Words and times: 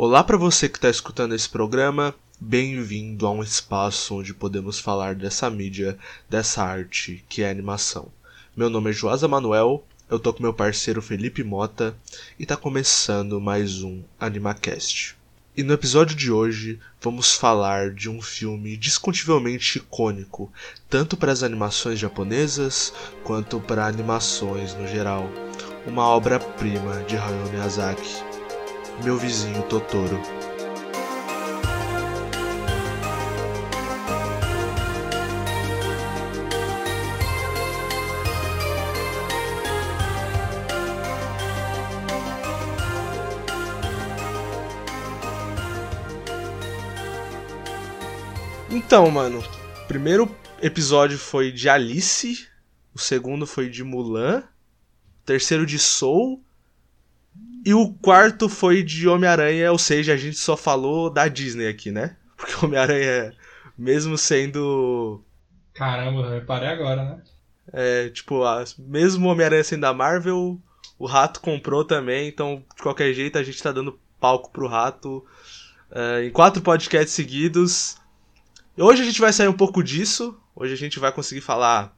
Olá 0.00 0.22
para 0.22 0.36
você 0.36 0.68
que 0.68 0.78
está 0.78 0.88
escutando 0.88 1.34
esse 1.34 1.48
programa, 1.48 2.14
bem-vindo 2.38 3.26
a 3.26 3.32
um 3.32 3.42
espaço 3.42 4.14
onde 4.14 4.32
podemos 4.32 4.78
falar 4.78 5.16
dessa 5.16 5.50
mídia, 5.50 5.98
dessa 6.30 6.62
arte 6.62 7.24
que 7.28 7.42
é 7.42 7.50
animação. 7.50 8.06
Meu 8.56 8.70
nome 8.70 8.90
é 8.90 8.92
Joasa 8.92 9.26
Manuel, 9.26 9.84
eu 10.08 10.20
tô 10.20 10.32
com 10.32 10.40
meu 10.40 10.54
parceiro 10.54 11.02
Felipe 11.02 11.42
Mota 11.42 11.96
e 12.38 12.46
tá 12.46 12.56
começando 12.56 13.40
mais 13.40 13.82
um 13.82 14.00
AnimaCast. 14.20 15.16
E 15.56 15.64
no 15.64 15.72
episódio 15.72 16.14
de 16.14 16.30
hoje 16.30 16.78
vamos 17.02 17.34
falar 17.34 17.90
de 17.90 18.08
um 18.08 18.22
filme 18.22 18.76
discutivelmente 18.76 19.78
icônico, 19.78 20.48
tanto 20.88 21.16
para 21.16 21.32
as 21.32 21.42
animações 21.42 21.98
japonesas 21.98 22.94
quanto 23.24 23.58
para 23.58 23.84
animações 23.84 24.74
no 24.74 24.86
geral. 24.86 25.28
Uma 25.84 26.06
obra-prima 26.06 27.02
de 27.02 27.16
Hayao 27.16 27.48
Miyazaki, 27.50 28.27
Meu 29.02 29.16
Vizinho 29.16 29.62
Totoro. 29.64 30.20
Então, 48.70 49.10
mano, 49.10 49.42
primeiro 49.86 50.34
episódio 50.62 51.18
foi 51.18 51.52
de 51.52 51.68
Alice, 51.68 52.48
o 52.94 52.98
segundo 52.98 53.46
foi 53.46 53.68
de 53.68 53.84
Mulan, 53.84 54.40
o 54.40 55.24
terceiro 55.24 55.64
de 55.64 55.78
Soul 55.78 56.44
e 57.68 57.74
o 57.74 57.92
quarto 57.92 58.48
foi 58.48 58.82
de 58.82 59.06
Homem-Aranha, 59.06 59.70
ou 59.70 59.76
seja, 59.76 60.14
a 60.14 60.16
gente 60.16 60.38
só 60.38 60.56
falou 60.56 61.10
da 61.10 61.28
Disney 61.28 61.68
aqui, 61.68 61.90
né? 61.90 62.16
Porque 62.34 62.64
Homem-Aranha, 62.64 63.34
mesmo 63.76 64.16
sendo. 64.16 65.22
Caramba, 65.74 66.22
eu 66.22 66.30
reparei 66.30 66.70
agora, 66.70 67.04
né? 67.04 67.22
É, 67.70 68.08
tipo, 68.08 68.42
a, 68.42 68.64
mesmo 68.78 69.28
Homem-Aranha 69.28 69.62
sendo 69.62 69.82
da 69.82 69.92
Marvel, 69.92 70.58
o 70.98 71.04
Rato 71.04 71.42
comprou 71.42 71.84
também, 71.84 72.26
então 72.26 72.64
de 72.74 72.82
qualquer 72.82 73.12
jeito 73.12 73.36
a 73.36 73.42
gente 73.42 73.62
tá 73.62 73.70
dando 73.70 74.00
palco 74.18 74.50
pro 74.50 74.66
Rato 74.66 75.22
é, 75.90 76.24
em 76.24 76.30
quatro 76.30 76.62
podcasts 76.62 77.12
seguidos. 77.12 77.98
Hoje 78.78 79.02
a 79.02 79.04
gente 79.04 79.20
vai 79.20 79.30
sair 79.30 79.48
um 79.48 79.52
pouco 79.52 79.82
disso. 79.82 80.40
Hoje 80.56 80.72
a 80.72 80.76
gente 80.78 80.98
vai 80.98 81.12
conseguir 81.12 81.42
falar 81.42 81.94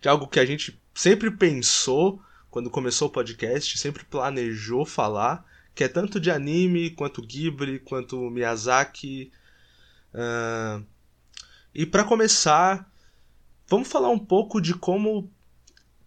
de 0.00 0.08
algo 0.08 0.28
que 0.28 0.38
a 0.38 0.46
gente 0.46 0.80
sempre 0.94 1.28
pensou 1.28 2.22
quando 2.52 2.68
começou 2.68 3.08
o 3.08 3.10
podcast, 3.10 3.78
sempre 3.78 4.04
planejou 4.04 4.84
falar, 4.84 5.42
que 5.74 5.82
é 5.82 5.88
tanto 5.88 6.20
de 6.20 6.30
anime 6.30 6.90
quanto 6.90 7.22
Ghibli, 7.22 7.78
quanto 7.78 8.30
Miyazaki. 8.30 9.32
Uh... 10.12 10.84
E 11.74 11.86
para 11.86 12.04
começar, 12.04 12.86
vamos 13.66 13.88
falar 13.88 14.10
um 14.10 14.18
pouco 14.18 14.60
de 14.60 14.74
como 14.74 15.30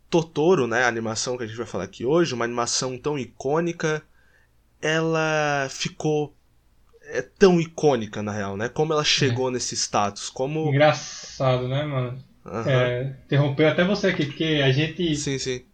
Totoro, 0.07 0.67
né, 0.67 0.83
a 0.83 0.87
animação 0.87 1.35
que 1.35 1.43
a 1.43 1.47
gente 1.47 1.57
vai 1.57 1.65
falar 1.65 1.85
aqui 1.85 2.05
hoje, 2.05 2.35
uma 2.35 2.45
animação 2.45 2.95
tão 2.95 3.17
icônica, 3.17 4.03
ela 4.80 5.67
ficou 5.71 6.31
é 7.07 7.23
tão 7.23 7.59
icônica, 7.59 8.21
na 8.21 8.31
real, 8.31 8.55
né? 8.55 8.69
Como 8.69 8.93
ela 8.93 9.03
chegou 9.03 9.49
é. 9.49 9.53
nesse 9.53 9.75
status, 9.75 10.30
como... 10.30 10.69
Engraçado, 10.69 11.67
né, 11.67 11.83
mano? 11.83 12.23
Uhum. 12.45 12.69
É, 12.69 13.15
interrompeu 13.25 13.67
até 13.67 13.83
você 13.83 14.07
aqui, 14.07 14.27
porque 14.27 14.61
a 14.63 14.71
gente 14.71 15.15
sim, 15.15 15.39
sim. 15.39 15.65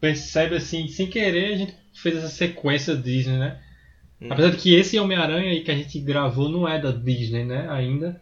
Percebe, 0.00 0.56
assim, 0.56 0.88
sem 0.88 1.06
querer, 1.06 1.54
a 1.54 1.56
gente 1.56 1.74
fez 1.94 2.16
essa 2.16 2.28
sequência 2.28 2.96
Disney, 2.96 3.38
né? 3.38 3.60
Hum. 4.20 4.28
Apesar 4.30 4.50
de 4.50 4.56
que 4.56 4.74
esse 4.74 4.98
Homem-Aranha 4.98 5.50
aí 5.50 5.62
que 5.62 5.70
a 5.70 5.76
gente 5.76 5.98
gravou 6.00 6.48
não 6.48 6.68
é 6.68 6.80
da 6.80 6.90
Disney, 6.90 7.44
né, 7.44 7.68
ainda, 7.70 8.20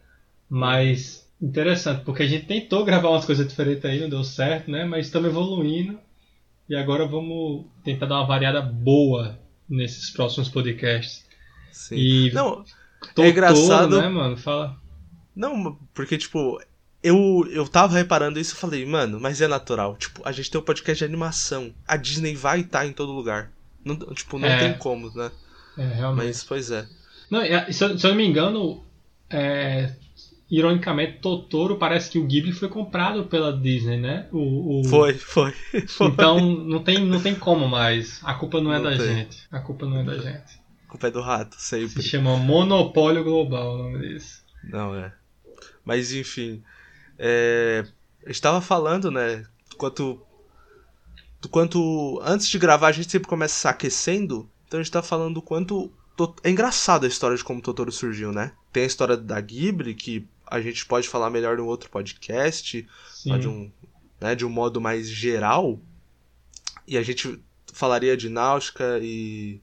mas 0.49 1.27
interessante, 1.41 2.03
porque 2.03 2.23
a 2.23 2.27
gente 2.27 2.45
tentou 2.45 2.83
gravar 2.83 3.09
umas 3.09 3.25
coisas 3.25 3.47
diferentes 3.47 3.85
aí, 3.85 3.99
não 3.99 4.09
deu 4.09 4.23
certo, 4.23 4.69
né, 4.71 4.85
mas 4.85 5.05
estamos 5.05 5.29
evoluindo 5.29 5.99
e 6.69 6.75
agora 6.75 7.05
vamos 7.05 7.65
tentar 7.83 8.07
dar 8.07 8.15
uma 8.15 8.27
variada 8.27 8.61
boa 8.61 9.39
nesses 9.69 10.09
próximos 10.09 10.49
podcasts. 10.49 11.25
Sim. 11.71 11.95
E 11.95 12.31
não, 12.31 12.63
é 13.17 13.29
engraçado, 13.29 14.01
né, 14.01 14.09
mano? 14.09 14.35
Fala. 14.37 14.75
Não, 15.35 15.77
porque 15.93 16.17
tipo, 16.17 16.59
eu, 17.07 17.47
eu 17.51 17.67
tava 17.67 17.95
reparando 17.95 18.39
isso 18.39 18.53
e 18.53 18.57
falei, 18.57 18.85
mano, 18.85 19.19
mas 19.19 19.39
é 19.41 19.47
natural. 19.47 19.95
Tipo, 19.95 20.21
a 20.25 20.31
gente 20.31 20.51
tem 20.51 20.59
um 20.59 20.63
podcast 20.63 20.99
de 20.99 21.05
animação. 21.05 21.73
A 21.87 21.95
Disney 21.95 22.35
vai 22.35 22.61
estar 22.61 22.79
tá 22.79 22.85
em 22.85 22.91
todo 22.91 23.11
lugar. 23.11 23.51
Não, 23.83 23.95
tipo, 24.13 24.37
não 24.37 24.47
é. 24.47 24.57
tem 24.57 24.73
como, 24.77 25.09
né? 25.15 25.31
É, 25.77 25.85
realmente. 25.85 26.25
Mas, 26.25 26.43
pois 26.43 26.71
é. 26.71 26.85
Não, 27.29 27.41
se, 27.71 27.83
eu, 27.83 27.97
se 27.97 28.05
eu 28.05 28.09
não 28.09 28.17
me 28.17 28.25
engano, 28.25 28.83
é, 29.29 29.93
ironicamente, 30.49 31.19
Totoro 31.19 31.77
parece 31.77 32.09
que 32.09 32.19
o 32.19 32.25
Ghibli 32.25 32.51
foi 32.51 32.67
comprado 32.67 33.25
pela 33.25 33.55
Disney, 33.57 33.97
né? 33.97 34.27
O, 34.31 34.81
o... 34.81 34.83
Foi, 34.85 35.13
foi, 35.13 35.53
foi, 35.87 36.07
Então 36.07 36.39
não 36.39 36.83
tem, 36.83 37.05
não 37.05 37.21
tem 37.21 37.35
como 37.35 37.67
mais. 37.67 38.19
A 38.23 38.33
culpa 38.33 38.59
não 38.59 38.73
é 38.73 38.77
não 38.77 38.91
da 38.91 38.97
tem. 38.97 39.15
gente. 39.15 39.47
A 39.51 39.59
culpa 39.59 39.85
não 39.85 39.99
é 39.99 40.03
da 40.03 40.17
gente. 40.17 40.59
Com 40.87 40.97
o 40.97 40.99
pé 40.99 41.11
do 41.11 41.21
rato, 41.21 41.55
sempre. 41.59 42.01
Se 42.01 42.03
chama 42.03 42.37
Monopólio 42.37 43.23
Global 43.23 43.75
o 43.75 43.77
nome 43.77 44.07
disso. 44.07 44.41
Não, 44.63 44.95
é. 44.95 45.13
Mas 45.85 46.13
enfim. 46.13 46.63
É, 47.17 47.85
estava 48.25 48.61
falando, 48.61 49.11
né? 49.11 49.45
Quanto. 49.77 50.21
Quanto. 51.49 52.19
Antes 52.23 52.47
de 52.47 52.59
gravar, 52.59 52.87
a 52.87 52.91
gente 52.91 53.11
sempre 53.11 53.27
começa 53.27 53.69
aquecendo. 53.69 54.49
Então 54.67 54.79
a 54.79 54.83
gente 54.83 54.91
tá 54.91 55.01
falando 55.01 55.35
do 55.35 55.41
quanto. 55.41 55.91
É 56.43 56.49
engraçado 56.49 57.05
a 57.05 57.07
história 57.07 57.37
de 57.37 57.43
como 57.43 57.59
o 57.59 57.61
Totoro 57.61 57.91
surgiu, 57.91 58.31
né? 58.31 58.53
Tem 58.73 58.83
a 58.83 58.87
história 58.87 59.15
da 59.15 59.39
Ghibli, 59.39 59.93
que 59.93 60.27
a 60.45 60.59
gente 60.59 60.85
pode 60.85 61.07
falar 61.07 61.29
melhor 61.29 61.59
em 61.59 61.61
outro 61.61 61.89
podcast, 61.89 62.87
de 63.23 63.47
um, 63.47 63.71
né, 64.19 64.33
de 64.33 64.45
um 64.45 64.49
modo 64.49 64.81
mais 64.81 65.07
geral. 65.07 65.79
E 66.87 66.97
a 66.97 67.03
gente 67.03 67.39
falaria 67.71 68.17
de 68.17 68.29
Náutica 68.29 68.99
e 69.01 69.61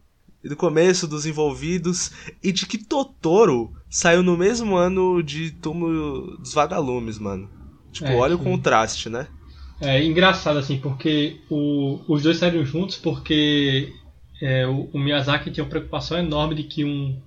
do 0.49 0.57
começo 0.57 1.09
dos 1.09 1.27
envolvidos 1.27 2.13
e 2.43 2.53
de 2.53 2.67
que 2.67 2.79
Totoro 2.79 3.73
saiu 3.89 4.23
no 4.23 4.37
mesmo 4.37 4.77
ano 4.77 5.23
de 5.23 5.51
Túmulo 5.51 6.37
dos 6.39 6.53
Vagalumes, 6.53 7.19
mano. 7.19 7.49
Tipo, 7.91 8.09
é, 8.09 8.17
olha 8.17 8.37
sim. 8.37 8.41
o 8.41 8.45
contraste, 8.45 9.09
né? 9.09 9.27
É 9.81 10.03
engraçado 10.05 10.59
assim, 10.59 10.79
porque 10.79 11.41
o, 11.51 12.01
os 12.09 12.23
dois 12.23 12.39
saíram 12.39 12.65
juntos 12.65 12.97
porque 12.97 13.93
é, 14.41 14.67
o, 14.67 14.91
o, 14.93 14.99
Miyazaki 14.99 15.51
tinha 15.51 15.65
uma 15.65 15.71
preocupação 15.71 16.19
enorme 16.19 16.55
de 16.55 16.65
que 16.65 16.85
um, 16.85 17.21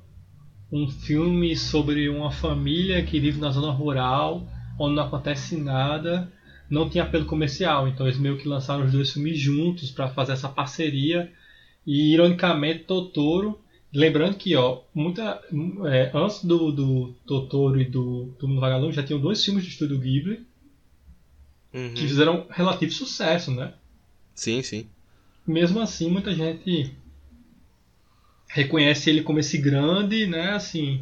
um 0.72 0.88
filme 0.88 1.56
sobre 1.56 2.10
uma 2.10 2.32
família 2.32 3.04
que 3.04 3.20
vive 3.20 3.40
na 3.40 3.50
zona 3.50 3.72
rural, 3.72 4.48
onde 4.80 4.96
não 4.96 5.04
acontece 5.04 5.58
nada, 5.58 6.32
não 6.70 6.90
tinha 6.90 7.04
apelo 7.04 7.26
comercial. 7.26 7.88
Então 7.88 8.06
eles 8.06 8.20
meio 8.20 8.38
que 8.38 8.48
lançaram 8.48 8.86
os 8.86 8.92
dois 8.92 9.12
filmes 9.12 9.40
juntos 9.40 9.92
para 9.92 10.10
fazer 10.10 10.34
essa 10.34 10.50
parceria 10.50 11.32
e 11.88 12.14
ironicamente, 12.14 12.84
Totoro, 12.84 13.58
lembrando 13.94 14.36
que 14.36 14.53
ó, 14.58 14.81
muita, 14.94 15.42
é, 15.86 16.12
antes 16.14 16.44
do, 16.44 16.70
do 16.70 17.14
Totoro 17.25 17.80
e 17.81 17.86
do 17.86 18.36
Túmulo 18.38 18.59
Vagalume 18.59 18.92
já 18.92 19.02
tinham 19.02 19.22
dois 19.22 19.44
filmes 19.44 19.64
de 19.64 19.70
estúdio 19.70 19.98
Ghibli 19.98 20.46
uhum. 21.74 21.94
que 21.94 22.02
fizeram 22.02 22.46
relativo 22.50 22.92
sucesso, 22.92 23.52
né? 23.52 23.74
Sim, 24.36 24.62
sim. 24.62 24.88
Mesmo 25.48 25.80
assim, 25.80 26.12
muita 26.12 26.36
gente 26.36 26.94
reconhece 28.50 29.09
ele 29.09 29.24
como 29.24 29.40
esse 29.40 29.58
grande, 29.58 30.28
né, 30.28 30.52
assim, 30.52 31.02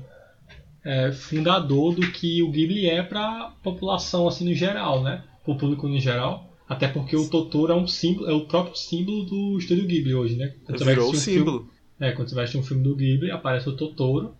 é, 0.83 1.11
fundador 1.11 1.95
do 1.95 2.11
que 2.11 2.43
o 2.43 2.51
Ghibli 2.51 2.87
é 2.87 3.01
para 3.01 3.21
a 3.21 3.51
população 3.63 4.27
assim 4.27 4.47
no 4.47 4.53
geral, 4.53 5.01
né? 5.01 5.23
O 5.43 5.55
público 5.55 5.87
no 5.87 5.99
geral. 5.99 6.44
Até 6.67 6.87
porque 6.87 7.15
o 7.15 7.29
Totoro 7.29 7.71
é 7.71 7.75
um 7.75 7.87
símbolo, 7.87 8.29
é 8.29 8.33
o 8.33 8.47
próprio 8.47 8.75
símbolo 8.75 9.23
do 9.23 9.59
estúdio 9.59 9.85
Ghibli 9.85 10.15
hoje, 10.15 10.35
né? 10.35 10.55
Quando 10.65 10.83
Virou 10.83 11.07
o 11.07 11.11
um 11.11 11.13
símbolo. 11.13 11.59
Filme, 11.59 11.71
é, 11.99 12.11
quando 12.11 12.29
você 12.29 12.35
vai 12.35 12.43
assistir 12.43 12.59
um 12.59 12.63
filme 12.63 12.83
do 12.83 12.95
Ghibli, 12.95 13.29
aparece 13.29 13.69
o 13.69 13.75
Totoro, 13.75 14.35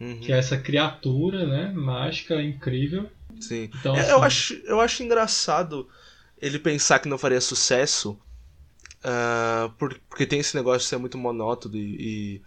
uhum. 0.00 0.20
que 0.20 0.32
é 0.32 0.38
essa 0.38 0.56
criatura, 0.56 1.44
né? 1.44 1.72
Mágica, 1.72 2.40
incrível. 2.40 3.10
Sim. 3.40 3.68
Então, 3.80 3.96
é, 3.96 4.00
assim, 4.00 4.10
eu, 4.10 4.22
acho, 4.22 4.54
eu 4.64 4.80
acho 4.80 5.02
engraçado 5.02 5.88
ele 6.40 6.58
pensar 6.58 7.00
que 7.00 7.08
não 7.08 7.18
faria 7.18 7.40
sucesso, 7.40 8.12
uh, 9.00 9.70
porque 10.08 10.24
tem 10.24 10.38
esse 10.38 10.54
negócio 10.54 10.80
de 10.80 10.86
ser 10.86 10.98
muito 10.98 11.18
monótono 11.18 11.76
e, 11.76 12.40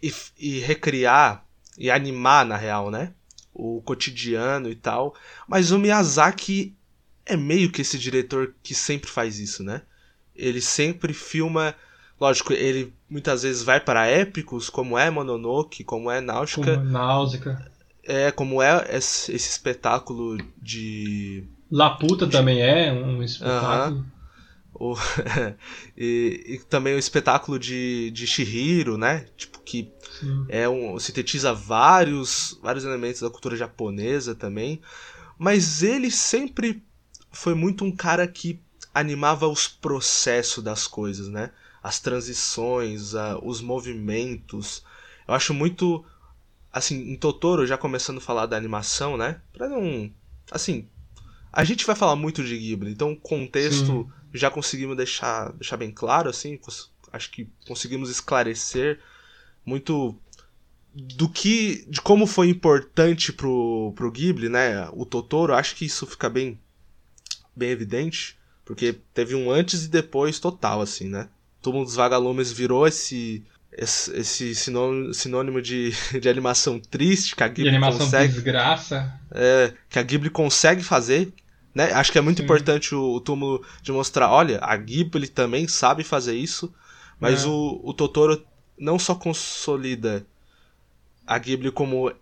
e, 0.00 0.14
e 0.38 0.60
recriar 0.60 1.44
e 1.76 1.90
animar, 1.90 2.44
na 2.44 2.56
real, 2.56 2.90
né? 2.90 3.12
O 3.52 3.82
cotidiano 3.82 4.70
e 4.70 4.76
tal. 4.76 5.14
Mas 5.48 5.72
o 5.72 5.78
Miyazaki 5.78 6.76
é 7.24 7.36
meio 7.36 7.70
que 7.70 7.82
esse 7.82 7.98
diretor 7.98 8.54
que 8.62 8.74
sempre 8.74 9.10
faz 9.10 9.38
isso, 9.38 9.62
né? 9.62 9.82
Ele 10.34 10.60
sempre 10.60 11.12
filma. 11.12 11.74
Lógico, 12.20 12.52
ele 12.52 12.92
muitas 13.08 13.42
vezes 13.42 13.62
vai 13.62 13.80
para 13.80 14.06
épicos, 14.06 14.70
como 14.70 14.96
é 14.96 15.10
Mononoke, 15.10 15.84
como 15.84 16.10
é 16.10 16.20
Náusica. 16.20 16.76
Como 16.78 16.90
Náusica. 16.90 17.72
É, 18.04 18.30
como 18.30 18.62
é 18.62 18.96
esse, 18.96 19.32
esse 19.32 19.50
espetáculo 19.50 20.38
de. 20.60 21.44
Laputa 21.70 22.26
de... 22.26 22.32
também 22.32 22.60
é 22.62 22.92
um 22.92 23.22
espetáculo. 23.22 24.00
Uh 24.00 24.02
-huh. 24.02 24.22
O, 24.74 24.96
e, 25.96 26.44
e, 26.46 26.58
também 26.68 26.94
o 26.94 26.98
espetáculo 26.98 27.58
de, 27.58 28.10
de 28.10 28.26
Shihiro, 28.26 28.96
né? 28.96 29.26
Tipo, 29.36 29.60
que 29.60 29.92
Sim. 30.18 30.46
é 30.48 30.68
um, 30.68 30.98
sintetiza 30.98 31.52
vários, 31.52 32.58
vários 32.62 32.84
elementos 32.84 33.20
da 33.20 33.30
cultura 33.30 33.54
japonesa 33.54 34.34
também. 34.34 34.80
Mas 35.38 35.82
ele 35.82 36.10
sempre 36.10 36.82
foi 37.32 37.54
muito 37.54 37.84
um 37.84 37.90
cara 37.90 38.26
que 38.26 38.60
animava 38.94 39.48
os 39.48 39.66
processos 39.66 40.62
das 40.62 40.86
coisas, 40.86 41.28
né? 41.28 41.50
As 41.82 41.98
transições, 41.98 43.14
a, 43.14 43.38
os 43.38 43.60
movimentos. 43.60 44.84
Eu 45.26 45.34
acho 45.34 45.54
muito. 45.54 46.04
Assim, 46.72 47.10
em 47.10 47.16
Totoro, 47.16 47.66
já 47.66 47.76
começando 47.76 48.18
a 48.18 48.22
falar 48.22 48.46
da 48.46 48.56
animação, 48.56 49.16
né? 49.16 49.40
Pra 49.52 49.68
não. 49.68 50.10
Assim, 50.50 50.88
a 51.52 51.64
gente 51.64 51.84
vai 51.84 51.94
falar 51.94 52.16
muito 52.16 52.42
de 52.42 52.56
Ghibli, 52.56 52.92
então 52.92 53.12
o 53.12 53.16
contexto 53.16 53.86
Sim. 53.86 54.10
já 54.32 54.50
conseguimos 54.50 54.96
deixar, 54.96 55.52
deixar 55.52 55.76
bem 55.76 55.90
claro, 55.90 56.30
assim. 56.30 56.58
Acho 57.12 57.30
que 57.30 57.48
conseguimos 57.66 58.08
esclarecer 58.08 58.98
muito 59.64 60.16
do 60.94 61.28
que. 61.28 61.84
de 61.88 62.00
como 62.00 62.26
foi 62.26 62.48
importante 62.48 63.32
pro, 63.32 63.92
pro 63.94 64.10
Ghibli, 64.10 64.48
né? 64.48 64.88
O 64.92 65.04
Totoro, 65.04 65.54
acho 65.54 65.76
que 65.76 65.84
isso 65.84 66.06
fica 66.06 66.30
bem, 66.30 66.58
bem 67.54 67.70
evidente. 67.70 68.36
Porque 68.64 68.96
teve 69.12 69.34
um 69.34 69.50
antes 69.50 69.84
e 69.84 69.88
depois 69.88 70.38
total, 70.38 70.80
assim, 70.80 71.08
né? 71.08 71.28
Todo 71.60 71.84
dos 71.84 71.94
Vagalumes 71.94 72.52
virou 72.52 72.86
esse 72.86 73.44
esse, 73.72 74.14
esse 74.14 74.54
sinônimo, 74.54 75.14
sinônimo 75.14 75.62
de, 75.62 75.92
de 76.20 76.28
animação 76.28 76.78
triste 76.78 77.34
que 77.34 77.42
a 77.42 77.48
Ghibli 77.48 77.64
de 77.64 77.68
animação 77.70 78.00
consegue. 78.00 78.32
desgraça. 78.34 79.18
É, 79.30 79.72
que 79.88 79.98
a 79.98 80.02
Ghibli 80.02 80.30
consegue 80.30 80.82
fazer. 80.82 81.32
Né? 81.74 81.90
Acho 81.92 82.12
que 82.12 82.18
é 82.18 82.20
muito 82.20 82.38
Sim. 82.38 82.44
importante 82.44 82.94
o, 82.94 83.14
o, 83.14 83.20
túmulo 83.20 83.64
de 83.82 83.90
mostrar, 83.92 84.30
olha, 84.30 84.58
a 84.62 84.76
Ghibli 84.76 85.26
também 85.26 85.66
sabe 85.66 86.04
fazer 86.04 86.34
isso, 86.34 86.72
mas 87.18 87.44
é. 87.44 87.46
o, 87.46 87.80
o 87.82 87.94
Totoro 87.94 88.44
não 88.78 88.98
só 88.98 89.14
consolida 89.14 90.26
a 91.26 91.38
Ghibli 91.38 91.70
como 91.70 92.12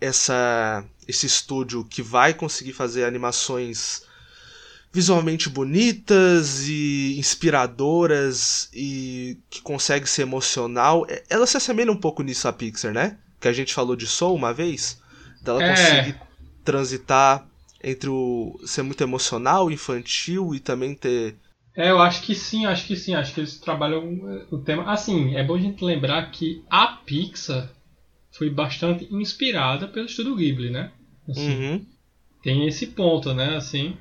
essa 0.00 0.84
esse 1.08 1.26
estúdio 1.26 1.84
que 1.84 2.02
vai 2.02 2.34
conseguir 2.34 2.72
fazer 2.72 3.04
animações 3.04 4.02
visualmente 4.96 5.50
bonitas 5.50 6.66
e 6.66 7.18
inspiradoras 7.18 8.70
e 8.72 9.36
que 9.50 9.60
consegue 9.60 10.08
ser 10.08 10.22
emocional. 10.22 11.04
É, 11.06 11.22
ela 11.28 11.46
se 11.46 11.58
assemelha 11.58 11.92
um 11.92 12.00
pouco 12.00 12.22
nisso 12.22 12.48
a 12.48 12.52
Pixar, 12.52 12.94
né? 12.94 13.18
Que 13.38 13.46
a 13.46 13.52
gente 13.52 13.74
falou 13.74 13.94
de 13.94 14.06
Soul 14.06 14.34
uma 14.34 14.54
vez. 14.54 14.98
Ela 15.44 15.62
é. 15.62 15.68
consegue 15.68 16.14
transitar 16.64 17.46
entre 17.84 18.08
o 18.08 18.58
ser 18.64 18.84
muito 18.84 19.02
emocional, 19.02 19.70
infantil 19.70 20.54
e 20.54 20.60
também 20.60 20.94
ter. 20.94 21.36
É, 21.76 21.90
eu 21.90 22.00
acho 22.00 22.22
que 22.22 22.34
sim, 22.34 22.64
acho 22.64 22.86
que 22.86 22.96
sim, 22.96 23.14
acho 23.14 23.34
que 23.34 23.40
eles 23.40 23.60
trabalham 23.60 24.02
eh, 24.02 24.46
o 24.50 24.56
tema. 24.56 24.90
Assim, 24.90 25.36
é 25.36 25.44
bom 25.44 25.56
a 25.56 25.60
gente 25.60 25.84
lembrar 25.84 26.30
que 26.30 26.64
a 26.70 26.86
Pixar 26.86 27.68
foi 28.32 28.48
bastante 28.48 29.06
inspirada 29.14 29.88
pelo 29.88 30.06
estúdio 30.06 30.36
Ghibli, 30.36 30.70
né? 30.70 30.90
Assim, 31.28 31.50
uhum. 31.50 31.86
Tem 32.42 32.66
esse 32.66 32.86
ponto, 32.86 33.34
né? 33.34 33.56
Assim, 33.56 33.98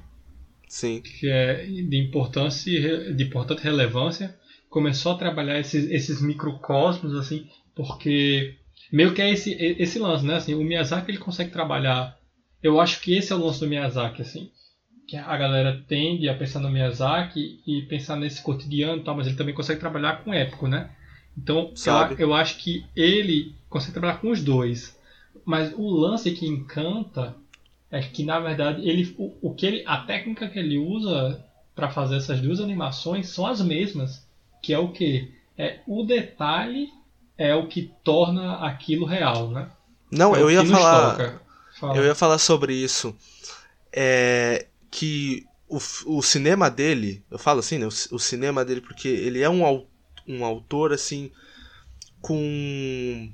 Sim. 0.76 1.00
que 1.00 1.30
é 1.30 1.64
de 1.64 1.96
importância 1.96 3.14
de 3.14 3.24
importante 3.24 3.64
relevância, 3.64 4.38
começou 4.70 5.14
a 5.14 5.18
trabalhar 5.18 5.58
esses, 5.58 5.90
esses 5.90 6.22
microcosmos 6.22 7.16
assim, 7.16 7.48
porque 7.74 8.56
meio 8.92 9.14
que 9.14 9.22
é 9.22 9.32
esse 9.32 9.54
esse 9.54 9.98
lance, 9.98 10.26
né? 10.26 10.36
Assim, 10.36 10.54
o 10.54 10.62
Miyazaki 10.62 11.12
ele 11.12 11.18
consegue 11.18 11.50
trabalhar. 11.50 12.20
Eu 12.62 12.78
acho 12.78 13.00
que 13.00 13.16
esse 13.16 13.32
é 13.32 13.36
o 13.38 13.40
lance 13.40 13.62
do 13.62 13.70
Miyazaki, 13.70 14.22
assim, 14.22 14.52
que 15.08 15.16
a 15.16 15.38
galera 15.38 15.82
tende 15.88 16.28
a 16.28 16.36
pensar 16.36 16.60
no 16.60 16.70
Miyazaki 16.70 17.62
e 17.66 17.84
pensar 17.84 18.18
nesse 18.18 18.42
cotidiano, 18.42 19.02
tal, 19.02 19.16
mas 19.16 19.28
ele 19.28 19.38
também 19.38 19.56
consegue 19.56 19.80
trabalhar 19.80 20.26
com 20.26 20.34
épico, 20.34 20.68
né? 20.68 20.90
Então, 21.38 21.72
eu, 21.86 22.18
eu 22.18 22.34
acho 22.34 22.58
que 22.58 22.84
ele 22.94 23.56
consegue 23.70 23.94
trabalhar 23.94 24.18
com 24.18 24.30
os 24.30 24.44
dois. 24.44 25.00
Mas 25.46 25.74
o 25.74 25.88
lance 25.90 26.32
que 26.32 26.46
encanta 26.46 27.34
é 27.96 28.02
que 28.02 28.26
na 28.26 28.42
verdade 28.42 28.88
ele 28.88 29.16
o, 29.18 29.32
o 29.42 29.54
que 29.54 29.66
ele, 29.66 29.84
a 29.88 30.00
técnica 30.00 30.50
que 30.50 30.60
ele 30.60 30.78
usa 30.78 31.42
para 31.74 31.90
fazer 31.90 32.18
essas 32.18 32.42
duas 32.42 32.60
animações 32.60 33.30
são 33.30 33.48
as 33.48 33.62
mesmas, 33.62 34.28
que 34.62 34.74
é 34.74 34.78
o 34.78 34.92
que 34.92 35.34
é 35.58 35.80
o 35.88 36.04
detalhe 36.04 36.90
é 37.38 37.56
o 37.56 37.68
que 37.68 37.94
torna 38.04 38.56
aquilo 38.56 39.06
real, 39.06 39.50
né? 39.50 39.70
Não, 40.12 40.36
é 40.36 40.42
eu 40.42 40.52
ia 40.52 40.66
falar 40.66 41.42
Fala. 41.80 41.96
eu 41.96 42.04
ia 42.04 42.16
falar 42.16 42.38
sobre 42.38 42.74
isso. 42.74 43.16
É 43.94 44.68
que 44.92 45.46
o, 45.70 45.78
o 46.06 46.22
cinema 46.22 46.70
dele, 46.70 47.24
eu 47.32 47.40
falo 47.40 47.60
assim, 47.60 47.78
né, 47.78 47.86
o, 47.86 48.16
o 48.16 48.20
cinema 48.20 48.66
dele 48.66 48.82
porque 48.82 49.08
ele 49.08 49.42
é 49.42 49.50
um, 49.50 49.86
um 50.28 50.44
autor 50.44 50.92
assim 50.92 51.32
com 52.22 53.32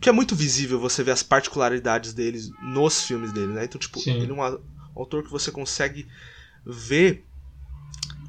que 0.00 0.08
é 0.08 0.12
muito 0.12 0.34
visível 0.36 0.78
você 0.78 1.02
ver 1.02 1.10
as 1.10 1.22
particularidades 1.22 2.12
deles 2.12 2.52
nos 2.62 3.02
filmes 3.02 3.32
dele, 3.32 3.52
né? 3.52 3.64
Então, 3.64 3.78
tipo, 3.78 3.98
Sim. 3.98 4.22
ele 4.22 4.30
é 4.30 4.34
um 4.34 4.58
autor 4.94 5.24
que 5.24 5.30
você 5.30 5.50
consegue 5.50 6.06
ver 6.64 7.24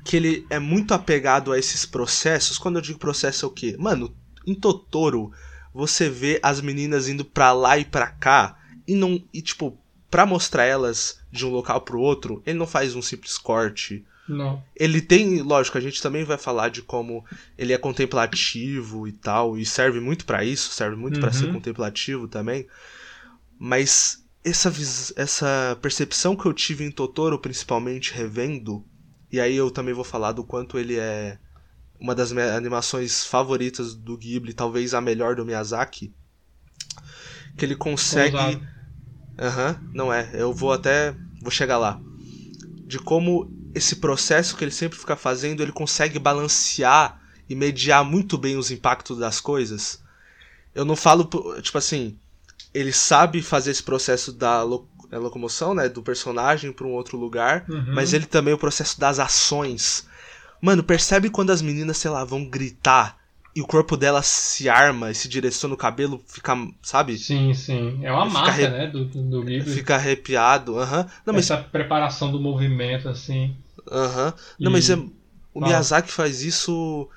que 0.03 0.15
ele 0.15 0.47
é 0.49 0.57
muito 0.57 0.93
apegado 0.93 1.51
a 1.51 1.59
esses 1.59 1.85
processos. 1.85 2.57
Quando 2.57 2.77
eu 2.77 2.81
digo 2.81 2.97
processo 2.97 3.45
é 3.45 3.47
o 3.47 3.51
quê? 3.51 3.75
Mano, 3.77 4.15
em 4.45 4.55
Totoro, 4.55 5.31
você 5.73 6.09
vê 6.09 6.39
as 6.41 6.61
meninas 6.61 7.07
indo 7.07 7.23
pra 7.23 7.51
lá 7.51 7.77
e 7.77 7.85
pra 7.85 8.07
cá 8.07 8.57
e 8.87 8.95
não 8.95 9.23
e 9.31 9.41
tipo, 9.41 9.77
para 10.09 10.25
mostrar 10.25 10.65
elas 10.65 11.19
de 11.31 11.45
um 11.45 11.49
local 11.49 11.81
pro 11.81 11.99
outro, 11.99 12.41
ele 12.45 12.57
não 12.57 12.65
faz 12.65 12.95
um 12.95 13.01
simples 13.01 13.37
corte 13.37 14.03
não. 14.29 14.63
Ele 14.75 15.01
tem, 15.01 15.41
lógico, 15.41 15.77
a 15.77 15.81
gente 15.81 16.01
também 16.01 16.23
vai 16.23 16.37
falar 16.37 16.69
de 16.69 16.81
como 16.81 17.25
ele 17.57 17.73
é 17.73 17.77
contemplativo 17.77 19.07
e 19.07 19.11
tal, 19.11 19.57
e 19.57 19.65
serve 19.65 19.99
muito 19.99 20.25
para 20.25 20.43
isso, 20.43 20.71
serve 20.71 20.95
muito 20.95 21.15
uhum. 21.15 21.21
para 21.21 21.33
ser 21.33 21.51
contemplativo 21.51 22.27
também. 22.27 22.67
Mas 23.57 24.23
essa, 24.43 24.71
essa 25.15 25.77
percepção 25.81 26.35
que 26.35 26.45
eu 26.45 26.53
tive 26.53 26.83
em 26.83 26.91
Totoro, 26.91 27.39
principalmente 27.39 28.13
revendo, 28.13 28.85
e 29.31 29.39
aí 29.39 29.55
eu 29.55 29.69
também 29.69 29.93
vou 29.93 30.03
falar 30.03 30.31
do 30.31 30.43
quanto 30.43 30.77
ele 30.79 30.97
é 30.97 31.37
uma 31.99 32.15
das 32.15 32.31
animações 32.31 33.25
favoritas 33.25 33.93
do 33.93 34.17
Ghibli, 34.17 34.53
talvez 34.53 34.93
a 34.93 35.01
melhor 35.01 35.35
do 35.35 35.45
Miyazaki, 35.45 36.13
que 37.57 37.65
ele 37.65 37.75
consegue. 37.75 38.37
Aham, 39.37 39.79
uhum, 39.81 39.89
não 39.93 40.13
é. 40.13 40.29
Eu 40.33 40.53
vou 40.53 40.71
até. 40.71 41.15
Vou 41.41 41.51
chegar 41.51 41.77
lá. 41.77 42.01
De 42.85 42.99
como 42.99 43.49
esse 43.79 43.95
processo 43.95 44.55
que 44.55 44.63
ele 44.63 44.71
sempre 44.71 44.99
fica 44.99 45.15
fazendo, 45.15 45.63
ele 45.63 45.71
consegue 45.71 46.19
balancear 46.19 47.19
e 47.49 47.55
mediar 47.55 48.05
muito 48.05 48.37
bem 48.37 48.55
os 48.55 48.69
impactos 48.69 49.17
das 49.17 49.41
coisas. 49.41 50.01
Eu 50.75 50.85
não 50.85 50.95
falo, 50.95 51.27
tipo 51.61 51.77
assim, 51.77 52.15
ele 52.73 52.93
sabe 52.93 53.41
fazer 53.41 53.71
esse 53.71 53.81
processo 53.81 54.31
da 54.31 54.61
locomoção, 54.63 55.73
né, 55.73 55.89
do 55.89 56.03
personagem 56.03 56.71
para 56.71 56.85
um 56.85 56.91
outro 56.91 57.17
lugar, 57.17 57.65
uhum. 57.67 57.95
mas 57.95 58.13
ele 58.13 58.25
também 58.25 58.53
o 58.53 58.57
processo 58.57 58.99
das 58.99 59.17
ações. 59.17 60.07
Mano, 60.61 60.83
percebe 60.83 61.29
quando 61.29 61.51
as 61.51 61.61
meninas, 61.61 61.97
sei 61.97 62.11
lá, 62.11 62.23
vão 62.23 62.45
gritar 62.45 63.17
e 63.55 63.61
o 63.61 63.67
corpo 63.67 63.97
dela 63.97 64.21
se 64.21 64.69
arma 64.69 65.09
e 65.09 65.15
se 65.15 65.27
direciona 65.27 65.73
o 65.73 65.77
cabelo, 65.77 66.23
fica, 66.27 66.55
sabe? 66.83 67.17
Sim, 67.17 67.53
sim. 67.53 67.99
É 68.03 68.11
uma 68.11 68.25
marca, 68.25 68.69
né, 68.69 68.87
do, 68.87 69.05
do 69.05 69.41
livro. 69.41 69.71
Fica 69.71 69.95
arrepiado, 69.95 70.77
aham. 70.77 71.07
Uhum. 71.25 71.35
Essa 71.35 71.57
mas... 71.57 71.65
preparação 71.67 72.31
do 72.31 72.39
movimento, 72.39 73.09
assim. 73.09 73.55
Aham. 73.91 74.27
Uhum. 74.27 74.33
Não, 74.59 74.71
e... 74.71 74.73
mas 74.73 74.89
é... 74.89 74.95
o 74.95 75.61
Miyazaki 75.61 76.11
faz 76.11 76.43
isso... 76.43 77.09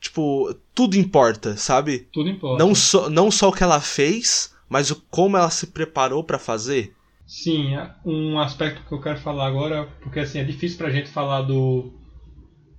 Tipo, 0.00 0.54
tudo 0.74 0.96
importa, 0.96 1.56
sabe? 1.56 2.08
Tudo 2.12 2.28
importa. 2.28 2.62
Não 2.62 2.74
só, 2.74 3.08
não 3.08 3.30
só 3.30 3.48
o 3.48 3.52
que 3.52 3.62
ela 3.62 3.80
fez, 3.80 4.54
mas 4.68 4.90
o 4.90 4.96
como 5.10 5.36
ela 5.36 5.48
se 5.48 5.68
preparou 5.68 6.22
para 6.22 6.38
fazer. 6.38 6.94
Sim, 7.26 7.74
é 7.74 7.90
um 8.04 8.38
aspecto 8.38 8.86
que 8.86 8.92
eu 8.92 9.00
quero 9.00 9.18
falar 9.18 9.46
agora, 9.46 9.88
porque 10.02 10.20
assim, 10.20 10.38
é 10.38 10.44
difícil 10.44 10.76
pra 10.76 10.90
gente 10.90 11.08
falar 11.08 11.40
do, 11.40 11.90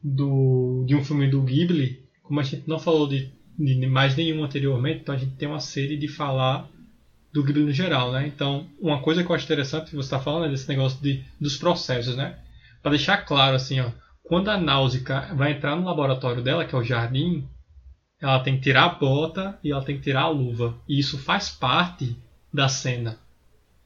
do 0.03 0.83
de 0.85 0.95
um 0.95 1.03
filme 1.03 1.27
do 1.27 1.41
Ghibli 1.41 2.05
como 2.25 2.39
a 2.39 2.43
gente 2.43 2.67
não 2.67 2.79
falou 2.79 3.07
de, 3.07 3.31
de 3.57 3.87
mais 3.87 4.15
nenhum 4.15 4.43
anteriormente, 4.43 5.01
então 5.01 5.15
a 5.15 5.17
gente 5.17 5.35
tem 5.35 5.47
uma 5.47 5.59
série 5.59 5.97
de 5.97 6.07
falar 6.07 6.67
do 7.31 7.43
Ghibli 7.43 7.63
no 7.63 7.71
geral, 7.71 8.11
né? 8.11 8.27
Então, 8.27 8.67
uma 8.79 9.01
coisa 9.01 9.23
que 9.23 9.29
eu 9.29 9.35
acho 9.35 9.45
interessante 9.45 9.89
que 9.89 9.95
você 9.95 10.07
está 10.07 10.19
falando 10.19 10.45
é 10.45 10.49
desse 10.49 10.67
negócio 10.67 11.01
de, 11.01 11.23
dos 11.39 11.57
processos, 11.57 12.15
né? 12.15 12.37
Para 12.85 12.91
deixar 12.91 13.17
claro, 13.25 13.55
assim, 13.55 13.79
ó, 13.79 13.89
quando 14.21 14.51
a 14.51 14.59
Náusica 14.59 15.33
vai 15.33 15.53
entrar 15.53 15.75
no 15.75 15.85
laboratório 15.87 16.43
dela, 16.43 16.65
que 16.65 16.75
é 16.75 16.77
o 16.77 16.83
jardim, 16.83 17.43
ela 18.21 18.41
tem 18.41 18.57
que 18.57 18.61
tirar 18.61 18.85
a 18.85 18.89
bota 18.89 19.57
e 19.63 19.71
ela 19.71 19.83
tem 19.83 19.97
que 19.97 20.03
tirar 20.03 20.21
a 20.21 20.29
luva. 20.29 20.75
E 20.87 20.99
isso 20.99 21.17
faz 21.17 21.49
parte 21.49 22.15
da 22.53 22.69
cena. 22.69 23.17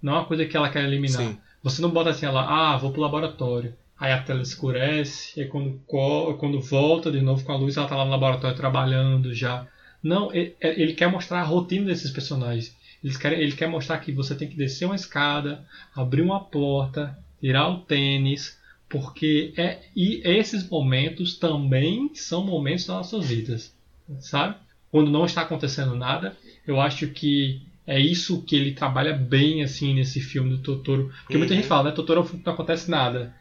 Não 0.01 0.15
é 0.15 0.15
uma 0.17 0.25
coisa 0.25 0.45
que 0.45 0.57
ela 0.57 0.67
quer 0.67 0.83
eliminar. 0.83 1.21
Sim. 1.21 1.37
Você 1.63 1.81
não 1.81 1.89
bota 1.91 2.09
assim, 2.09 2.25
ela, 2.25 2.73
ah, 2.73 2.75
vou 2.75 2.91
pro 2.91 2.99
laboratório 2.99 3.73
aí 3.97 4.11
a 4.11 4.21
tela 4.21 4.41
escurece, 4.41 5.39
e 5.39 5.45
quando, 5.45 5.79
quando 5.87 6.59
volta 6.59 7.09
de 7.09 7.21
novo 7.21 7.45
com 7.45 7.53
a 7.53 7.55
luz, 7.55 7.77
ela 7.77 7.85
está 7.85 7.95
lá 7.95 8.03
no 8.03 8.11
laboratório 8.11 8.57
trabalhando 8.57 9.33
já. 9.33 9.65
Não, 10.03 10.29
ele, 10.33 10.57
ele, 10.59 10.93
quer 10.93 11.09
mostrar 11.09 11.39
a 11.39 11.45
rotina 11.45 11.85
desses 11.85 12.11
personagens. 12.11 12.75
Ele 13.01 13.17
quer, 13.17 13.39
ele 13.39 13.53
quer 13.53 13.67
mostrar 13.67 13.97
que 13.99 14.11
você 14.11 14.35
tem 14.35 14.49
que 14.49 14.57
descer 14.57 14.83
uma 14.83 14.95
escada, 14.97 15.65
abrir 15.95 16.21
uma 16.21 16.43
porta, 16.43 17.17
tirar 17.39 17.69
o 17.69 17.79
tênis, 17.79 18.58
Porque 18.89 19.53
é, 19.55 19.79
e 19.95 20.21
esses 20.25 20.67
momentos 20.67 21.37
também 21.37 22.09
são 22.15 22.43
momentos 22.43 22.85
das 22.87 22.97
nossas 22.97 23.27
vidas, 23.27 23.73
sabe? 24.19 24.55
Quando 24.91 25.11
não 25.11 25.25
está 25.25 25.43
acontecendo 25.43 25.95
nada, 25.95 26.35
eu 26.65 26.81
acho 26.81 27.07
que 27.09 27.61
é 27.85 27.99
isso 27.99 28.41
que 28.41 28.55
ele 28.55 28.73
trabalha 28.73 29.13
bem 29.13 29.61
assim 29.63 29.93
nesse 29.93 30.19
filme 30.19 30.49
do 30.49 30.57
Totoro. 30.57 31.11
Porque 31.21 31.33
uhum. 31.33 31.39
muita 31.39 31.53
gente 31.53 31.67
fala, 31.67 31.89
né? 31.89 31.91
Totoro 31.91 32.21
é 32.21 32.23
um 32.23 32.25
filme 32.25 32.39
que 32.41 32.45
não 32.47 32.53
acontece 32.53 32.89
nada. 32.89 33.35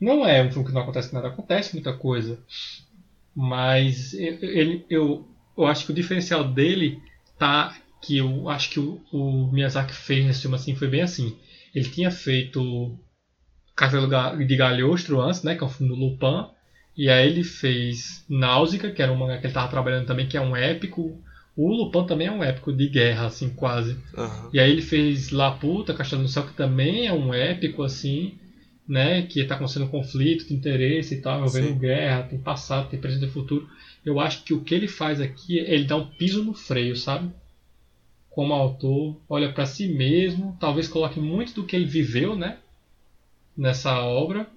Não 0.00 0.26
é 0.26 0.42
um 0.42 0.50
filme 0.50 0.66
que 0.66 0.74
não 0.74 0.82
acontece 0.82 1.14
nada, 1.14 1.28
acontece 1.28 1.74
muita 1.74 1.92
coisa. 1.92 2.40
Mas 3.34 4.12
ele, 4.14 4.84
eu, 4.90 5.26
eu 5.56 5.66
acho 5.66 5.86
que 5.86 5.92
o 5.92 5.94
diferencial 5.94 6.44
dele 6.44 7.00
tá 7.38 7.76
que 8.00 8.18
eu 8.18 8.48
acho 8.48 8.70
que 8.70 8.80
o, 8.80 9.00
o 9.12 9.52
Miyazaki 9.52 9.94
fez 9.94 10.26
nesse 10.26 10.42
filme 10.42 10.56
assim 10.56 10.74
foi 10.74 10.88
bem 10.88 11.02
assim. 11.02 11.36
Ele 11.72 11.88
tinha 11.88 12.10
feito 12.10 12.98
Castelo 13.74 14.08
de 14.36 14.56
Galhostro 14.56 15.20
antes, 15.20 15.42
né, 15.42 15.54
que 15.54 15.62
é 15.62 15.66
um 15.66 15.70
filme 15.70 15.94
do 15.94 15.98
Lupin, 15.98 16.46
e 16.96 17.08
aí 17.08 17.26
ele 17.26 17.42
fez 17.42 18.24
Náusea, 18.28 18.90
que 18.90 19.02
era 19.02 19.12
um 19.12 19.16
mangá 19.16 19.38
que 19.38 19.46
ele 19.46 19.48
estava 19.48 19.68
trabalhando 19.68 20.06
também, 20.06 20.26
que 20.26 20.36
é 20.36 20.40
um 20.40 20.54
épico. 20.54 21.18
O 21.56 21.72
Lupin 21.72 22.06
também 22.06 22.26
é 22.26 22.32
um 22.32 22.44
épico 22.44 22.72
de 22.72 22.88
guerra, 22.88 23.26
assim, 23.26 23.50
quase. 23.50 23.96
Uhum. 24.16 24.50
E 24.52 24.60
aí 24.60 24.70
ele 24.70 24.82
fez 24.82 25.30
Laputa, 25.30 25.94
Castelo 25.94 26.22
no 26.22 26.28
Céu, 26.28 26.44
que 26.44 26.54
também 26.54 27.06
é 27.06 27.12
um 27.12 27.32
épico, 27.32 27.82
assim, 27.82 28.34
né, 28.86 29.22
que 29.22 29.40
está 29.40 29.54
acontecendo 29.54 29.86
um 29.86 29.88
conflito 29.88 30.46
de 30.46 30.54
interesse 30.54 31.14
e 31.14 31.20
tal, 31.20 31.38
envolvendo 31.38 31.78
guerra, 31.78 32.24
tem 32.24 32.38
passado, 32.38 32.90
tem 32.90 33.00
presente 33.00 33.24
e 33.24 33.30
futuro. 33.30 33.66
Eu 34.04 34.20
acho 34.20 34.42
que 34.42 34.52
o 34.52 34.60
que 34.60 34.74
ele 34.74 34.88
faz 34.88 35.20
aqui, 35.20 35.58
ele 35.58 35.84
dá 35.84 35.96
um 35.96 36.06
piso 36.06 36.44
no 36.44 36.52
freio, 36.52 36.96
sabe? 36.96 37.30
Como 38.28 38.52
autor, 38.52 39.20
olha 39.28 39.52
para 39.52 39.66
si 39.66 39.88
mesmo, 39.88 40.56
talvez 40.60 40.88
coloque 40.88 41.20
muito 41.20 41.54
do 41.54 41.64
que 41.64 41.76
ele 41.76 41.84
viveu, 41.84 42.34
né? 42.34 42.58
Nessa 43.56 44.00
obra. 44.00 44.48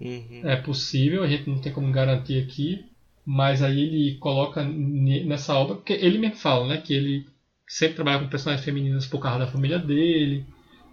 Uhum. 0.00 0.42
É 0.44 0.56
possível, 0.56 1.22
a 1.22 1.28
gente 1.28 1.48
não 1.48 1.58
tem 1.60 1.72
como 1.72 1.90
garantir 1.90 2.42
aqui, 2.42 2.84
mas 3.24 3.62
aí 3.62 3.80
ele 3.80 4.18
coloca 4.18 4.62
nessa 4.62 5.54
obra, 5.54 5.76
porque 5.76 5.94
ele 5.94 6.18
mesmo 6.18 6.36
fala, 6.36 6.68
né? 6.68 6.76
Que 6.78 6.94
ele 6.94 7.26
sempre 7.66 7.96
trabalha 7.96 8.20
com 8.20 8.28
personagens 8.28 8.64
femininas 8.64 9.06
por 9.06 9.20
causa 9.20 9.40
da 9.40 9.46
família 9.46 9.78
dele, 9.78 10.44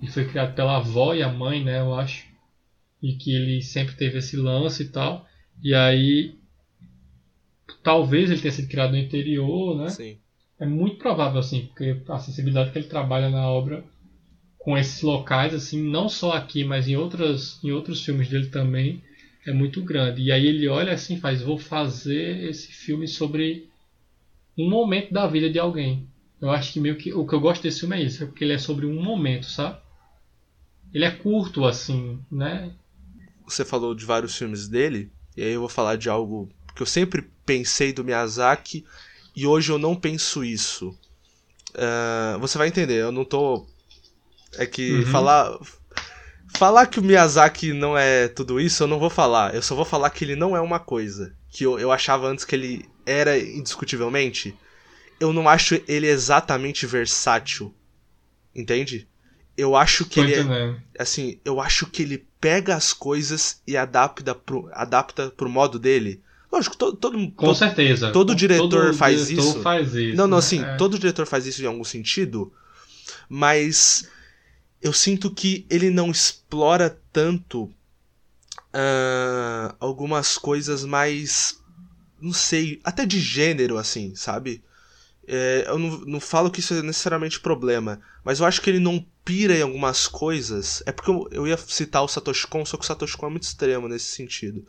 e 0.01 0.07
foi 0.07 0.25
criado 0.27 0.55
pela 0.55 0.77
avó 0.77 1.13
e 1.13 1.21
a 1.21 1.31
mãe, 1.31 1.63
né? 1.63 1.79
Eu 1.79 1.93
acho. 1.93 2.25
E 3.01 3.13
que 3.13 3.35
ele 3.35 3.61
sempre 3.61 3.95
teve 3.95 4.19
esse 4.19 4.37
lance 4.37 4.83
e 4.83 4.87
tal. 4.87 5.27
E 5.61 5.75
aí 5.75 6.35
talvez 7.83 8.31
ele 8.31 8.41
tenha 8.41 8.51
sido 8.51 8.69
criado 8.69 8.91
no 8.91 8.97
interior, 8.97 9.77
né? 9.77 9.89
Sim. 9.89 10.17
É 10.59 10.65
muito 10.65 10.97
provável, 10.97 11.39
assim, 11.39 11.67
porque 11.67 12.01
a 12.07 12.19
sensibilidade 12.19 12.71
que 12.71 12.77
ele 12.77 12.87
trabalha 12.87 13.29
na 13.29 13.47
obra 13.47 13.83
com 14.63 14.77
esses 14.77 15.01
locais, 15.01 15.53
assim, 15.53 15.81
não 15.81 16.07
só 16.07 16.31
aqui, 16.31 16.63
mas 16.63 16.87
em, 16.87 16.95
outras, 16.95 17.59
em 17.61 17.71
outros 17.71 18.03
filmes 18.03 18.29
dele 18.29 18.47
também, 18.47 19.03
é 19.45 19.51
muito 19.51 19.83
grande. 19.83 20.21
E 20.21 20.31
aí 20.31 20.47
ele 20.47 20.69
olha 20.69 20.93
assim 20.93 21.19
faz, 21.19 21.41
vou 21.41 21.57
fazer 21.57 22.49
esse 22.49 22.71
filme 22.71 23.05
sobre 23.05 23.69
um 24.57 24.69
momento 24.69 25.13
da 25.13 25.27
vida 25.27 25.49
de 25.49 25.59
alguém. 25.59 26.07
Eu 26.39 26.49
acho 26.49 26.71
que 26.71 26.79
meio 26.79 26.95
que 26.95 27.13
o 27.13 27.27
que 27.27 27.35
eu 27.35 27.41
gosto 27.41 27.61
desse 27.61 27.81
filme 27.81 27.97
é 27.97 28.03
isso, 28.03 28.23
é 28.23 28.25
porque 28.25 28.43
ele 28.43 28.53
é 28.53 28.57
sobre 28.57 28.85
um 28.85 29.03
momento, 29.03 29.47
sabe? 29.47 29.77
Ele 30.93 31.03
é 31.03 31.11
curto, 31.11 31.65
assim, 31.65 32.19
né? 32.31 32.71
Você 33.45 33.65
falou 33.65 33.93
de 33.93 34.05
vários 34.05 34.37
filmes 34.37 34.69
dele, 34.69 35.11
e 35.35 35.43
aí 35.43 35.51
eu 35.51 35.59
vou 35.59 35.69
falar 35.69 35.97
de 35.97 36.09
algo 36.09 36.49
que 36.73 36.81
eu 36.81 36.85
sempre 36.85 37.29
pensei 37.45 37.91
do 37.91 38.03
Miyazaki 38.03 38.85
e 39.35 39.45
hoje 39.45 39.71
eu 39.71 39.77
não 39.77 39.93
penso 39.93 40.41
isso. 40.41 40.97
Uh, 41.71 42.39
você 42.39 42.57
vai 42.57 42.69
entender, 42.69 43.01
eu 43.01 43.11
não 43.11 43.25
tô. 43.25 43.65
É 44.57 44.65
que 44.65 44.93
uhum. 44.93 45.05
falar. 45.07 45.57
Falar 46.55 46.85
que 46.85 46.99
o 46.99 47.03
Miyazaki 47.03 47.73
não 47.73 47.97
é 47.97 48.27
tudo 48.27 48.59
isso, 48.59 48.83
eu 48.83 48.87
não 48.87 48.99
vou 48.99 49.09
falar. 49.09 49.55
Eu 49.55 49.61
só 49.61 49.73
vou 49.73 49.85
falar 49.85 50.11
que 50.11 50.23
ele 50.23 50.35
não 50.35 50.55
é 50.55 50.61
uma 50.61 50.79
coisa. 50.79 51.33
Que 51.49 51.63
eu, 51.63 51.79
eu 51.79 51.91
achava 51.91 52.27
antes 52.27 52.45
que 52.45 52.55
ele 52.55 52.85
era 53.05 53.37
indiscutivelmente. 53.37 54.55
Eu 55.19 55.33
não 55.33 55.49
acho 55.49 55.81
ele 55.87 56.05
exatamente 56.05 56.85
versátil. 56.85 57.73
Entende? 58.55 59.07
Eu 59.57 59.75
acho 59.75 60.05
que 60.05 60.15
Tô 60.15 60.23
ele 60.23 60.35
é, 60.35 60.75
assim, 60.99 61.39
eu 61.43 61.59
acho 61.59 61.87
que 61.87 62.03
ele 62.03 62.25
pega 62.39 62.75
as 62.75 62.91
coisas 62.93 63.61
e 63.65 63.77
adapta 63.77 64.35
pro, 64.35 64.69
adapta 64.73 65.29
pro 65.29 65.49
modo 65.49 65.79
dele. 65.79 66.21
Lógico, 66.51 66.77
todo, 66.77 66.97
todo, 66.97 67.17
Com 67.31 67.45
todo, 67.47 67.55
certeza. 67.55 68.11
Todo 68.11 68.35
diretor 68.35 68.69
todo 68.69 68.93
faz 68.93 69.27
diretor 69.27 69.49
isso. 69.49 69.61
faz 69.61 69.95
isso. 69.95 70.15
Não, 70.15 70.27
não, 70.27 70.37
né? 70.37 70.39
assim, 70.39 70.63
é. 70.63 70.75
todo 70.75 70.99
diretor 70.99 71.25
faz 71.25 71.47
isso 71.47 71.63
em 71.63 71.65
algum 71.65 71.83
sentido, 71.83 72.53
mas 73.27 74.07
eu 74.83 74.91
sinto 74.91 75.33
que 75.33 75.65
ele 75.69 75.89
não 75.89 76.11
explora 76.11 77.01
tanto 77.11 77.63
uh, 77.63 77.73
algumas 79.79 80.37
coisas 80.37 80.83
mais. 80.83 81.57
Não 82.21 82.33
sei, 82.33 82.81
até 82.83 83.05
de 83.05 83.19
gênero, 83.19 83.77
assim, 83.77 84.13
sabe? 84.15 84.61
É, 85.25 85.65
eu 85.67 85.79
não, 85.79 85.99
não 86.01 86.19
falo 86.19 86.51
que 86.51 86.59
isso 86.59 86.73
é 86.73 86.81
necessariamente 86.81 87.39
problema, 87.39 88.01
mas 88.25 88.39
eu 88.39 88.45
acho 88.45 88.61
que 88.61 88.69
ele 88.69 88.79
não 88.79 89.05
pira 89.23 89.57
em 89.57 89.61
algumas 89.61 90.07
coisas. 90.07 90.83
É 90.85 90.91
porque 90.91 91.09
eu, 91.09 91.29
eu 91.31 91.47
ia 91.47 91.57
citar 91.57 92.03
o 92.03 92.07
Satoshi 92.07 92.47
Kon, 92.47 92.65
só 92.65 92.75
que 92.75 92.83
o 92.83 92.87
Satoshi 92.87 93.15
Kon 93.15 93.27
é 93.27 93.29
muito 93.29 93.43
extremo 93.43 93.87
nesse 93.87 94.07
sentido. 94.07 94.67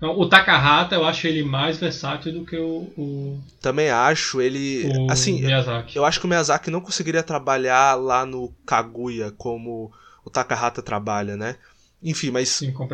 O 0.00 0.26
Takahata 0.26 0.94
eu 0.94 1.04
acho 1.04 1.26
ele 1.26 1.42
mais 1.42 1.76
versátil 1.76 2.32
do 2.32 2.44
que 2.44 2.56
o. 2.56 2.92
o 2.96 3.42
Também 3.60 3.90
acho 3.90 4.40
ele. 4.40 4.88
Assim, 5.10 5.40
Miyazaki. 5.40 5.96
Eu, 5.96 6.02
eu 6.02 6.06
acho 6.06 6.20
que 6.20 6.26
o 6.26 6.28
Miyazaki 6.28 6.70
não 6.70 6.80
conseguiria 6.80 7.22
trabalhar 7.22 7.96
lá 7.96 8.24
no 8.24 8.54
Kaguya 8.64 9.32
como 9.32 9.92
o 10.24 10.30
Takahata 10.30 10.80
trabalha, 10.82 11.36
né? 11.36 11.56
Enfim, 12.00 12.30
mas. 12.30 12.48
Sim. 12.48 12.72
Con 12.72 12.88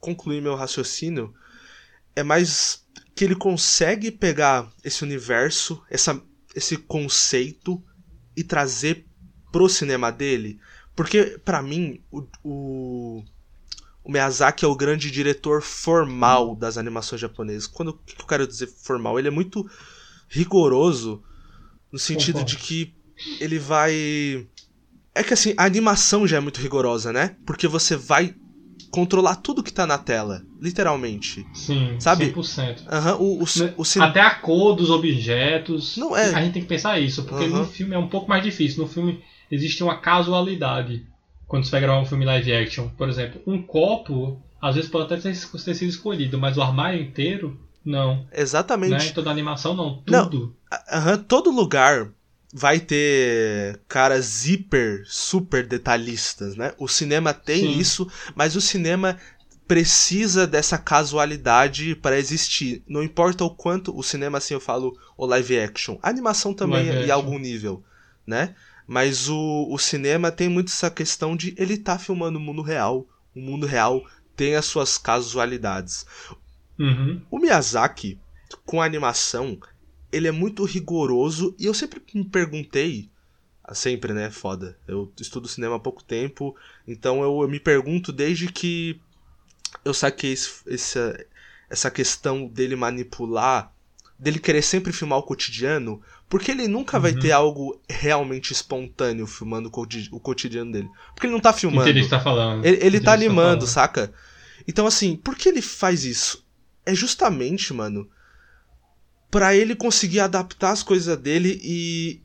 concluir 0.00 0.40
meu 0.40 0.54
raciocínio. 0.54 1.34
É 2.16 2.22
mais 2.22 2.82
que 3.14 3.24
ele 3.24 3.36
consegue 3.36 4.10
pegar 4.10 4.70
esse 4.82 5.02
universo, 5.02 5.82
essa, 5.90 6.20
esse 6.54 6.78
conceito 6.78 7.82
e 8.34 8.42
trazer 8.42 9.06
pro 9.50 9.68
cinema 9.68 10.10
dele. 10.10 10.58
Porque, 10.96 11.38
para 11.44 11.62
mim, 11.62 12.02
o, 12.10 12.26
o 12.42 13.24
o 14.04 14.10
Miyazaki 14.10 14.64
é 14.64 14.68
o 14.68 14.74
grande 14.74 15.10
diretor 15.10 15.62
formal 15.62 16.56
das 16.56 16.76
animações 16.76 17.20
japonesas. 17.20 17.66
Quando 17.66 17.90
o 17.90 17.98
que 17.98 18.20
eu 18.20 18.26
quero 18.26 18.46
dizer 18.46 18.66
formal? 18.66 19.18
Ele 19.18 19.28
é 19.28 19.30
muito 19.30 19.68
rigoroso 20.28 21.22
no 21.92 21.98
sentido 21.98 22.38
uhum. 22.38 22.44
de 22.44 22.56
que 22.56 22.94
ele 23.38 23.58
vai 23.58 24.46
é 25.14 25.22
que 25.22 25.34
assim, 25.34 25.54
a 25.56 25.64
animação 25.64 26.26
já 26.26 26.38
é 26.38 26.40
muito 26.40 26.60
rigorosa, 26.60 27.12
né? 27.12 27.36
Porque 27.44 27.68
você 27.68 27.96
vai 27.96 28.34
controlar 28.90 29.36
tudo 29.36 29.62
que 29.62 29.72
tá 29.72 29.86
na 29.86 29.98
tela, 29.98 30.42
literalmente. 30.60 31.46
Sim, 31.54 31.96
sabe? 31.98 32.32
100%. 32.32 32.80
Uhum, 32.80 33.22
o, 33.22 33.38
o, 33.38 33.42
o 33.78 33.84
cin... 33.84 34.00
Até 34.00 34.20
a 34.20 34.34
cor 34.34 34.74
dos 34.74 34.90
objetos. 34.90 35.96
Não 35.96 36.16
é. 36.16 36.34
A 36.34 36.42
gente 36.42 36.54
tem 36.54 36.62
que 36.62 36.68
pensar 36.68 36.98
isso, 36.98 37.24
porque 37.24 37.44
uhum. 37.44 37.58
no 37.58 37.66
filme 37.66 37.94
é 37.94 37.98
um 37.98 38.08
pouco 38.08 38.28
mais 38.28 38.42
difícil. 38.42 38.82
No 38.82 38.88
filme 38.88 39.22
existe 39.50 39.82
uma 39.82 39.98
casualidade 39.98 41.06
quando 41.52 41.66
você 41.66 41.70
vai 41.72 41.82
gravar 41.82 42.00
um 42.00 42.06
filme 42.06 42.24
live 42.24 42.50
action. 42.50 42.88
Por 42.96 43.10
exemplo, 43.10 43.42
um 43.46 43.60
copo, 43.60 44.40
às 44.58 44.74
vezes 44.74 44.88
pode 44.88 45.04
até 45.04 45.18
ter, 45.18 45.38
ter 45.38 45.74
sido 45.74 45.90
escolhido, 45.90 46.38
mas 46.38 46.56
o 46.56 46.62
armário 46.62 46.98
inteiro, 46.98 47.60
não. 47.84 48.26
Exatamente. 48.32 48.92
Né? 48.92 49.10
Toda 49.10 49.30
animação, 49.30 49.74
não. 49.74 49.98
Tudo. 49.98 50.56
Não, 50.90 51.18
todo 51.28 51.50
lugar 51.50 52.08
vai 52.54 52.80
ter 52.80 53.78
caras 53.86 54.46
hiper, 54.48 55.02
super 55.04 55.66
detalhistas, 55.66 56.56
né? 56.56 56.72
O 56.78 56.88
cinema 56.88 57.34
tem 57.34 57.60
Sim. 57.60 57.78
isso, 57.78 58.10
mas 58.34 58.56
o 58.56 58.60
cinema 58.62 59.18
precisa 59.68 60.46
dessa 60.46 60.78
casualidade 60.78 61.94
para 61.96 62.18
existir. 62.18 62.82
Não 62.88 63.02
importa 63.02 63.44
o 63.44 63.50
quanto 63.50 63.94
o 63.94 64.02
cinema, 64.02 64.38
assim 64.38 64.54
eu 64.54 64.60
falo, 64.60 64.98
o 65.18 65.26
live 65.26 65.60
action. 65.60 65.98
A 66.02 66.08
animação 66.08 66.54
também 66.54 66.76
live 66.76 66.92
em 66.92 67.00
action. 67.00 67.14
algum 67.14 67.38
nível, 67.38 67.84
né? 68.26 68.54
Mas 68.92 69.26
o, 69.26 69.68
o 69.70 69.78
cinema 69.78 70.30
tem 70.30 70.50
muito 70.50 70.68
essa 70.68 70.90
questão 70.90 71.34
de 71.34 71.54
ele 71.56 71.78
tá 71.78 71.98
filmando 71.98 72.38
o 72.38 72.42
mundo 72.42 72.60
real. 72.60 73.08
O 73.34 73.40
mundo 73.40 73.64
real 73.64 74.06
tem 74.36 74.54
as 74.54 74.66
suas 74.66 74.98
casualidades. 74.98 76.04
Uhum. 76.78 77.22
O 77.30 77.38
Miyazaki, 77.38 78.20
com 78.66 78.82
a 78.82 78.84
animação, 78.84 79.58
ele 80.12 80.28
é 80.28 80.30
muito 80.30 80.62
rigoroso 80.66 81.56
e 81.58 81.64
eu 81.64 81.72
sempre 81.72 82.02
me 82.12 82.22
perguntei. 82.22 83.08
Sempre, 83.72 84.12
né? 84.12 84.30
Foda. 84.30 84.78
Eu 84.86 85.10
estudo 85.18 85.48
cinema 85.48 85.76
há 85.76 85.80
pouco 85.80 86.04
tempo, 86.04 86.54
então 86.86 87.22
eu, 87.22 87.40
eu 87.40 87.48
me 87.48 87.58
pergunto 87.58 88.12
desde 88.12 88.52
que 88.52 89.00
eu 89.86 89.94
saquei 89.94 90.34
esse, 90.34 90.50
essa, 90.68 91.26
essa 91.70 91.90
questão 91.90 92.46
dele 92.46 92.76
manipular, 92.76 93.72
dele 94.18 94.38
querer 94.38 94.60
sempre 94.60 94.92
filmar 94.92 95.18
o 95.18 95.22
cotidiano, 95.22 96.02
porque 96.32 96.50
ele 96.50 96.66
nunca 96.66 96.96
uhum. 96.96 97.02
vai 97.02 97.12
ter 97.12 97.30
algo 97.30 97.78
realmente 97.90 98.54
espontâneo 98.54 99.26
filmando 99.26 99.68
o 99.68 100.18
cotidiano 100.18 100.72
dele. 100.72 100.88
Porque 101.14 101.26
ele 101.26 101.34
não 101.34 101.40
tá 101.40 101.52
filmando. 101.52 101.86
Ele 101.86 102.00
está 102.00 102.18
falando. 102.18 102.64
Ele, 102.64 102.78
ele 102.80 103.00
tá 103.00 103.12
animando, 103.12 103.66
tá 103.66 103.70
saca? 103.70 104.14
Então, 104.66 104.86
assim, 104.86 105.14
por 105.14 105.36
que 105.36 105.50
ele 105.50 105.60
faz 105.60 106.06
isso? 106.06 106.42
É 106.86 106.94
justamente, 106.94 107.74
mano, 107.74 108.08
para 109.30 109.54
ele 109.54 109.76
conseguir 109.76 110.20
adaptar 110.20 110.70
as 110.70 110.82
coisas 110.82 111.18
dele 111.18 111.60
e, 111.62 112.22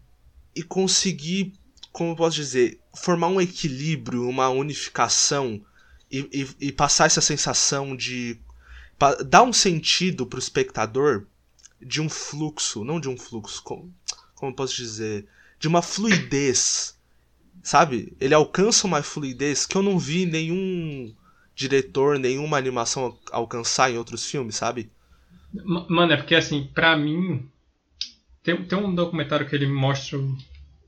e 0.55 0.63
conseguir, 0.63 1.51
como 1.91 2.11
eu 2.11 2.15
posso 2.15 2.37
dizer, 2.37 2.79
formar 2.95 3.27
um 3.27 3.41
equilíbrio, 3.41 4.25
uma 4.29 4.47
unificação 4.47 5.61
e, 6.09 6.19
e, 6.31 6.67
e 6.67 6.71
passar 6.71 7.07
essa 7.07 7.19
sensação 7.19 7.93
de. 7.93 8.39
dar 9.25 9.43
um 9.43 9.51
sentido 9.51 10.25
pro 10.25 10.39
espectador 10.39 11.27
de 11.81 12.01
um 12.01 12.09
fluxo, 12.09 12.83
não 12.83 12.99
de 12.99 13.09
um 13.09 13.17
fluxo, 13.17 13.61
como, 13.63 13.93
como 14.35 14.55
posso 14.55 14.75
dizer? 14.75 15.27
De 15.59 15.67
uma 15.67 15.81
fluidez. 15.81 16.97
Sabe? 17.63 18.15
Ele 18.19 18.33
alcança 18.33 18.87
uma 18.87 19.03
fluidez 19.03 19.65
que 19.65 19.75
eu 19.75 19.83
não 19.83 19.99
vi 19.99 20.25
nenhum 20.25 21.13
diretor, 21.53 22.19
nenhuma 22.19 22.57
animação 22.57 23.17
alcançar 23.31 23.91
em 23.91 23.97
outros 23.97 24.29
filmes, 24.29 24.55
sabe? 24.55 24.91
Mano, 25.65 26.13
é 26.13 26.17
porque 26.17 26.35
assim, 26.35 26.69
pra 26.73 26.95
mim. 26.95 27.49
Tem, 28.43 28.63
tem 28.63 28.77
um 28.77 28.93
documentário 28.93 29.47
que 29.47 29.55
ele 29.55 29.67
mostra 29.67 30.17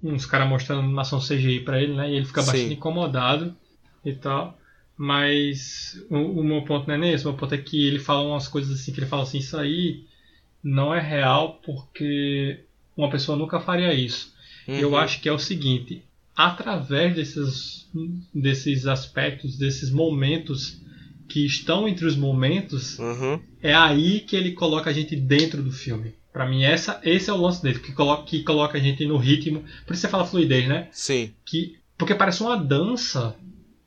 uns 0.01 0.25
caras 0.25 0.47
mostrando 0.47 0.81
animação 0.81 1.19
CGI 1.19 1.61
pra 1.61 1.81
ele, 1.81 1.95
né? 1.95 2.09
E 2.09 2.15
ele 2.15 2.25
fica 2.25 2.41
bastante 2.41 2.67
Sim. 2.67 2.73
incomodado 2.73 3.55
e 4.05 4.13
tal. 4.13 4.57
Mas 4.95 6.01
o, 6.09 6.17
o, 6.17 6.43
meu 6.43 6.63
ponto 6.63 6.87
não 6.87 6.95
é 6.95 6.97
nesse, 6.97 7.25
o 7.25 7.29
meu 7.29 7.37
ponto 7.37 7.55
é 7.55 7.57
que 7.57 7.87
ele 7.87 7.99
fala 7.99 8.21
umas 8.21 8.47
coisas 8.47 8.79
assim, 8.79 8.91
que 8.91 8.99
ele 8.99 9.07
fala 9.07 9.23
assim, 9.23 9.39
isso 9.39 9.57
aí 9.57 10.05
não 10.63 10.93
é 10.93 10.99
real 10.99 11.59
porque 11.65 12.59
uma 12.95 13.09
pessoa 13.09 13.37
nunca 13.37 13.59
faria 13.59 13.93
isso. 13.93 14.33
Uhum. 14.67 14.75
Eu 14.75 14.97
acho 14.97 15.21
que 15.21 15.29
é 15.29 15.31
o 15.31 15.39
seguinte, 15.39 16.03
através 16.35 17.15
desses, 17.15 17.87
desses 18.33 18.85
aspectos, 18.85 19.57
desses 19.57 19.89
momentos 19.89 20.79
que 21.27 21.45
estão 21.45 21.87
entre 21.87 22.05
os 22.05 22.15
momentos, 22.15 22.97
uhum. 22.99 23.39
é 23.61 23.73
aí 23.73 24.19
que 24.21 24.35
ele 24.35 24.51
coloca 24.51 24.89
a 24.89 24.93
gente 24.93 25.15
dentro 25.15 25.61
do 25.61 25.71
filme. 25.71 26.13
Para 26.31 26.47
mim, 26.47 26.63
essa, 26.63 26.99
esse 27.03 27.29
é 27.29 27.33
o 27.33 27.37
lance 27.37 27.61
dele, 27.61 27.79
que 27.79 27.91
coloca, 27.91 28.23
que 28.23 28.43
coloca 28.43 28.77
a 28.77 28.81
gente 28.81 29.05
no 29.05 29.17
ritmo. 29.17 29.63
Por 29.85 29.93
isso 29.93 30.01
você 30.01 30.07
fala 30.07 30.25
fluidez, 30.25 30.67
né? 30.67 30.87
Sim. 30.91 31.33
Que, 31.45 31.77
porque 31.97 32.15
parece 32.15 32.41
uma 32.41 32.55
dança 32.55 33.35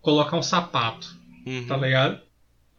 colocar 0.01 0.37
um 0.37 0.43
sapato, 0.43 1.17
uhum. 1.47 1.67
tá 1.67 1.77
ligado? 1.77 2.21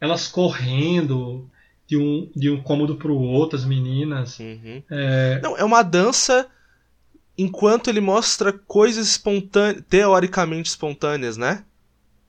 Elas 0.00 0.28
correndo 0.28 1.50
de 1.86 1.96
um, 1.96 2.30
de 2.34 2.50
um 2.50 2.62
cômodo 2.62 2.96
pro 2.96 3.14
outro, 3.14 3.56
as 3.56 3.64
meninas. 3.64 4.38
Uhum. 4.38 4.82
É... 4.90 5.40
Não, 5.42 5.56
é 5.56 5.64
uma 5.64 5.82
dança 5.82 6.48
enquanto 7.36 7.88
ele 7.88 8.00
mostra 8.00 8.52
coisas 8.52 9.08
espontâneas, 9.08 9.84
teoricamente 9.88 10.68
espontâneas, 10.68 11.36
né? 11.36 11.64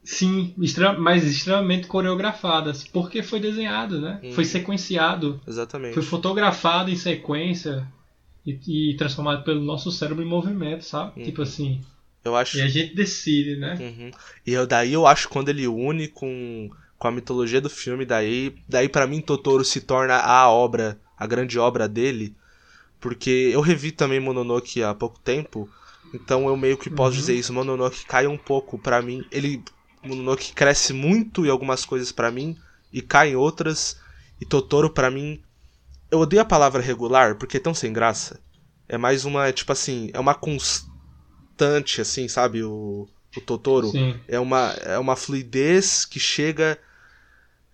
Sim, 0.04 0.54
mas 1.00 1.24
extremamente 1.24 1.88
coreografadas, 1.88 2.84
porque 2.84 3.24
foi 3.24 3.40
desenhado, 3.40 4.00
né? 4.00 4.20
Uhum. 4.24 4.34
Foi 4.34 4.46
sequenciado. 4.46 5.42
Exatamente. 5.48 5.96
Foi 5.96 6.04
fotografado 6.04 6.92
em 6.92 6.96
sequência 6.96 7.88
e, 8.46 8.92
e 8.92 8.98
transformado 8.98 9.44
pelo 9.44 9.62
nosso 9.62 9.92
cérebro 9.92 10.24
em 10.24 10.28
movimento, 10.28 10.86
sabe? 10.86 11.20
Uhum. 11.20 11.26
Tipo 11.26 11.42
assim. 11.42 11.82
Eu 12.24 12.36
acho. 12.36 12.58
E 12.58 12.62
a 12.62 12.68
gente 12.68 12.94
decide, 12.94 13.56
né? 13.56 13.76
Uhum. 13.80 14.12
E 14.46 14.54
eu, 14.54 14.68
daí 14.68 14.94
eu 14.94 15.08
acho 15.08 15.28
quando 15.28 15.50
ele 15.50 15.68
une 15.68 16.08
com, 16.08 16.70
com 17.06 17.10
a 17.10 17.12
mitologia 17.12 17.62
do 17.62 17.70
filme, 17.70 18.04
daí, 18.04 18.56
daí 18.68 18.90
para 18.90 19.06
mim 19.06 19.22
Totoro 19.22 19.64
se 19.64 19.80
torna 19.80 20.16
a 20.16 20.50
obra, 20.50 21.00
a 21.16 21.28
grande 21.28 21.60
obra 21.60 21.88
dele. 21.88 22.36
Porque 23.00 23.52
eu 23.54 23.62
revi 23.62 23.92
também 23.92 24.20
Mononoke 24.20 24.82
há 24.82 24.92
pouco 24.92 25.20
tempo. 25.20 25.70
Então 26.12 26.48
eu 26.48 26.58
meio 26.58 26.76
que 26.80 26.90
posso 26.90 27.12
uhum. 27.12 27.20
dizer 27.20 27.36
isso. 27.36 27.54
Mononoke 27.54 28.08
cai 28.08 28.26
um 28.26 28.40
pouco 28.40 28.80
para 28.80 29.04
mim. 29.04 29.24
Ele 29.32 29.64
Mononoke 30.04 30.54
cresce 30.54 30.94
muito 30.94 31.46
em 31.46 31.50
algumas 31.50 31.86
coisas 31.86 32.12
para 32.12 32.32
mim 32.32 32.58
e 32.92 33.04
cai 33.04 33.34
em 33.34 33.36
outras. 33.36 34.00
E 34.42 34.46
Totoro 34.46 34.90
para 34.90 35.12
mim, 35.12 35.40
eu 36.10 36.18
odeio 36.18 36.42
a 36.42 36.46
palavra 36.46 36.82
regular 36.82 37.36
porque 37.36 37.58
é 37.58 37.60
tão 37.60 37.76
sem 37.76 37.94
graça. 37.94 38.40
É 38.90 38.98
mais 38.98 39.26
uma, 39.26 39.52
tipo 39.52 39.72
assim, 39.72 40.10
é 40.12 40.20
uma 40.20 40.34
constante 40.34 42.02
assim, 42.02 42.28
sabe, 42.28 42.64
o, 42.64 43.08
o 43.38 43.42
Totoro. 43.42 43.92
Sim. 43.92 44.20
É 44.28 44.40
uma 44.40 44.72
é 44.82 44.98
uma 44.98 45.16
fluidez 45.16 46.04
que 46.04 46.20
chega 46.20 46.80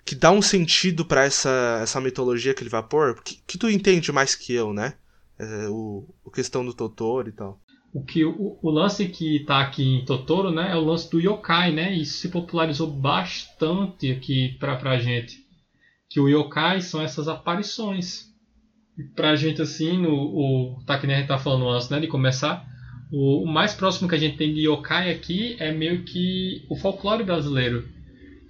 que 0.06 0.16
dá 0.16 0.32
um 0.32 0.42
sentido 0.42 1.06
para 1.06 1.24
essa 1.24 1.80
essa 1.82 2.02
mitologia 2.02 2.54
que 2.54 2.64
ele 2.64 2.70
vai 2.70 2.84
pôr, 2.84 3.22
que, 3.24 3.42
que 3.46 3.58
tu 3.58 3.70
entende 3.70 4.12
mais 4.12 4.36
que 4.36 4.54
eu, 4.54 4.74
né? 4.74 4.96
É, 5.40 5.68
o, 5.70 6.08
o 6.24 6.32
questão 6.32 6.64
do 6.66 6.74
Totoro 6.74 7.30
e 7.30 7.32
tal 7.32 7.60
o 7.94 8.04
que 8.04 8.24
o, 8.24 8.58
o 8.62 8.70
lance 8.70 9.08
que 9.10 9.38
está 9.38 9.60
aqui 9.60 9.84
em 9.84 10.06
Totoro, 10.06 10.50
né, 10.50 10.72
é 10.72 10.76
o 10.76 10.84
lance 10.84 11.10
do 11.10 11.20
yokai, 11.20 11.72
né? 11.72 11.94
Isso 11.94 12.20
se 12.20 12.30
popularizou 12.30 12.88
bastante 12.88 14.12
aqui 14.12 14.56
pra, 14.60 14.78
pra 14.78 14.98
gente. 14.98 15.40
Que 16.10 16.20
o 16.20 16.30
yokai 16.30 16.82
são 16.82 17.02
essas 17.02 17.28
aparições. 17.28 18.32
E 18.98 19.04
pra 19.04 19.36
gente 19.36 19.62
assim, 19.62 19.98
no 19.98 20.14
o 20.14 20.84
tá 20.86 20.98
que 20.98 21.08
nem 21.08 21.18
a 21.18 21.20
gente 21.20 21.28
tá 21.28 21.38
falando 21.38 21.70
antes, 21.70 21.90
né, 21.90 22.00
de 22.00 22.08
começar, 22.08 22.66
o, 23.12 23.44
o 23.44 23.48
mais 23.48 23.74
próximo 23.74 24.08
que 24.08 24.16
a 24.16 24.20
gente 24.20 24.38
tem 24.38 24.54
de 24.54 24.68
yokai 24.68 25.12
aqui 25.12 25.58
é 25.60 25.72
meio 25.72 26.04
que 26.04 26.66
o 26.70 26.76
folclore 26.78 27.24
brasileiro. 27.24 27.88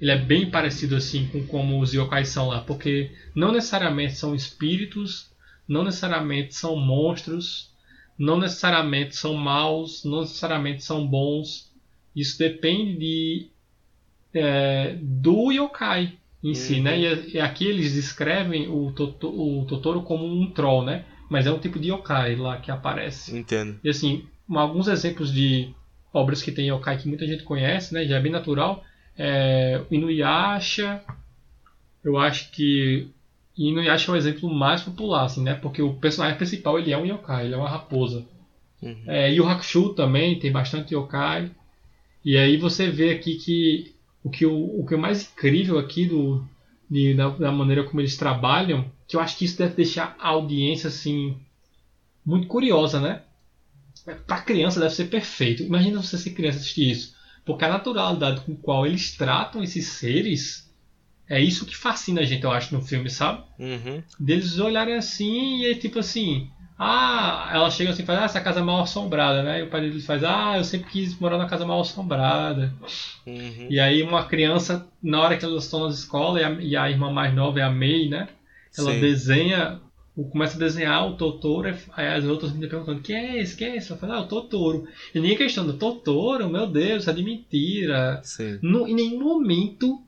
Ele 0.02 0.12
é 0.12 0.18
bem 0.18 0.50
parecido 0.50 0.96
assim 0.96 1.28
com 1.28 1.46
como 1.46 1.80
os 1.80 1.94
yokais 1.94 2.30
são 2.30 2.48
lá, 2.48 2.62
porque 2.62 3.12
não 3.36 3.52
necessariamente 3.52 4.16
são 4.16 4.34
espíritos, 4.34 5.30
não 5.68 5.84
necessariamente 5.84 6.56
são 6.56 6.76
monstros, 6.76 7.70
não 8.18 8.40
necessariamente 8.40 9.16
são 9.16 9.36
maus, 9.36 10.04
não 10.04 10.22
necessariamente 10.22 10.84
são 10.84 11.06
bons. 11.08 11.72
Isso 12.16 12.40
depende 12.40 12.98
de, 12.98 13.48
é, 14.34 14.98
do 15.00 15.52
yokai 15.52 16.14
em 16.44 16.50
uhum. 16.50 16.56
si, 16.56 16.82
né? 16.82 17.00
E, 17.00 17.36
e, 17.36 17.40
aqui 17.40 17.68
eles 17.68 17.94
descrevem 17.94 18.68
o, 18.68 18.92
Toto, 18.92 19.30
o 19.30 19.66
Totoro 19.66 20.02
como 20.02 20.26
um 20.26 20.50
troll, 20.50 20.84
né? 20.84 21.06
Mas 21.30 21.46
é 21.46 21.52
um 21.52 21.60
tipo 21.60 21.80
de 21.80 21.92
yokai 21.92 22.36
lá 22.36 22.58
que 22.58 22.72
aparece. 22.72 23.38
Entendo. 23.38 23.80
E 23.84 23.90
assim, 23.90 24.26
alguns 24.50 24.88
exemplos 24.88 25.32
de 25.32 25.74
obras 26.12 26.42
que 26.42 26.52
tem 26.52 26.70
yokai 26.70 26.98
que 26.98 27.08
muita 27.08 27.26
gente 27.28 27.44
conhece, 27.44 27.94
né? 27.94 28.06
Já 28.06 28.18
é 28.18 28.20
bem 28.20 28.32
natural. 28.32 28.84
É, 29.18 29.82
Inuyasha, 29.92 31.04
eu 32.04 32.18
acho 32.18 32.52
que 32.52 33.08
Inuyasha 33.58 34.12
é 34.12 34.14
o 34.14 34.18
exemplo 34.18 34.54
mais 34.54 34.82
popular, 34.82 35.26
assim, 35.26 35.44
né? 35.44 35.54
Porque 35.56 35.82
o 35.82 35.94
personagem 35.94 36.38
principal 36.38 36.80
ele 36.80 36.92
é 36.92 36.98
um 36.98 37.06
yokai, 37.06 37.46
ele 37.46 37.54
é 37.54 37.58
uma 37.58 37.70
raposa. 37.70 38.26
Uhum. 38.82 39.04
É, 39.06 39.32
e 39.32 39.40
o 39.40 39.48
Hakushu 39.48 39.94
também 39.94 40.40
tem 40.40 40.52
bastante 40.52 40.96
yokai. 40.96 41.52
E 42.26 42.38
aí 42.38 42.58
você 42.58 42.90
vê 42.90 43.12
aqui 43.12 43.36
que 43.36 43.94
o 44.24 44.30
que, 44.30 44.46
o, 44.46 44.80
o 44.80 44.86
que 44.86 44.94
é 44.94 44.98
mais 44.98 45.24
incrível 45.32 45.80
aqui 45.80 46.06
do, 46.06 46.44
de, 46.90 47.14
da, 47.14 47.30
da, 47.30 47.52
maneira 47.52 47.84
como 47.84 48.02
eles 48.02 48.18
trabalham, 48.18 48.92
que 49.08 49.16
eu 49.16 49.20
acho 49.20 49.38
que 49.38 49.46
isso 49.46 49.58
deve 49.58 49.76
deixar 49.76 50.16
a 50.20 50.30
audiência 50.30 50.88
assim 50.88 51.38
muito 52.26 52.48
curiosa, 52.48 53.00
né? 53.00 53.22
Para 54.26 54.42
criança 54.42 54.80
deve 54.80 54.94
ser 54.94 55.06
perfeito. 55.06 55.64
Imagina 55.64 56.02
você 56.02 56.18
ser 56.18 56.32
criança 56.32 56.60
assistir 56.60 56.92
isso, 56.92 57.16
porque 57.46 57.66
a 57.66 57.70
naturalidade 57.70 58.42
com 58.42 58.56
qual 58.56 58.86
eles 58.86 59.16
tratam 59.16 59.64
esses 59.64 59.88
seres 59.88 60.72
é 61.32 61.40
isso 61.40 61.66
que 61.66 61.78
fascina 61.78 62.22
a 62.22 62.26
gente, 62.26 62.44
eu 62.44 62.52
acho, 62.52 62.76
no 62.76 62.82
filme, 62.82 63.10
sabe? 63.10 63.44
Uhum. 63.58 64.04
Deles 64.20 64.60
olharem 64.60 64.96
assim 64.96 65.62
e 65.62 65.72
é 65.72 65.76
tipo 65.76 66.00
assim. 66.00 66.50
Ah, 66.78 67.50
ela 67.54 67.70
chega 67.70 67.92
assim 67.92 68.04
e 68.04 68.06
faz, 68.06 68.20
ah, 68.20 68.26
essa 68.26 68.42
casa 68.42 68.60
é 68.60 68.64
mal 68.64 68.82
assombrada, 68.82 69.42
né? 69.44 69.60
E 69.60 69.64
o 69.64 69.70
pai 69.70 69.82
dele 69.82 70.02
faz, 70.02 70.24
ah, 70.26 70.58
eu 70.58 70.64
sempre 70.64 70.90
quis 70.90 71.18
morar 71.20 71.38
numa 71.38 71.48
casa 71.48 71.66
mal 71.66 71.80
assombrada. 71.80 72.74
Uhum. 73.26 73.68
E 73.70 73.80
aí 73.80 74.04
uma 74.04 74.26
criança, 74.26 74.86
na 75.02 75.22
hora 75.22 75.38
que 75.38 75.46
elas 75.46 75.64
estão 75.64 75.86
na 75.86 75.90
escola, 75.90 76.42
e 76.42 76.44
a, 76.44 76.52
e 76.52 76.76
a 76.76 76.90
irmã 76.90 77.12
mais 77.12 77.34
nova 77.34 77.60
é 77.60 77.64
a 77.64 77.70
May, 77.70 78.10
né? 78.10 78.28
Ela 78.78 78.92
Sim. 78.92 79.00
desenha, 79.00 79.80
começa 80.32 80.56
a 80.56 80.60
desenhar 80.60 81.08
o 81.08 81.16
Totoro, 81.16 81.74
aí 81.94 82.08
as 82.08 82.26
outras 82.26 82.52
me 82.52 82.68
perguntando, 82.68 83.02
quem 83.02 83.16
é 83.16 83.42
esse, 83.42 83.56
quem 83.56 83.70
é 83.70 83.78
esse? 83.78 83.92
Ela 83.92 84.00
fala, 84.00 84.16
ah, 84.16 84.22
o 84.22 84.28
Totoro. 84.28 84.88
E 85.16 85.20
nem 85.20 85.38
questão 85.38 85.66
do 85.66 85.74
Totoro, 85.74 86.50
meu 86.50 86.68
Deus, 86.68 87.08
é 87.08 87.14
de 87.14 87.24
mentira. 87.24 88.22
No, 88.62 88.88
em 88.88 88.94
nenhum 88.94 89.24
momento 89.24 90.02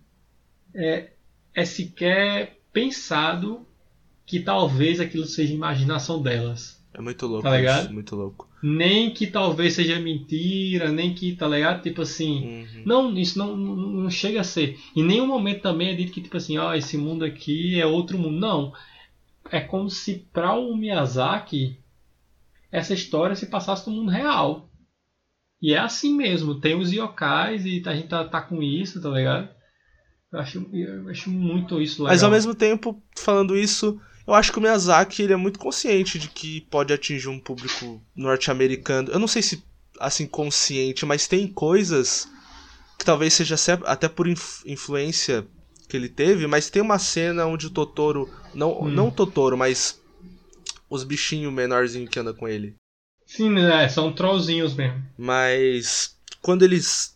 é, 0.74 1.12
é 1.54 1.66
sequer 1.66 2.58
pensado 2.72 3.66
que 4.26 4.40
talvez 4.40 5.00
aquilo 5.00 5.26
seja 5.26 5.54
imaginação 5.54 6.22
delas. 6.22 6.82
É 6.94 7.02
muito 7.02 7.26
louco, 7.26 7.44
tá 7.44 7.58
ligado? 7.58 7.86
Isso, 7.86 7.94
muito 7.94 8.16
louco. 8.16 8.48
Nem 8.62 9.10
que 9.10 9.26
talvez 9.26 9.74
seja 9.74 10.00
mentira, 10.00 10.92
nem 10.92 11.14
que, 11.14 11.36
tá 11.36 11.48
ligado? 11.48 11.82
Tipo 11.82 12.04
assim. 12.04 12.44
Uhum. 12.44 12.84
Não, 12.86 13.18
isso 13.18 13.38
não, 13.38 13.58
não 13.58 14.10
chega 14.12 14.42
a 14.42 14.44
ser. 14.44 14.78
Em 14.96 15.04
nenhum 15.04 15.26
momento 15.26 15.62
também 15.62 15.90
é 15.90 15.96
dito 15.96 16.12
que, 16.12 16.22
tipo 16.22 16.38
assim, 16.38 16.58
ó, 16.58 16.70
oh, 16.70 16.74
esse 16.74 16.96
mundo 16.96 17.26
aqui 17.26 17.80
é 17.80 17.86
outro 17.86 18.18
mundo. 18.18 18.40
Não. 18.40 18.74
É 19.54 19.62
como 19.62 19.88
se 19.88 20.16
para 20.34 20.54
o 20.54 20.76
Miyazaki 20.76 21.78
essa 22.72 22.92
história 22.92 23.36
se 23.36 23.46
passasse 23.46 23.88
no 23.88 23.96
mundo 23.96 24.10
real. 24.10 24.68
E 25.62 25.76
é 25.76 25.78
assim 25.78 26.18
mesmo. 26.18 26.60
Tem 26.60 26.76
os 26.76 26.92
yokais 26.92 27.64
e 27.64 27.84
a 27.86 27.96
gente 27.96 28.08
tá, 28.08 28.26
tá 28.26 28.42
com 28.42 28.64
isso, 28.64 29.00
tá 29.00 29.10
ligado? 29.10 29.48
Eu 30.32 30.40
acho, 30.40 30.70
eu 30.74 31.08
acho 31.08 31.30
muito 31.30 31.80
isso 31.80 32.02
legal. 32.02 32.14
Mas 32.16 32.24
ao 32.24 32.32
mesmo 32.32 32.56
tempo, 32.56 33.00
falando 33.16 33.56
isso, 33.56 34.02
eu 34.26 34.34
acho 34.34 34.52
que 34.52 34.58
o 34.58 34.62
Miyazaki 34.62 35.22
ele 35.22 35.34
é 35.34 35.38
muito 35.38 35.60
consciente 35.60 36.18
de 36.18 36.30
que 36.30 36.62
pode 36.62 36.92
atingir 36.92 37.30
um 37.30 37.40
público 37.40 38.02
norte-americano. 38.16 39.12
Eu 39.12 39.20
não 39.20 39.28
sei 39.28 39.44
se 39.44 39.64
assim 40.00 40.26
consciente, 40.26 41.06
mas 41.06 41.28
tem 41.28 41.48
coisas 41.48 42.28
que 42.98 43.06
talvez 43.06 43.36
seja 43.36 43.56
até 43.86 44.10
por 44.10 44.28
influência 44.66 45.46
que 45.94 45.98
ele 45.98 46.10
teve, 46.10 46.48
mas 46.48 46.72
tem 46.72 46.82
uma 46.82 46.98
cena 46.98 47.46
onde 47.46 47.68
o 47.68 47.70
Totoro, 47.70 48.28
não, 48.52 48.82
hum. 48.82 48.90
não 48.90 49.10
o 49.10 49.12
Totoro, 49.12 49.56
mas 49.56 50.02
os 50.90 51.04
bichinhos 51.04 51.54
menorzinhos 51.54 52.10
que 52.10 52.20
andam 52.20 52.34
com 52.34 52.48
ele. 52.48 52.74
Sim, 53.28 53.52
né? 53.52 53.88
São 53.88 54.12
trollzinhos 54.12 54.74
mesmo. 54.74 55.06
Mas 55.16 56.18
quando 56.42 56.64
eles 56.64 57.16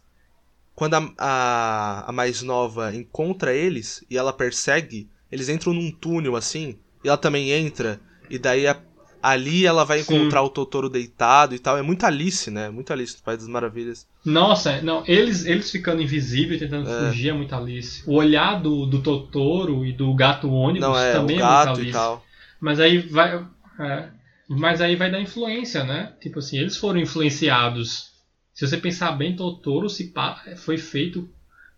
quando 0.75 0.93
a, 0.93 1.13
a, 1.17 2.09
a 2.09 2.11
mais 2.11 2.43
nova 2.43 2.95
encontra 2.95 3.51
eles 3.51 4.05
e 4.11 4.15
ela 4.15 4.31
persegue, 4.31 5.09
eles 5.31 5.49
entram 5.49 5.73
num 5.73 5.89
túnel 5.89 6.35
assim, 6.35 6.77
e 7.03 7.07
ela 7.07 7.17
também 7.17 7.49
entra, 7.49 7.99
e 8.29 8.37
daí 8.37 8.67
a, 8.67 8.79
ali 9.21 9.65
ela 9.65 9.83
vai 9.83 10.01
encontrar 10.01 10.41
Sim. 10.41 10.45
o 10.45 10.49
Totoro 10.49 10.89
deitado 10.89 11.55
e 11.55 11.59
tal. 11.59 11.77
É 11.77 11.81
muito 11.81 12.05
Alice, 12.05 12.49
né? 12.49 12.69
Muito 12.69 12.91
Alice 12.91 13.15
do 13.15 13.23
País 13.23 13.39
das 13.39 13.47
Maravilhas. 13.47 14.07
Nossa, 14.23 14.81
não, 14.81 15.03
eles, 15.07 15.45
eles 15.45 15.71
ficando 15.71 16.01
invisíveis, 16.01 16.59
tentando 16.59 16.89
é. 16.89 17.07
fugir 17.07 17.29
é 17.29 17.33
muito 17.33 17.53
Alice. 17.55 18.03
O 18.05 18.15
olhar 18.15 18.61
do, 18.61 18.85
do 18.85 19.01
Totoro 19.01 19.85
e 19.85 19.93
do 19.93 20.13
gato 20.13 20.51
ônibus 20.51 20.87
não, 20.87 20.97
é, 20.97 21.13
também 21.13 21.39
é 21.39 21.43
muito 21.43 21.69
Alice. 21.69 21.89
E 21.89 21.91
tal. 21.91 22.25
Mas 22.59 22.79
aí 22.79 22.99
vai. 22.99 23.45
É, 23.79 24.09
mas 24.47 24.81
aí 24.81 24.95
vai 24.95 25.11
dar 25.11 25.21
influência, 25.21 25.83
né? 25.83 26.13
Tipo 26.21 26.39
assim, 26.39 26.57
eles 26.57 26.77
foram 26.77 26.99
influenciados. 26.99 28.11
Se 28.53 28.65
você 28.67 28.77
pensar 28.77 29.11
bem, 29.11 29.35
Totoro 29.35 29.89
se 29.89 30.13
foi 30.55 30.77
feito 30.77 31.29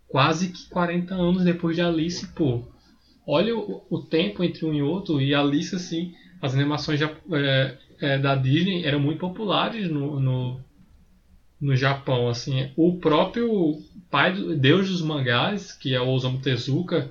quase 0.07 0.49
que 0.49 0.69
40 0.69 1.13
anos 1.13 1.43
depois 1.43 1.75
de 1.75 1.81
Alice, 1.81 2.27
pô. 2.27 2.63
Olha 3.25 3.55
o, 3.55 3.85
o 3.89 4.01
tempo 4.01 4.43
entre 4.43 4.65
um 4.65 4.73
e 4.73 4.81
outro, 4.81 5.21
e 5.21 5.35
Alice, 5.35 5.75
assim, 5.75 6.13
as 6.41 6.53
animações 6.53 7.01
é, 7.01 7.77
é, 7.99 8.17
da 8.17 8.35
Disney 8.35 8.85
eram 8.85 8.99
muito 8.99 9.19
populares 9.19 9.89
no, 9.89 10.19
no, 10.19 10.59
no 11.59 11.75
Japão. 11.75 12.29
Assim, 12.29 12.71
o 12.75 12.97
próprio 12.97 13.81
pai, 14.09 14.33
do, 14.33 14.55
deus 14.55 14.89
dos 14.89 15.01
mangás, 15.01 15.71
que 15.71 15.93
é 15.93 16.01
o 16.01 16.07
Osamu 16.07 16.39
Tezuka, 16.39 17.09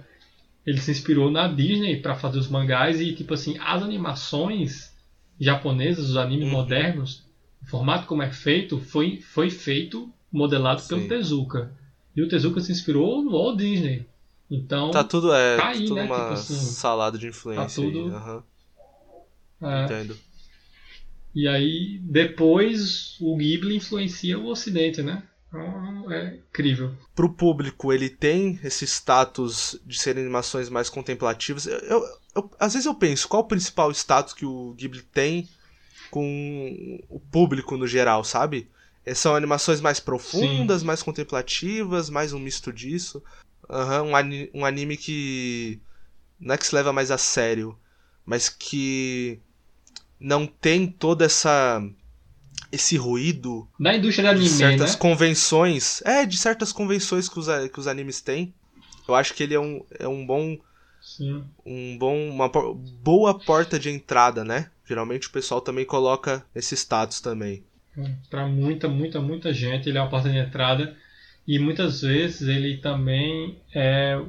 ele 0.67 0.79
se 0.79 0.91
inspirou 0.91 1.31
na 1.31 1.49
Disney 1.49 1.97
para 1.97 2.15
fazer 2.15 2.39
os 2.39 2.49
mangás 2.49 3.01
e 3.01 3.15
tipo 3.15 3.35
assim 3.35 3.57
as 3.59 3.83
animações 3.83 4.93
japonesas, 5.41 6.11
os 6.11 6.17
animes 6.17 6.47
uhum. 6.47 6.53
modernos, 6.53 7.25
o 7.63 7.67
formato 7.67 8.07
como 8.07 8.23
é 8.23 8.31
feito 8.31 8.79
foi 8.79 9.21
foi 9.21 9.51
feito 9.51 10.11
modelado 10.33 10.81
Sim. 10.81 10.89
pelo 10.89 11.09
Tezuka. 11.09 11.73
E 12.15 12.23
o 12.23 12.29
Tezuka 12.29 12.61
se 12.61 12.73
inspirou 12.73 13.23
no 13.23 13.31
Walt 13.33 13.57
Disney. 13.57 14.07
Então 14.51 14.91
tá 14.91 15.05
tudo 15.05 15.33
é 15.33 15.57
tá 15.57 15.69
aí, 15.69 15.85
tudo 15.85 15.95
né? 15.95 16.05
uma 16.05 16.17
tipo 16.17 16.33
assim, 16.33 16.55
salada 16.55 17.19
de 17.19 17.29
influência. 17.29 17.65
Tá 17.83 17.87
tudo, 17.87 17.99
aí, 17.99 18.05
uhum. 18.11 18.43
É. 19.61 19.85
Entendo. 19.85 20.17
E 21.35 21.47
aí, 21.47 22.01
depois, 22.03 23.17
o 23.21 23.37
Ghibli 23.37 23.77
influencia 23.77 24.39
o 24.39 24.47
Ocidente, 24.47 25.03
né? 25.03 25.23
Então, 25.49 26.13
é 26.13 26.37
incrível. 26.37 26.95
Pro 27.15 27.33
público, 27.33 27.93
ele 27.93 28.11
tem 28.11 28.59
esse 28.63 28.85
status 28.87 29.81
de 29.85 29.99
serem 29.99 30.25
animações 30.25 30.69
mais 30.69 30.91
contemplativas. 30.91 31.67
Eu, 31.67 31.79
eu, 31.79 32.05
eu, 32.37 32.51
às 32.59 32.75
vezes 32.75 32.87
eu 32.87 32.95
penso, 32.95 33.29
qual 33.29 33.43
o 33.43 33.49
principal 33.49 33.91
status 33.93 34.35
que 34.35 34.45
o 34.45 34.75
Ghibli 34.75 35.03
tem 35.03 35.49
com 36.11 37.01
o 37.09 37.19
público 37.19 37.77
no 37.77 37.87
geral, 37.87 38.25
sabe? 38.25 38.69
É, 39.05 39.15
são 39.15 39.35
animações 39.35 39.81
mais 39.81 40.01
profundas, 40.01 40.81
Sim. 40.81 40.87
mais 40.87 41.03
contemplativas, 41.03 42.11
mais 42.11 42.33
um 42.33 42.39
misto 42.39 42.73
disso. 42.73 43.23
Uhum, 43.69 44.13
um, 44.13 44.61
um 44.61 44.65
anime 44.65 44.97
que 44.97 45.81
não 46.39 46.55
é 46.55 46.59
que 46.59 46.67
se 46.67 46.75
leva 46.75 46.93
mais 46.93 47.11
a 47.11 47.19
sério, 47.19 47.79
mas 48.25 48.49
que 48.49 49.41
não 50.21 50.47
tem 50.47 50.87
toda 50.87 51.25
essa 51.25 51.83
esse 52.71 52.97
ruído 52.97 53.67
da 53.81 53.97
indústria 53.97 54.29
do 54.29 54.31
anime, 54.33 54.49
de 54.49 54.51
certas 54.51 54.93
né? 54.93 54.99
convenções, 54.99 56.03
é 56.05 56.27
de 56.27 56.37
certas 56.37 56.73
convenções 56.73 57.29
que 57.29 57.39
os, 57.39 57.47
que 57.73 57.79
os 57.79 57.87
animes 57.87 58.21
têm. 58.21 58.53
Eu 59.09 59.15
acho 59.15 59.33
que 59.33 59.43
ele 59.43 59.55
é 59.55 59.61
um, 59.61 59.83
é 59.99 60.07
um 60.07 60.27
bom 60.27 60.59
Sim. 61.01 61.45
um 61.65 61.97
bom 61.97 62.29
uma 62.29 62.51
boa 63.03 63.39
porta 63.39 63.79
de 63.79 63.89
entrada, 63.89 64.45
né? 64.45 64.71
Geralmente 64.87 65.29
o 65.29 65.31
pessoal 65.31 65.61
também 65.61 65.85
coloca 65.85 66.45
esse 66.55 66.75
status 66.77 67.21
também. 67.21 67.63
Para 68.31 68.47
muita, 68.47 68.87
muita, 68.87 69.21
muita 69.21 69.53
gente 69.53 69.89
ele 69.89 69.99
é 69.99 70.01
uma 70.01 70.11
porta 70.11 70.31
de 70.31 70.37
entrada 70.37 70.95
e 71.47 71.59
muitas 71.59 72.03
vezes 72.03 72.43
ele 72.43 72.77
também 72.77 73.59
é 73.75 74.21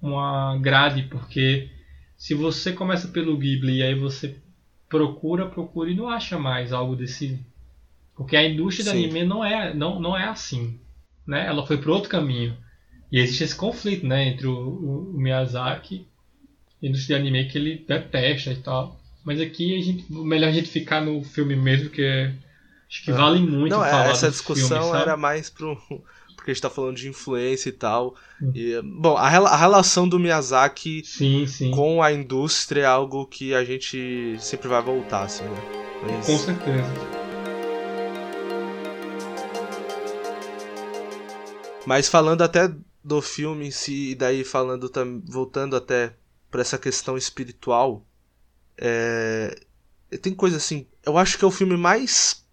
uma 0.00 0.56
grade 0.58 1.02
porque 1.04 1.68
se 2.16 2.34
você 2.34 2.72
começa 2.72 3.08
pelo 3.08 3.36
Ghibli 3.36 3.78
e 3.78 3.82
aí 3.82 3.94
você 3.94 4.36
procura, 4.88 5.46
procura 5.46 5.90
e 5.90 5.94
não 5.94 6.08
acha 6.08 6.38
mais 6.38 6.72
algo 6.72 6.96
desse. 6.96 7.38
Porque 8.16 8.36
a 8.36 8.48
indústria 8.48 8.84
do 8.84 8.90
anime 8.90 9.24
não 9.24 9.44
é, 9.44 9.72
não, 9.72 10.00
não 10.00 10.16
é 10.16 10.24
assim. 10.24 10.78
Né? 11.26 11.46
Ela 11.46 11.66
foi 11.66 11.78
para 11.78 11.92
outro 11.92 12.08
caminho. 12.08 12.56
E 13.10 13.18
existe 13.18 13.44
esse 13.44 13.56
conflito 13.56 14.06
né, 14.06 14.28
entre 14.28 14.46
o, 14.46 14.52
o, 14.52 15.10
o 15.14 15.18
Miyazaki 15.18 16.06
e 16.82 16.86
a 16.86 16.90
indústria 16.90 17.16
de 17.16 17.28
anime 17.28 17.48
que 17.48 17.58
ele 17.58 17.84
detesta 17.86 18.50
e 18.52 18.56
tal. 18.56 18.98
Mas 19.24 19.40
aqui 19.40 19.78
a 19.78 19.82
gente, 19.82 20.12
melhor 20.12 20.48
a 20.48 20.52
gente 20.52 20.68
ficar 20.68 21.00
no 21.00 21.22
filme 21.22 21.54
mesmo, 21.54 21.90
que 21.90 22.02
é, 22.02 22.32
acho 22.88 23.04
que 23.04 23.12
vale 23.12 23.40
muito 23.40 23.72
não, 23.72 23.80
falar 23.80 24.10
essa 24.10 24.30
discussão 24.30 24.82
filme, 24.82 24.98
era 25.00 25.16
mais 25.16 25.50
pro 25.50 25.76
porque 26.48 26.52
a 26.52 26.54
gente 26.54 26.62
tá 26.62 26.70
falando 26.70 26.96
de 26.96 27.08
influência 27.08 27.68
e 27.68 27.72
tal. 27.72 28.14
Hum. 28.40 28.52
E, 28.54 28.80
bom, 28.82 29.16
a, 29.16 29.26
a, 29.26 29.56
relação 29.56 30.08
do 30.08 30.18
Miyazaki 30.18 31.02
sim, 31.04 31.46
sim. 31.46 31.70
com 31.70 32.02
a 32.02 32.10
indústria 32.10 32.82
é 32.82 32.86
algo 32.86 33.26
que 33.26 33.54
a 33.54 33.62
gente 33.64 34.36
sempre 34.40 34.66
vai 34.66 34.82
voltar, 34.82 35.24
assim, 35.24 35.44
né? 35.44 35.60
Mas... 36.02 36.26
Com 36.26 36.38
certeza. 36.38 36.88
Mas 41.84 42.08
falando 42.08 42.42
até 42.42 42.72
do 43.04 43.20
filme 43.20 43.66
em 43.66 43.70
si, 43.70 44.10
e 44.10 44.14
daí 44.14 44.44
falando 44.44 44.90
voltando 45.26 45.76
até 45.76 46.14
para 46.50 46.62
essa 46.62 46.78
questão 46.78 47.16
espiritual, 47.16 48.06
é... 48.78 49.58
tem 50.22 50.34
coisa 50.34 50.56
assim. 50.56 50.86
Eu 51.04 51.18
acho 51.18 51.36
que 51.36 51.44
é 51.44 51.48
o 51.48 51.50
filme 51.50 51.76
mais 51.76 52.46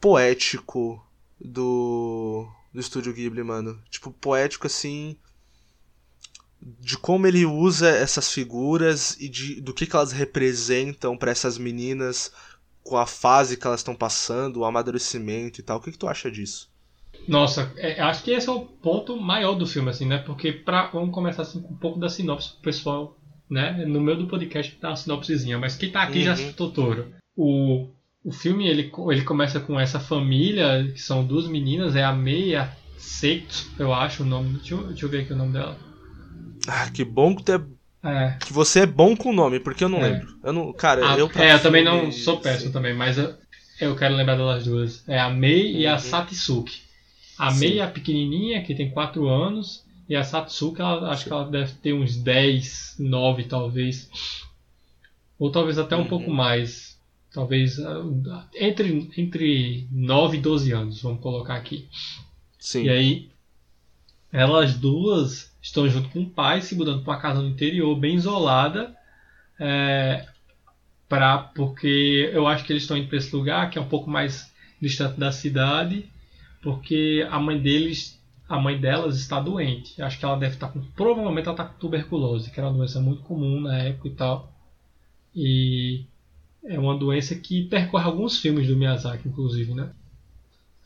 poético 0.00 1.04
do 1.38 2.48
do 2.72 2.80
estúdio 2.80 3.12
Ghibli, 3.12 3.42
mano. 3.42 3.80
Tipo, 3.90 4.10
poético 4.10 4.66
assim. 4.66 5.16
De 6.60 6.96
como 6.96 7.26
ele 7.26 7.44
usa 7.44 7.88
essas 7.88 8.32
figuras 8.32 9.16
e 9.20 9.28
de, 9.28 9.60
do 9.60 9.74
que, 9.74 9.86
que 9.86 9.96
elas 9.96 10.12
representam 10.12 11.16
para 11.16 11.32
essas 11.32 11.58
meninas 11.58 12.32
com 12.84 12.96
a 12.96 13.06
fase 13.06 13.56
que 13.56 13.66
elas 13.66 13.80
estão 13.80 13.94
passando, 13.94 14.60
o 14.60 14.64
amadurecimento 14.64 15.60
e 15.60 15.62
tal. 15.62 15.78
O 15.78 15.80
que, 15.80 15.92
que 15.92 15.98
tu 15.98 16.08
acha 16.08 16.30
disso? 16.30 16.70
Nossa, 17.26 17.72
é, 17.76 18.00
acho 18.00 18.24
que 18.24 18.30
esse 18.30 18.48
é 18.48 18.52
o 18.52 18.60
ponto 18.60 19.16
maior 19.20 19.54
do 19.54 19.66
filme, 19.66 19.90
assim, 19.90 20.06
né? 20.06 20.18
Porque 20.18 20.52
pra, 20.52 20.88
vamos 20.88 21.14
começar 21.14 21.42
assim 21.42 21.60
com 21.60 21.74
um 21.74 21.76
pouco 21.76 21.98
da 21.98 22.08
sinopse 22.08 22.52
pro 22.52 22.62
pessoal, 22.62 23.16
né? 23.48 23.84
No 23.86 24.00
meio 24.00 24.18
do 24.18 24.26
podcast 24.26 24.74
tá 24.76 24.90
uma 24.90 24.96
sinopsezinha, 24.96 25.58
mas 25.58 25.76
quem 25.76 25.90
tá 25.90 26.02
aqui 26.02 26.18
uhum. 26.18 26.24
já 26.24 26.32
assistiu 26.32 26.54
Totoro. 26.54 27.12
O 27.36 27.88
o 28.24 28.30
filme 28.30 28.68
ele, 28.68 28.92
ele 29.10 29.22
começa 29.22 29.58
com 29.60 29.78
essa 29.78 29.98
família, 29.98 30.90
que 30.92 31.00
são 31.00 31.24
duas 31.24 31.46
meninas, 31.46 31.96
é 31.96 32.04
a 32.04 32.12
Meia 32.12 32.70
Seito, 33.02 33.68
eu 33.80 33.92
acho 33.92 34.22
o 34.22 34.26
nome. 34.26 34.58
Deixa 34.58 34.74
eu, 34.74 34.84
deixa 34.84 35.04
eu 35.04 35.10
ver 35.10 35.22
aqui 35.22 35.32
o 35.32 35.36
nome 35.36 35.52
dela. 35.52 35.76
Ah, 36.68 36.88
que 36.88 37.04
bom 37.04 37.34
que, 37.34 37.42
tu 37.42 37.52
é, 37.52 37.60
é. 38.08 38.38
que 38.38 38.52
você 38.52 38.80
é 38.80 38.86
bom 38.86 39.16
com 39.16 39.30
o 39.30 39.34
nome, 39.34 39.58
porque 39.58 39.82
eu 39.82 39.88
não 39.88 39.98
é. 39.98 40.10
lembro. 40.10 40.38
Eu 40.42 40.52
não, 40.52 40.72
cara, 40.72 41.14
a, 41.14 41.18
eu 41.18 41.28
É, 41.34 41.52
eu 41.52 41.60
também 41.60 41.84
não 41.84 42.12
sou 42.12 42.38
péssimo 42.38 42.68
sim. 42.68 42.72
também, 42.72 42.94
mas 42.94 43.18
eu, 43.18 43.34
eu, 43.80 43.96
quero 43.96 44.14
lembrar 44.14 44.36
delas 44.36 44.64
duas. 44.64 45.02
É 45.08 45.18
a 45.18 45.28
Mei 45.28 45.72
uhum. 45.72 45.80
e 45.80 45.86
a 45.88 45.94
uhum. 45.94 45.98
Satsuki. 45.98 46.82
A 47.36 47.50
sim. 47.50 47.58
Mei 47.58 47.80
é 47.80 47.82
a 47.82 47.88
pequenininha, 47.88 48.62
que 48.62 48.72
tem 48.72 48.88
4 48.88 49.28
anos, 49.28 49.84
e 50.08 50.14
a 50.14 50.22
Satsuki, 50.22 50.80
ela, 50.80 51.10
acho 51.10 51.24
que 51.24 51.32
ela 51.32 51.50
deve 51.50 51.72
ter 51.72 51.92
uns 51.92 52.16
10, 52.16 52.96
9 53.00 53.44
talvez. 53.44 54.08
Ou 55.40 55.50
talvez 55.50 55.76
até 55.76 55.96
um 55.96 56.02
uhum. 56.02 56.06
pouco 56.06 56.30
mais 56.30 56.91
talvez 57.32 57.78
ah, 57.78 58.46
entre, 58.54 59.10
entre 59.16 59.88
9 59.90 60.36
e 60.36 60.40
12 60.40 60.72
anos, 60.72 61.02
vamos 61.02 61.20
colocar 61.20 61.56
aqui. 61.56 61.88
Sim. 62.58 62.84
E 62.84 62.90
aí, 62.90 63.30
elas 64.30 64.74
duas 64.74 65.52
estão 65.60 65.88
junto 65.88 66.08
com 66.10 66.20
o 66.20 66.30
pai, 66.30 66.60
se 66.60 66.74
mudando 66.74 67.02
para 67.02 67.14
uma 67.14 67.20
casa 67.20 67.40
no 67.40 67.48
interior, 67.48 67.94
bem 67.96 68.16
isolada, 68.16 68.96
é, 69.58 70.26
pra, 71.08 71.38
porque 71.38 72.30
eu 72.32 72.46
acho 72.46 72.64
que 72.64 72.72
eles 72.72 72.82
estão 72.82 72.96
indo 72.96 73.08
para 73.08 73.18
esse 73.18 73.34
lugar, 73.34 73.70
que 73.70 73.78
é 73.78 73.80
um 73.80 73.88
pouco 73.88 74.10
mais 74.10 74.52
distante 74.80 75.18
da 75.18 75.30
cidade, 75.30 76.06
porque 76.60 77.26
a 77.30 77.38
mãe 77.38 77.60
deles, 77.60 78.20
a 78.48 78.58
mãe 78.58 78.78
delas 78.78 79.18
está 79.18 79.40
doente. 79.40 80.00
Acho 80.02 80.18
que 80.18 80.24
ela 80.24 80.36
deve 80.36 80.54
estar 80.54 80.68
com, 80.68 80.80
provavelmente 80.96 81.46
ela 81.46 81.54
está 81.54 81.64
com 81.64 81.78
tuberculose, 81.78 82.50
que 82.50 82.58
era 82.58 82.68
uma 82.68 82.78
doença 82.78 83.00
muito 83.00 83.22
comum 83.22 83.60
na 83.60 83.78
época 83.78 84.08
e 84.08 84.12
tal. 84.12 84.52
E 85.34 86.04
é 86.64 86.78
uma 86.78 86.96
doença 86.96 87.34
que 87.34 87.64
percorre 87.64 88.04
alguns 88.04 88.38
filmes 88.38 88.66
do 88.66 88.76
Miyazaki, 88.76 89.28
inclusive, 89.28 89.74
né? 89.74 89.90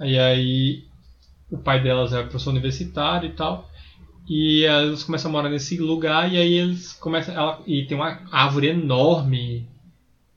E 0.00 0.18
aí 0.18 0.84
o 1.50 1.58
pai 1.58 1.82
delas 1.82 2.12
é 2.12 2.22
professor 2.22 2.50
universitário 2.50 3.28
e 3.28 3.32
tal. 3.32 3.70
E 4.28 4.64
elas 4.64 5.04
começam 5.04 5.30
a 5.30 5.32
morar 5.32 5.48
nesse 5.48 5.78
lugar 5.78 6.32
e 6.32 6.36
aí 6.36 6.54
eles 6.54 6.92
começam. 6.94 7.34
Ela, 7.34 7.62
e 7.66 7.84
tem 7.84 7.96
uma 7.96 8.20
árvore 8.30 8.68
enorme 8.68 9.66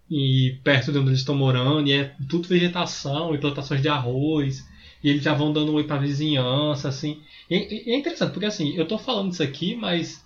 e 0.09 0.57
perto 0.63 0.91
de 0.91 0.97
onde 0.97 1.09
eles 1.09 1.19
estão 1.19 1.35
morando, 1.35 1.87
e 1.87 1.93
é 1.93 2.15
tudo 2.27 2.47
vegetação 2.47 3.33
e 3.33 3.37
plantações 3.37 3.81
de 3.81 3.87
arroz. 3.87 4.67
E 5.03 5.09
eles 5.09 5.23
já 5.23 5.33
vão 5.33 5.53
dando 5.53 5.71
um 5.71 5.75
oi 5.75 5.85
pra 5.85 5.97
vizinhança, 5.97 6.89
assim. 6.89 7.21
E, 7.49 7.89
e 7.89 7.91
é 7.91 7.97
interessante, 7.97 8.31
porque 8.31 8.45
assim, 8.45 8.75
eu 8.75 8.87
tô 8.87 8.97
falando 8.97 9.31
isso 9.31 9.41
aqui, 9.41 9.75
mas 9.75 10.23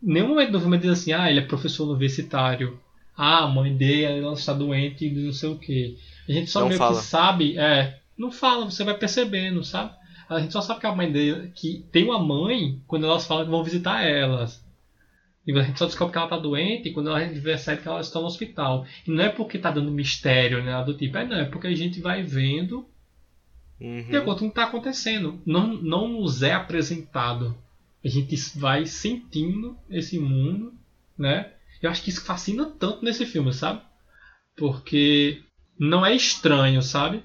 nenhum 0.00 0.28
momento 0.28 0.52
do 0.52 0.60
filme 0.60 0.78
diz 0.78 0.90
assim, 0.90 1.12
ah, 1.12 1.30
ele 1.30 1.40
é 1.40 1.42
professor 1.42 1.88
universitário 1.88 2.78
ah, 3.18 3.44
a 3.44 3.48
mãe 3.48 3.76
dele 3.76 4.20
ela 4.20 4.32
está 4.34 4.52
doente 4.54 5.04
e 5.06 5.10
não 5.10 5.32
sei 5.32 5.48
o 5.48 5.58
que. 5.58 5.98
A 6.28 6.32
gente 6.32 6.48
só 6.50 6.60
não 6.60 6.68
meio 6.68 6.78
fala. 6.78 6.96
que 6.96 7.04
sabe, 7.04 7.58
é, 7.58 7.98
não 8.16 8.30
fala, 8.30 8.64
você 8.64 8.84
vai 8.84 8.96
percebendo, 8.96 9.64
sabe? 9.64 9.92
A 10.28 10.38
gente 10.40 10.52
só 10.52 10.60
sabe 10.60 10.80
que 10.80 10.86
a 10.86 10.94
mãe 10.94 11.10
dele. 11.10 11.50
que 11.54 11.84
tem 11.90 12.04
uma 12.04 12.18
mãe 12.18 12.80
quando 12.86 13.06
elas 13.06 13.26
falam 13.26 13.44
que 13.44 13.50
vão 13.50 13.64
visitar 13.64 14.02
elas. 14.04 14.64
E 15.46 15.52
a 15.58 15.62
gente 15.62 15.78
só 15.78 15.86
descobre 15.86 16.12
que 16.12 16.18
ela 16.18 16.28
tá 16.28 16.38
doente 16.38 16.90
quando 16.90 17.08
ela 17.08 17.26
percebe 17.40 17.82
que 17.82 17.88
ela 17.88 18.00
está 18.00 18.20
no 18.20 18.26
hospital. 18.26 18.86
E 19.06 19.10
não 19.10 19.24
é 19.24 19.30
porque 19.30 19.58
tá 19.58 19.70
dando 19.70 19.90
mistério, 19.90 20.62
né? 20.62 20.84
Do 20.84 20.94
tipo, 20.94 21.16
é 21.16 21.26
não, 21.26 21.36
é 21.38 21.44
porque 21.46 21.66
a 21.66 21.74
gente 21.74 22.00
vai 22.00 22.22
vendo 22.22 22.86
Uhum. 23.80 24.24
com 24.24 24.30
o 24.32 24.36
que 24.36 24.50
tá 24.50 24.64
acontecendo. 24.64 25.40
Não, 25.46 25.68
não 25.68 26.08
nos 26.08 26.42
é 26.42 26.52
apresentado. 26.52 27.56
A 28.04 28.08
gente 28.08 28.36
vai 28.58 28.86
sentindo 28.86 29.76
esse 29.88 30.18
mundo, 30.18 30.74
né? 31.16 31.52
Eu 31.82 31.90
acho 31.90 32.02
que 32.02 32.10
isso 32.10 32.24
fascina 32.24 32.66
tanto 32.78 33.04
nesse 33.04 33.26
filme, 33.26 33.52
sabe? 33.52 33.82
Porque 34.56 35.42
não 35.78 36.04
é 36.06 36.14
estranho, 36.16 36.82
sabe? 36.82 37.24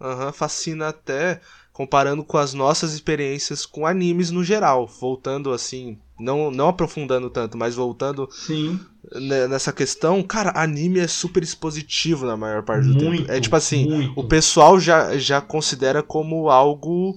Aham, 0.00 0.32
fascina 0.32 0.88
até 0.88 1.40
comparando 1.72 2.24
com 2.24 2.36
as 2.38 2.52
nossas 2.54 2.92
experiências 2.92 3.64
com 3.66 3.86
animes 3.86 4.30
no 4.30 4.44
geral. 4.44 4.86
Voltando 4.86 5.52
assim, 5.52 5.98
não, 6.18 6.50
não 6.50 6.68
aprofundando 6.68 7.30
tanto, 7.30 7.56
mas 7.56 7.74
voltando 7.74 8.28
Sim. 8.28 8.80
ne- 9.14 9.48
nessa 9.48 9.72
questão, 9.72 10.22
cara, 10.22 10.52
anime 10.56 11.00
é 11.00 11.08
super 11.08 11.42
expositivo 11.42 12.26
na 12.26 12.36
maior 12.36 12.62
parte 12.64 12.86
do 12.88 12.94
Muito, 12.94 13.26
tempo. 13.26 13.30
É 13.30 13.40
tipo 13.40 13.56
assim, 13.56 13.88
muito. 13.88 14.20
o 14.20 14.24
pessoal 14.24 14.80
já, 14.80 15.16
já 15.18 15.40
considera 15.40 16.02
como 16.02 16.50
algo 16.50 17.14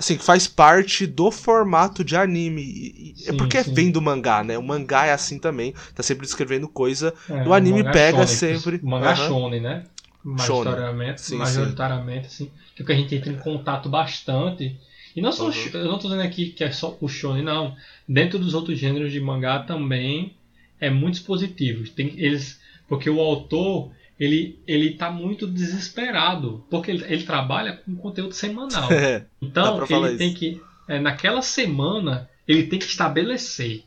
assim, 0.00 0.16
que 0.16 0.24
faz 0.24 0.48
parte 0.48 1.06
do 1.06 1.30
formato 1.30 2.02
de 2.02 2.16
anime. 2.16 2.62
E- 2.62 3.14
é 3.26 3.30
Sim, 3.32 3.36
porque 3.36 3.62
sim. 3.62 3.74
vem 3.74 3.90
do 3.90 4.00
mangá, 4.00 4.42
né? 4.42 4.56
O 4.56 4.62
mangá 4.62 5.04
é 5.06 5.12
assim 5.12 5.38
também, 5.38 5.74
tá 5.94 6.02
sempre 6.02 6.24
descrevendo 6.26 6.66
coisa. 6.66 7.14
É, 7.28 7.46
O 7.46 7.52
anime 7.52 7.82
mangá 7.82 7.92
pega 7.92 8.26
shonen, 8.26 8.36
sempre- 8.36 8.80
O 8.82 8.88
mangá 8.88 9.10
Aham. 9.12 9.28
shonen, 9.28 9.60
né? 9.60 9.84
Majoritariamente, 10.24 11.20
Sim, 11.20 11.36
majoritariamente 11.38 12.26
assim, 12.26 12.50
que 12.74 12.80
é 12.80 12.82
o 12.82 12.86
que 12.86 12.92
a 12.92 12.96
gente 12.96 13.14
entra 13.14 13.30
em 13.30 13.36
contato 13.38 13.88
bastante. 13.88 14.76
E 15.14 15.20
não 15.20 15.32
só, 15.32 15.48
Uhum. 15.48 15.54
eu 15.74 15.84
não 15.86 15.98
tô 15.98 16.08
dizendo 16.08 16.22
aqui 16.22 16.50
que 16.50 16.64
é 16.64 16.70
só 16.70 16.96
o 17.00 17.08
shonen, 17.08 17.42
não. 17.42 17.76
Dentro 18.08 18.38
dos 18.38 18.54
outros 18.54 18.78
gêneros 18.78 19.12
de 19.12 19.20
mangá 19.20 19.58
também 19.60 20.34
é 20.80 20.88
muito 20.90 21.22
positivo. 21.24 21.88
Tem 21.90 22.14
eles, 22.18 22.58
porque 22.88 23.08
o 23.10 23.20
autor 23.20 23.90
ele 24.20 24.62
ele 24.66 24.90
tá 24.90 25.10
muito 25.10 25.46
desesperado, 25.46 26.62
porque 26.70 26.90
ele, 26.90 27.04
ele 27.04 27.24
trabalha 27.24 27.72
com 27.72 27.96
conteúdo 27.96 28.34
semanal. 28.34 28.88
Então 29.42 29.82
ele 29.88 30.18
tem 30.18 30.34
que 30.34 30.60
é, 30.86 30.98
naquela 31.00 31.40
semana 31.40 32.28
ele 32.46 32.64
tem 32.64 32.78
que 32.78 32.84
estabelecer. 32.84 33.84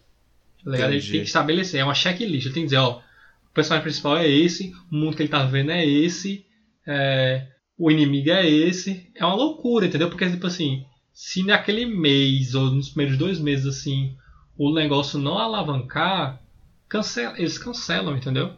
Tá 0.63 0.71
ligado? 0.71 0.93
Ele 0.93 1.01
tem 1.01 1.19
que 1.19 1.27
estabelecer, 1.27 1.79
é 1.79 1.83
uma 1.83 1.93
checklist. 1.93 2.45
Ele 2.45 2.53
tem 2.53 2.63
que 2.63 2.67
dizer, 2.69 2.77
ó, 2.77 2.99
o 2.99 3.53
personagem 3.53 3.83
principal 3.83 4.17
é 4.17 4.27
esse, 4.27 4.73
o 4.91 4.95
mundo 4.95 5.15
que 5.15 5.21
ele 5.21 5.29
tá 5.29 5.43
vendo 5.43 5.71
é 5.71 5.85
esse, 5.85 6.45
é, 6.87 7.45
o 7.77 7.91
inimigo 7.91 8.31
é 8.31 8.49
esse. 8.49 9.11
É 9.15 9.23
uma 9.25 9.35
loucura, 9.35 9.85
entendeu? 9.85 10.09
Porque 10.09 10.29
tipo 10.29 10.47
assim, 10.47 10.85
se 11.13 11.43
naquele 11.43 11.85
mês 11.85 12.55
ou 12.55 12.71
nos 12.71 12.89
primeiros 12.89 13.17
dois 13.17 13.39
meses 13.39 13.65
assim, 13.67 14.15
o 14.57 14.73
negócio 14.73 15.19
não 15.19 15.37
alavancar, 15.37 16.41
cancela, 16.87 17.37
eles 17.37 17.57
cancelam, 17.57 18.17
entendeu? 18.17 18.53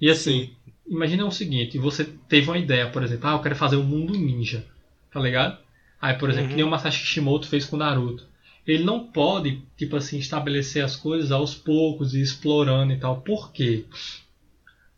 E 0.00 0.08
assim, 0.08 0.54
imagina 0.88 1.24
o 1.26 1.30
seguinte, 1.30 1.78
você 1.78 2.04
teve 2.28 2.48
uma 2.48 2.58
ideia, 2.58 2.88
por 2.90 3.02
exemplo, 3.02 3.28
ah, 3.28 3.32
eu 3.32 3.42
quero 3.42 3.56
fazer 3.56 3.76
um 3.76 3.82
mundo 3.84 4.12
ninja, 4.14 4.64
tá 5.12 5.20
ligado? 5.20 5.58
Aí, 6.00 6.14
por 6.14 6.30
exemplo, 6.30 6.46
Uhum. 6.46 6.50
que 6.50 6.56
nem 6.56 6.64
o 6.64 6.70
Masashi 6.70 7.00
Kishimoto 7.00 7.48
fez 7.48 7.64
com 7.64 7.76
o 7.76 7.78
Naruto. 7.78 8.26
Ele 8.66 8.84
não 8.84 9.06
pode, 9.06 9.62
tipo 9.76 9.96
assim, 9.96 10.18
estabelecer 10.18 10.84
as 10.84 10.94
coisas 10.94 11.32
aos 11.32 11.54
poucos 11.54 12.14
e 12.14 12.20
explorando 12.20 12.92
e 12.92 12.96
tal. 12.98 13.20
Por 13.22 13.50
quê? 13.52 13.84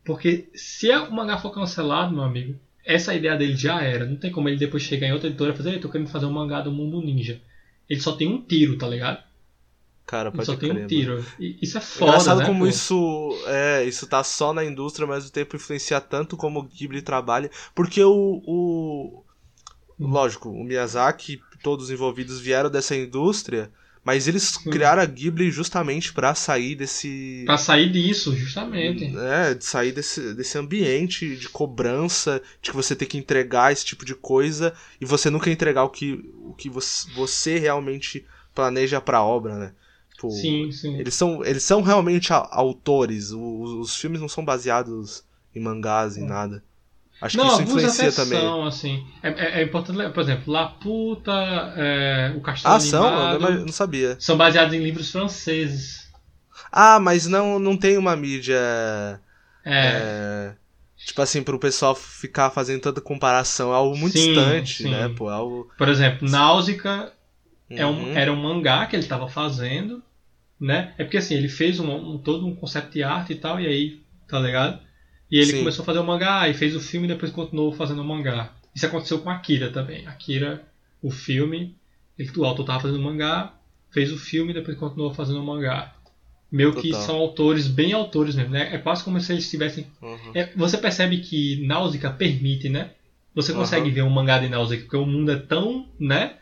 Porque 0.05 0.49
se 0.55 0.91
o 0.91 1.11
mangá 1.13 1.39
for 1.39 1.51
cancelado, 1.51 2.13
meu 2.13 2.25
amigo, 2.25 2.59
essa 2.85 3.15
ideia 3.15 3.37
dele 3.37 3.57
já 3.57 3.81
era. 3.83 4.05
Não 4.07 4.17
tem 4.17 4.31
como 4.33 4.49
ele 4.49 4.57
depois 4.59 4.83
chegar 4.83 5.07
em 5.07 5.13
outra 5.13 5.29
editora 5.29 5.53
e 5.53 5.57
fazer, 5.57 5.71
"Ei, 5.75 5.79
tô 5.79 5.89
querendo 5.89 6.09
fazer 6.09 6.27
um 6.27 6.33
mangá 6.33 6.61
do 6.61 6.73
mundo 6.73 7.01
ninja. 7.01 7.41
Ele 7.89 8.01
só 8.01 8.13
tem 8.13 8.29
um 8.29 8.41
tiro, 8.43 8.77
tá 8.77 8.89
ligado? 8.89 9.23
Cara, 10.11 10.33
pode 10.33 10.47
só 10.47 10.57
tem 10.57 10.71
crer, 10.71 10.73
um 10.73 10.75
mano. 10.77 10.89
tiro. 10.89 11.27
E 11.39 11.59
isso 11.63 11.79
é 11.79 11.81
foda, 11.81 12.11
Engraçado 12.11 12.39
né, 12.39 12.47
como 12.47 12.61
pô? 12.61 12.67
isso 12.67 13.31
é, 13.47 13.85
isso 13.85 14.07
tá 14.07 14.23
só 14.25 14.53
na 14.53 14.65
indústria, 14.65 15.07
mas 15.07 15.27
o 15.27 15.33
tempo 15.33 15.57
influencia 15.57 16.01
tanto 16.01 16.37
como 16.37 16.61
o 16.61 16.63
Ghibli 16.65 17.03
trabalha, 17.03 17.51
porque 17.75 18.03
o, 18.03 18.43
o 18.47 19.25
lógico, 19.99 20.49
o 20.51 20.65
Miyazaki, 20.65 21.41
todos 21.63 21.87
os 21.87 21.91
envolvidos 21.91 22.41
vieram 22.41 22.71
dessa 22.71 22.97
indústria, 22.97 23.71
mas 24.03 24.27
eles 24.27 24.57
criaram 24.57 25.03
a 25.03 25.07
Ghibli 25.07 25.51
justamente 25.51 26.13
pra 26.13 26.35
sair 26.35 26.75
desse 26.75 27.43
Pra 27.45 27.59
sair 27.59 27.91
disso, 27.93 28.35
justamente. 28.35 29.05
é, 29.17 29.55
de 29.55 29.65
sair 29.65 29.93
desse, 29.93 30.35
desse 30.35 30.57
ambiente 30.59 31.37
de 31.37 31.49
cobrança, 31.49 32.43
de 32.63 32.71
que 32.71 32.77
você 32.77 32.97
tem 32.97 33.07
que 33.07 33.19
entregar 33.19 33.73
esse 33.73 33.85
tipo 33.85 34.05
de 34.05 34.15
coisa 34.15 34.75
e 35.01 35.05
você 35.05 35.29
nunca 35.31 35.51
entregar 35.51 35.85
o 35.85 35.91
que, 35.91 36.15
o 36.45 36.55
que 36.55 36.71
você, 36.71 37.11
você 37.13 37.59
realmente 37.59 38.25
planeja 38.55 39.01
pra 39.01 39.23
obra, 39.23 39.57
né? 39.59 39.73
Tipo, 40.21 40.31
Sim, 40.31 40.71
sim. 40.71 40.99
eles 40.99 41.15
são, 41.15 41.45
eles 41.45 41.63
são 41.63 41.81
realmente 41.83 42.33
autores. 42.33 43.31
Os, 43.33 43.71
os 43.73 43.97
filmes 43.97 44.21
não 44.21 44.29
são 44.29 44.45
baseados 44.45 45.25
em 45.55 45.61
mangás, 45.61 46.17
em 46.17 46.25
nada. 46.27 46.63
Acho 47.21 47.37
não, 47.37 47.45
que 47.47 47.47
isso 47.47 47.63
influencia 47.63 48.09
até 48.09 48.13
também. 48.13 48.41
são, 48.41 48.65
assim. 48.67 49.07
É, 49.23 49.29
é- 49.29 49.61
é 49.61 49.63
importante 49.65 50.11
por 50.13 50.21
exemplo, 50.21 50.53
Laputa, 50.53 51.33
é, 51.77 52.33
o 52.37 52.41
Castelo 52.41 52.75
Ah, 52.75 52.81
são? 52.81 53.33
Eu 53.33 53.41
não, 53.41 53.51
não 53.63 53.73
sabia. 53.73 54.17
são 54.21 54.37
baseados 54.37 54.75
em 54.75 54.83
livros 54.83 55.11
franceses. 55.11 56.09
Ah, 56.73 56.99
mas 57.01 57.27
não, 57.27 57.59
não 57.59 57.77
tem 57.77 57.97
uma 57.99 58.17
mídia. 58.17 58.57
É, 59.65 60.07
é, 60.53 60.55
tipo 61.05 61.21
assim, 61.23 61.43
pro 61.43 61.59
pessoal 61.59 61.95
ficar 61.95 62.51
fazendo 62.51 62.81
tanta 62.81 63.01
comparação. 63.01 63.73
É 63.73 63.77
algo 63.77 63.97
muito 63.97 64.13
Sim, 64.13 64.25
distante, 64.35 64.83
sim. 64.83 64.91
né? 64.91 65.09
Pô, 65.09 65.31
é 65.31 65.35
algo. 65.35 65.71
por 65.77 65.89
exemplo, 65.89 66.29
Náusica 66.29 67.13
é 67.71 67.87
um, 67.87 68.09
Uhum. 68.09 68.17
era 68.17 68.33
um 68.33 68.37
mangá 68.37 68.87
que 68.87 68.97
ele 68.97 69.03
estava 69.03 69.29
fazendo, 69.29 70.03
né? 70.61 70.95
É 70.99 71.05
porque 71.05 71.17
assim, 71.17 71.35
ele 71.35 71.49
fez 71.49 71.81
um, 71.81 71.91
um- 71.91 72.19
todo 72.19 72.47
um 72.47 72.55
concept 72.55 72.93
de 72.93 73.03
arte 73.03 73.33
e 73.33 73.37
tal, 73.37 73.59
e 73.61 73.67
aí, 73.67 74.01
tá 74.29 74.39
ligado? 74.39 74.81
E 75.31 75.37
ele 75.39 75.53
Sim. 75.53 75.59
começou 75.61 75.83
a 75.83 75.87
fazer 75.87 75.99
o 76.01 76.05
mangá, 76.05 76.49
e 76.49 76.55
fez 76.55 76.75
o 76.77 76.81
filme 76.81 77.07
e 77.07 77.09
depois 77.13 77.33
continuou 77.33 77.73
fazendo 77.73 78.03
o 78.03 78.05
mangá. 78.05 78.53
Isso 78.75 78.87
aconteceu 78.87 79.21
com 79.21 79.31
Akira 79.31 79.71
também. 79.71 80.07
Akira, 80.07 80.65
o 81.03 81.11
filme, 81.11 81.75
ele, 82.19 82.31
o 82.37 82.45
autor 82.45 82.65
tava 82.65 82.81
fazendo 82.81 83.01
o 83.01 83.05
mangá, 83.05 83.55
fez 83.91 84.13
o 84.13 84.19
filme 84.19 84.51
e 84.51 84.55
depois 84.55 84.77
continuou 84.77 85.13
fazendo 85.15 85.41
o 85.41 85.47
mangá. 85.47 85.95
Meio 86.53 86.75
que 86.75 86.89
Total. 86.91 87.07
são 87.07 87.17
autores, 87.17 87.69
bem 87.69 87.93
autores 87.93 88.35
mesmo, 88.35 88.51
né? 88.51 88.75
É 88.75 88.79
quase 88.79 89.05
como 89.05 89.21
se 89.21 89.33
eles 89.33 89.49
tivessem 89.49 89.87
Uhum. 90.03 90.33
é, 90.35 90.53
você 90.57 90.77
percebe 90.77 91.19
que 91.21 91.65
Náusica 91.65 92.11
permite, 92.11 92.69
né? 92.69 92.91
Você 93.35 93.53
consegue 93.53 93.87
Aham. 93.87 93.95
ver 93.95 94.03
um 94.03 94.11
mangá 94.11 94.39
de 94.39 94.49
Náusica, 94.49 94.83
porque 94.83 94.97
o 94.97 95.07
mundo 95.07 95.31
é 95.31 95.37
tão, 95.37 95.89
né? 95.99 96.37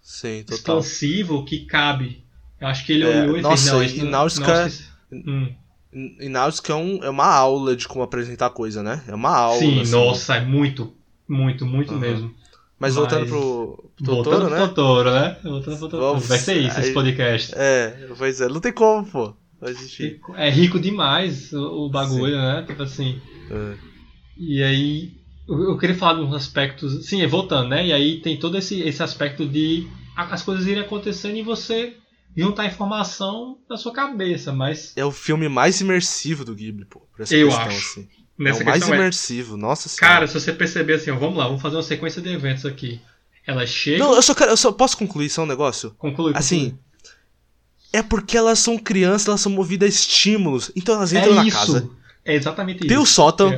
Sim, 0.00 0.42
total. 0.44 0.78
Expansivo 0.78 1.44
que 1.44 1.66
cabe. 1.66 2.24
Eu 2.60 2.68
acho 2.68 2.84
que 2.86 2.92
ele 2.92 3.04
É, 3.04 3.22
olhou 3.22 3.38
e 3.38 3.42
nossa, 3.42 3.78
fez, 3.78 3.96
não, 3.98 4.06
e 4.06 4.10
Náusica- 4.10 4.70
Hum, 5.12 5.48
E 6.20 6.28
Náusica 6.28 6.72
é, 6.72 6.76
um, 6.76 7.02
é 7.04 7.08
uma 7.10 7.26
aula 7.26 7.74
de 7.76 7.86
como 7.88 8.02
apresentar 8.02 8.50
coisa, 8.50 8.82
né? 8.82 9.02
É 9.08 9.14
uma 9.14 9.30
aula. 9.34 9.58
Sim, 9.58 9.80
assim. 9.80 9.92
nossa, 9.92 10.36
é 10.36 10.40
muito, 10.44 10.92
muito, 11.28 11.64
muito 11.64 11.92
Aham. 11.92 12.00
mesmo. 12.00 12.34
Mas 12.78 12.94
voltando 12.94 13.20
Mas- 13.20 13.30
pro, 13.30 13.90
pro 13.96 14.06
Voltando 14.06 14.24
Totoro, 14.24 14.46
pro 14.46 14.54
né? 14.54 14.66
Totoro, 14.66 15.10
né? 15.10 15.36
Voltando 15.42 15.78
pro 15.78 15.88
Totoro. 15.88 16.20
Vai 16.20 16.38
ser 16.38 16.56
isso, 16.58 16.78
esse 16.78 16.88
aí- 16.88 16.94
podcast. 16.94 17.52
É, 17.56 18.08
pois 18.18 18.40
é, 18.40 18.48
não 18.48 18.60
tem 18.60 18.72
como, 18.72 19.06
pô. 19.06 19.34
Gente. 19.62 20.20
É 20.36 20.50
rico 20.50 20.78
demais 20.78 21.50
o, 21.54 21.86
o 21.86 21.88
bagulho, 21.90 22.36
né? 22.36 22.62
Tipo 22.66 22.82
assim. 22.82 23.18
é. 23.50 23.74
E 24.38 24.62
aí, 24.62 25.12
eu, 25.48 25.78
queria 25.78 25.96
falar 25.96 26.18
de 26.18 26.26
uns 26.26 26.34
aspectos. 26.34 27.06
Sim, 27.06 27.22
é, 27.22 27.26
voltando, 27.26 27.70
né? 27.70 27.86
E 27.86 27.92
aí 27.94 28.20
tem 28.20 28.36
todo 28.38 28.58
esse, 28.58 28.82
esse 28.82 29.02
aspecto 29.02 29.46
de 29.46 29.88
as 30.14 30.42
coisas 30.42 30.66
irem 30.66 30.82
acontecendo 30.82 31.36
e 31.38 31.42
você 31.42 31.94
juntar 32.36 32.66
informação 32.66 33.58
na 33.68 33.76
sua 33.76 33.92
cabeça, 33.92 34.52
mas 34.52 34.92
É 34.96 35.04
o 35.04 35.10
filme 35.12 35.48
mais 35.48 35.80
imersivo 35.80 36.44
do 36.44 36.54
Ghibli, 36.54 36.84
pô. 36.84 37.00
Por 37.12 37.22
essa 37.22 37.34
Eu 37.34 37.48
questão, 37.48 37.64
acho. 37.66 37.78
assim. 37.78 38.08
nessa 38.38 38.60
é 38.60 38.62
o 38.62 38.66
mais 38.66 38.88
é- 38.88 38.94
imersivo, 38.94 39.56
nossa 39.56 39.88
senhora. 39.88 40.14
Cara, 40.14 40.26
se 40.26 40.34
você 40.34 40.52
perceber 40.52 40.94
assim, 40.94 41.10
ó, 41.10 41.16
vamos 41.16 41.36
lá, 41.36 41.46
vamos 41.46 41.62
fazer 41.62 41.76
uma 41.76 41.82
sequência 41.82 42.20
de 42.20 42.28
eventos 42.30 42.66
aqui. 42.66 43.00
Elas 43.46 43.70
chegam. 43.70 44.08
Não, 44.08 44.14
eu 44.16 44.22
só 44.22 44.34
quero. 44.34 44.50
Eu 44.50 44.56
só 44.56 44.72
posso 44.72 44.96
concluir 44.96 45.30
só 45.30 45.44
um 45.44 45.46
negócio? 45.46 45.90
Conclui, 45.98 46.32
conclui. 46.32 46.38
Assim. 46.38 46.76
É 47.92 48.02
porque 48.02 48.36
elas 48.36 48.58
são 48.58 48.76
crianças, 48.76 49.28
elas 49.28 49.40
são 49.40 49.52
movidas 49.52 49.86
a 49.86 49.88
estímulos. 49.90 50.70
Então 50.74 50.96
elas 50.96 51.12
entram 51.12 51.32
é 51.32 51.36
na 51.36 51.46
isso. 51.46 51.56
casa. 51.56 51.90
É 52.24 52.34
exatamente 52.34 52.80
Tem 52.80 52.86
isso. 52.88 52.94
o 52.94 52.98
que 52.98 53.02
eu 53.02 53.06
sótão, 53.06 53.52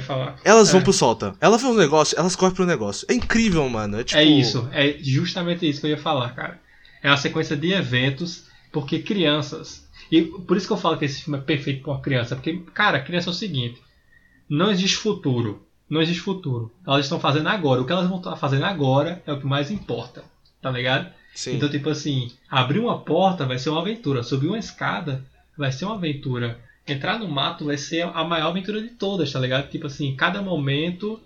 elas 0.44 0.68
É. 0.68 0.72
vão 0.72 0.82
pro 0.82 0.92
sótão. 0.92 1.34
Ela 1.40 1.56
vê 1.56 1.64
um 1.66 1.74
negócio, 1.74 2.18
elas 2.18 2.36
correm 2.36 2.54
pro 2.54 2.66
negócio. 2.66 3.06
É 3.10 3.14
incrível, 3.14 3.66
mano. 3.66 3.98
É, 3.98 4.04
tipo, 4.04 4.18
É 4.20 4.24
isso, 4.24 4.68
é 4.72 4.98
justamente 5.00 5.66
isso 5.66 5.80
que 5.80 5.86
eu 5.86 5.90
ia 5.92 5.98
falar, 5.98 6.34
cara. 6.34 6.60
É 7.02 7.08
uma 7.10 7.16
sequência 7.16 7.56
de 7.56 7.72
eventos, 7.72 8.44
porque 8.72 9.00
crianças. 9.00 9.88
E 10.11 10.22
por 10.22 10.57
isso 10.57 10.66
que 10.66 10.72
eu 10.72 10.78
falo 10.78 10.96
que 10.96 11.04
esse 11.04 11.22
filme 11.22 11.38
é 11.38 11.42
perfeito 11.42 11.83
pra 11.83 11.92
uma 11.92 12.00
criança. 12.00 12.35
Porque, 12.35 12.59
cara, 12.74 13.00
criança 13.00 13.31
é 13.31 13.33
o 13.33 13.35
seguinte: 13.35 13.81
não 14.48 14.70
existe 14.70 14.96
futuro. 14.96 15.66
Não 15.88 16.02
existe 16.02 16.20
futuro. 16.20 16.70
Elas 16.87 17.07
estão 17.07 17.18
fazendo 17.18 17.48
agora. 17.48 17.81
O 17.81 17.87
que 17.87 17.92
elas 17.92 18.09
vão 18.09 18.18
estar 18.18 18.37
fazendo 18.37 18.64
agora 18.64 19.22
é 19.26 19.33
o 19.33 19.40
que 19.40 19.46
mais 19.46 19.70
importa. 19.70 20.22
Tá 20.61 20.70
ligado? 20.70 21.11
Sim. 21.35 21.57
Então, 21.57 21.68
tipo 21.68 21.88
assim, 21.88 22.31
abrir 22.50 22.78
uma 22.78 22.98
porta 22.98 23.46
vai 23.46 23.59
ser 23.59 23.70
uma 23.70 23.81
aventura. 23.81 24.22
Subir 24.22 24.48
uma 24.48 24.59
escada 24.59 25.24
vai 25.57 25.72
ser 25.72 25.87
uma 25.87 25.94
aventura. 25.94 26.61
Entrar 26.87 27.18
no 27.18 27.28
mato 27.28 27.66
vai 27.66 27.78
ser 27.78 28.02
a 28.02 28.24
maior 28.24 28.48
aventura 28.48 28.83
de 28.83 28.88
todas, 28.90 29.33
tá 29.33 29.40
ligado? 29.40 29.70
Tipo 29.70 29.87
assim, 29.87 30.14
cada 30.14 30.42
momento 30.42 31.20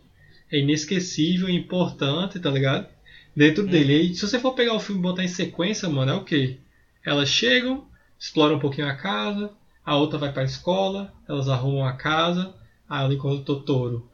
é 0.50 0.58
inesquecível 0.58 1.48
e 1.48 1.56
importante, 1.56 2.38
tá 2.38 2.50
ligado? 2.50 2.86
dentro 3.34 3.64
hum. 3.64 3.66
dele. 3.66 3.94
E 3.94 4.14
se 4.14 4.26
você 4.26 4.38
for 4.38 4.52
pegar 4.52 4.74
o 4.74 4.80
filme 4.80 5.00
e 5.00 5.02
botar 5.02 5.24
em 5.24 5.28
sequência, 5.28 5.88
mano, 5.88 6.12
é 6.12 6.14
o 6.14 6.24
quê? 6.24 6.58
Elas 7.04 7.28
chegam, 7.28 7.86
exploram 8.18 8.56
um 8.56 8.60
pouquinho 8.60 8.88
a 8.88 8.94
casa, 8.94 9.50
a 9.84 9.96
outra 9.96 10.18
vai 10.18 10.32
para 10.32 10.42
a 10.42 10.46
escola, 10.46 11.12
elas 11.28 11.48
arrumam 11.48 11.84
a 11.84 11.94
casa, 11.94 12.54
aí 12.88 13.04
ela 13.04 13.14
encontra 13.14 13.40
o 13.40 13.44
Totoro. 13.44 14.08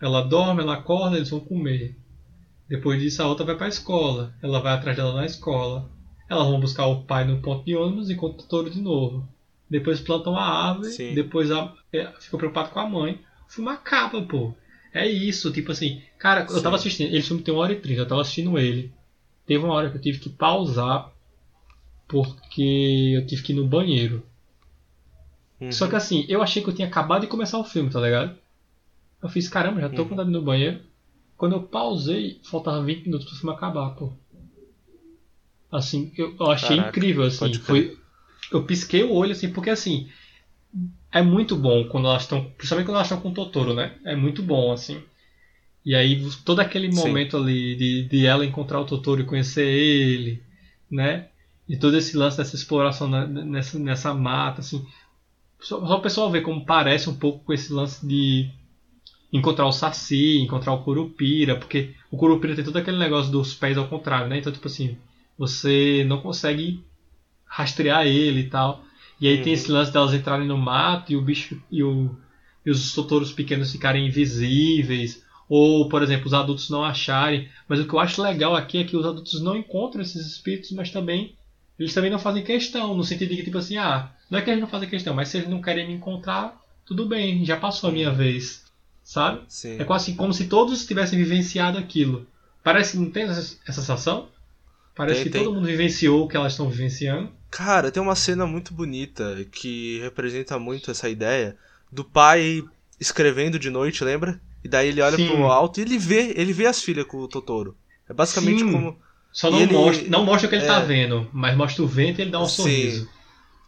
Ela 0.00 0.22
dorme, 0.22 0.62
ela 0.62 0.74
acorda, 0.74 1.16
eles 1.16 1.28
vão 1.28 1.40
comer. 1.40 1.94
Depois 2.68 3.00
disso, 3.00 3.22
a 3.22 3.26
outra 3.26 3.44
vai 3.44 3.56
para 3.56 3.66
a 3.66 3.68
escola. 3.68 4.32
Ela 4.42 4.60
vai 4.60 4.72
atrás 4.72 4.96
dela 4.96 5.12
na 5.12 5.26
escola. 5.26 5.90
Elas 6.28 6.46
vão 6.46 6.60
buscar 6.60 6.86
o 6.86 7.02
pai 7.02 7.24
no 7.24 7.42
ponto 7.42 7.64
de 7.64 7.76
ônibus 7.76 8.08
e 8.08 8.14
encontra 8.14 8.38
o 8.38 8.42
Totoro 8.42 8.70
de 8.70 8.80
novo. 8.80 9.28
Depois 9.68 10.00
plantam 10.00 10.36
a 10.36 10.68
árvore, 10.68 10.90
Sim. 10.90 11.14
depois 11.14 11.50
a, 11.50 11.74
é, 11.92 12.06
fica 12.18 12.38
preocupado 12.38 12.70
com 12.70 12.80
a 12.80 12.88
mãe. 12.88 13.20
O 13.48 13.52
filme 13.52 13.70
acaba, 13.70 14.22
pô. 14.22 14.54
É 14.94 15.08
isso, 15.08 15.52
tipo 15.52 15.72
assim. 15.72 16.00
Cara, 16.18 16.48
Sim. 16.48 16.56
eu 16.56 16.62
tava 16.62 16.76
assistindo. 16.76 17.12
Ele 17.12 17.22
filme 17.22 17.42
tem 17.42 17.52
uma 17.52 17.62
hora 17.62 17.72
e 17.72 17.80
trinta, 17.80 18.00
eu 18.00 18.08
tava 18.08 18.22
assistindo 18.22 18.58
ele. 18.58 18.92
Teve 19.44 19.64
uma 19.64 19.74
hora 19.74 19.90
que 19.90 19.96
eu 19.96 20.00
tive 20.00 20.18
que 20.18 20.30
pausar 20.30 21.12
porque 22.10 23.12
eu 23.14 23.26
tive 23.26 23.42
que 23.42 23.52
ir 23.52 23.56
no 23.56 23.66
banheiro. 23.66 24.22
Uhum. 25.60 25.70
Só 25.70 25.86
que 25.86 25.94
assim, 25.94 26.26
eu 26.28 26.42
achei 26.42 26.62
que 26.62 26.68
eu 26.68 26.74
tinha 26.74 26.88
acabado 26.88 27.22
de 27.22 27.28
começar 27.28 27.58
o 27.58 27.64
filme, 27.64 27.88
tá 27.88 28.00
ligado? 28.00 28.36
Eu 29.22 29.28
fiz, 29.28 29.48
caramba, 29.48 29.80
já 29.80 29.88
tô 29.88 30.02
uhum. 30.02 30.08
com 30.08 30.16
vontade 30.16 30.30
no 30.30 30.42
banheiro. 30.42 30.80
Quando 31.36 31.52
eu 31.52 31.62
pausei, 31.62 32.40
faltava 32.42 32.82
20 32.82 33.04
minutos 33.04 33.26
pro 33.26 33.36
filme 33.36 33.54
acabar, 33.54 33.90
pô. 33.90 34.12
Assim, 35.70 36.12
eu, 36.16 36.34
eu 36.38 36.50
achei 36.50 36.76
Caraca, 36.76 36.88
incrível, 36.88 37.22
assim. 37.22 37.54
Foi, 37.54 37.96
eu 38.50 38.64
pisquei 38.64 39.04
o 39.04 39.12
olho, 39.12 39.32
assim, 39.32 39.52
porque 39.52 39.70
assim. 39.70 40.08
É 41.12 41.22
muito 41.22 41.56
bom 41.56 41.88
quando 41.88 42.08
elas 42.08 42.22
estão. 42.22 42.44
Principalmente 42.56 42.86
quando 42.86 42.96
elas 42.96 43.06
estão 43.06 43.20
com 43.20 43.30
o 43.30 43.34
Totoro, 43.34 43.74
né? 43.74 43.96
É 44.04 44.14
muito 44.16 44.42
bom, 44.42 44.72
assim. 44.72 45.02
E 45.84 45.94
aí, 45.94 46.22
todo 46.44 46.60
aquele 46.60 46.88
momento 46.92 47.36
Sim. 47.36 47.42
ali 47.42 47.76
de, 47.76 48.02
de 48.08 48.26
ela 48.26 48.44
encontrar 48.44 48.80
o 48.80 48.84
Totoro 48.84 49.22
e 49.22 49.24
conhecer 49.24 49.66
ele, 49.66 50.42
né? 50.90 51.28
E 51.70 51.76
todo 51.76 51.96
esse 51.96 52.16
lance 52.16 52.36
dessa 52.36 52.56
exploração 52.56 53.08
nessa, 53.08 53.78
nessa 53.78 54.12
mata, 54.12 54.60
assim. 54.60 54.84
Só, 55.60 55.78
só 55.86 55.98
o 55.98 56.02
pessoal 56.02 56.28
ver 56.28 56.42
como 56.42 56.66
parece 56.66 57.08
um 57.08 57.14
pouco 57.14 57.44
com 57.44 57.52
esse 57.52 57.72
lance 57.72 58.04
de 58.04 58.50
encontrar 59.32 59.66
o 59.66 59.72
Saci, 59.72 60.38
encontrar 60.38 60.72
o 60.72 60.82
Curupira, 60.82 61.54
porque 61.54 61.94
o 62.10 62.16
Curupira 62.16 62.56
tem 62.56 62.64
todo 62.64 62.76
aquele 62.76 62.98
negócio 62.98 63.30
dos 63.30 63.54
pés 63.54 63.78
ao 63.78 63.86
contrário, 63.86 64.26
né? 64.26 64.38
Então, 64.38 64.52
tipo 64.52 64.66
assim, 64.66 64.98
você 65.38 66.04
não 66.08 66.20
consegue 66.20 66.82
rastrear 67.46 68.04
ele 68.04 68.40
e 68.40 68.48
tal. 68.50 68.82
E 69.20 69.28
aí 69.28 69.36
uhum. 69.36 69.44
tem 69.44 69.52
esse 69.52 69.70
lance 69.70 69.92
delas 69.92 70.12
entrarem 70.12 70.48
no 70.48 70.58
mato 70.58 71.12
e 71.12 71.16
o 71.16 71.22
bicho 71.22 71.62
e, 71.70 71.84
o, 71.84 72.10
e 72.66 72.70
os 72.72 72.92
totoros 72.92 73.32
pequenos 73.32 73.70
ficarem 73.70 74.08
invisíveis. 74.08 75.24
Ou, 75.48 75.88
por 75.88 76.02
exemplo, 76.02 76.26
os 76.26 76.34
adultos 76.34 76.68
não 76.68 76.82
acharem. 76.82 77.48
Mas 77.68 77.78
o 77.78 77.86
que 77.86 77.94
eu 77.94 78.00
acho 78.00 78.20
legal 78.20 78.56
aqui 78.56 78.78
é 78.78 78.84
que 78.84 78.96
os 78.96 79.06
adultos 79.06 79.40
não 79.40 79.56
encontram 79.56 80.02
esses 80.02 80.26
espíritos, 80.26 80.72
mas 80.72 80.90
também 80.90 81.38
eles 81.80 81.94
também 81.94 82.10
não 82.10 82.18
fazem 82.18 82.44
questão, 82.44 82.94
no 82.94 83.02
sentido 83.02 83.30
de 83.30 83.36
que, 83.36 83.44
tipo 83.44 83.58
assim, 83.58 83.78
ah, 83.78 84.10
não 84.28 84.38
é 84.38 84.42
que 84.42 84.50
eles 84.50 84.60
não 84.60 84.68
fazem 84.68 84.88
questão, 84.88 85.14
mas 85.14 85.28
se 85.28 85.38
eles 85.38 85.48
não 85.48 85.62
querem 85.62 85.86
me 85.86 85.94
encontrar, 85.94 86.60
tudo 86.84 87.06
bem, 87.06 87.44
já 87.44 87.56
passou 87.56 87.88
a 87.88 87.92
minha 87.92 88.10
vez. 88.10 88.62
Sabe? 89.02 89.40
Sim. 89.48 89.76
É 89.80 89.84
quase 89.84 90.12
como 90.14 90.32
se 90.32 90.46
todos 90.46 90.86
tivessem 90.86 91.18
vivenciado 91.18 91.78
aquilo. 91.78 92.26
Parece 92.62 92.92
que 92.92 92.98
não 92.98 93.10
tem 93.10 93.24
essa, 93.24 93.56
essa 93.66 93.80
sensação? 93.80 94.28
Parece 94.94 95.22
tem, 95.22 95.24
que 95.24 95.30
tem. 95.30 95.44
todo 95.44 95.54
mundo 95.54 95.66
vivenciou 95.66 96.24
o 96.24 96.28
que 96.28 96.36
elas 96.36 96.52
estão 96.52 96.68
vivenciando. 96.68 97.32
Cara, 97.50 97.90
tem 97.90 98.02
uma 98.02 98.14
cena 98.14 98.46
muito 98.46 98.72
bonita 98.74 99.44
que 99.50 99.98
representa 100.00 100.58
muito 100.58 100.90
essa 100.90 101.08
ideia 101.08 101.56
do 101.90 102.04
pai 102.04 102.62
escrevendo 103.00 103.58
de 103.58 103.70
noite, 103.70 104.04
lembra? 104.04 104.38
E 104.62 104.68
daí 104.68 104.88
ele 104.88 105.00
olha 105.00 105.16
Sim. 105.16 105.28
pro 105.28 105.44
alto 105.46 105.80
e 105.80 105.82
ele 105.82 105.96
vê, 105.96 106.34
ele 106.36 106.52
vê 106.52 106.66
as 106.66 106.82
filhas 106.82 107.06
com 107.06 107.16
o 107.16 107.26
Totoro. 107.26 107.74
É 108.08 108.12
basicamente 108.12 108.60
Sim. 108.60 108.70
como. 108.70 108.98
Só 109.32 109.50
não, 109.50 109.60
ele... 109.60 109.72
mostra, 109.72 110.08
não 110.08 110.24
mostra 110.24 110.46
o 110.46 110.50
que 110.50 110.56
ele 110.56 110.66
tá 110.66 110.76
é... 110.76 110.80
tá 110.80 110.84
vendo, 110.84 111.28
mas 111.32 111.56
mostra 111.56 111.82
o 111.82 111.86
vento 111.86 112.18
e 112.18 112.22
ele 112.22 112.30
dá 112.30 112.40
um 112.40 112.46
Sim. 112.46 112.62
sorriso. 112.62 113.08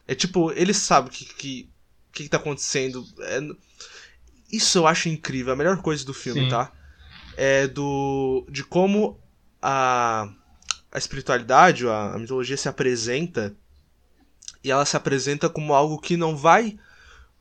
É 0.07 0.15
tipo, 0.15 0.51
ele 0.53 0.75
sabe 0.75 1.09
o 1.09 1.13
que, 1.13 1.25
que, 1.25 1.71
que, 2.13 2.23
que 2.25 2.29
tá 2.29 2.37
acontecendo. 2.37 3.07
É... 3.21 3.41
Isso 4.51 4.79
eu 4.79 4.87
acho 4.87 5.09
incrível, 5.09 5.53
a 5.53 5.57
melhor 5.57 5.81
coisa 5.81 6.05
do 6.05 6.13
filme, 6.13 6.43
Sim. 6.43 6.49
tá? 6.49 6.73
É 7.37 7.67
do. 7.67 8.47
de 8.51 8.63
como 8.65 9.19
a, 9.61 10.29
a 10.91 10.99
espiritualidade, 10.99 11.87
a, 11.87 12.15
a 12.15 12.19
mitologia 12.19 12.57
se 12.57 12.69
apresenta 12.69 13.55
e 14.63 14.71
ela 14.71 14.85
se 14.85 14.97
apresenta 14.97 15.49
como 15.49 15.75
algo 15.75 15.99
que 15.99 16.17
não 16.17 16.37
vai 16.37 16.79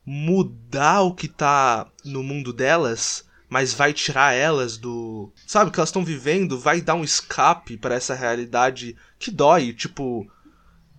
mudar 0.05 1.01
o 1.01 1.13
que 1.13 1.27
tá 1.27 1.87
no 2.03 2.23
mundo 2.23 2.51
delas, 2.51 3.25
mas 3.51 3.73
vai 3.73 3.91
tirar 3.91 4.33
elas 4.33 4.77
do. 4.77 5.29
Sabe, 5.45 5.69
o 5.69 5.73
que 5.73 5.77
elas 5.77 5.89
estão 5.89 6.05
vivendo, 6.05 6.57
vai 6.57 6.79
dar 6.79 6.95
um 6.95 7.03
escape 7.03 7.75
para 7.75 7.95
essa 7.95 8.15
realidade 8.15 8.95
que 9.19 9.29
dói. 9.29 9.73
Tipo, 9.73 10.25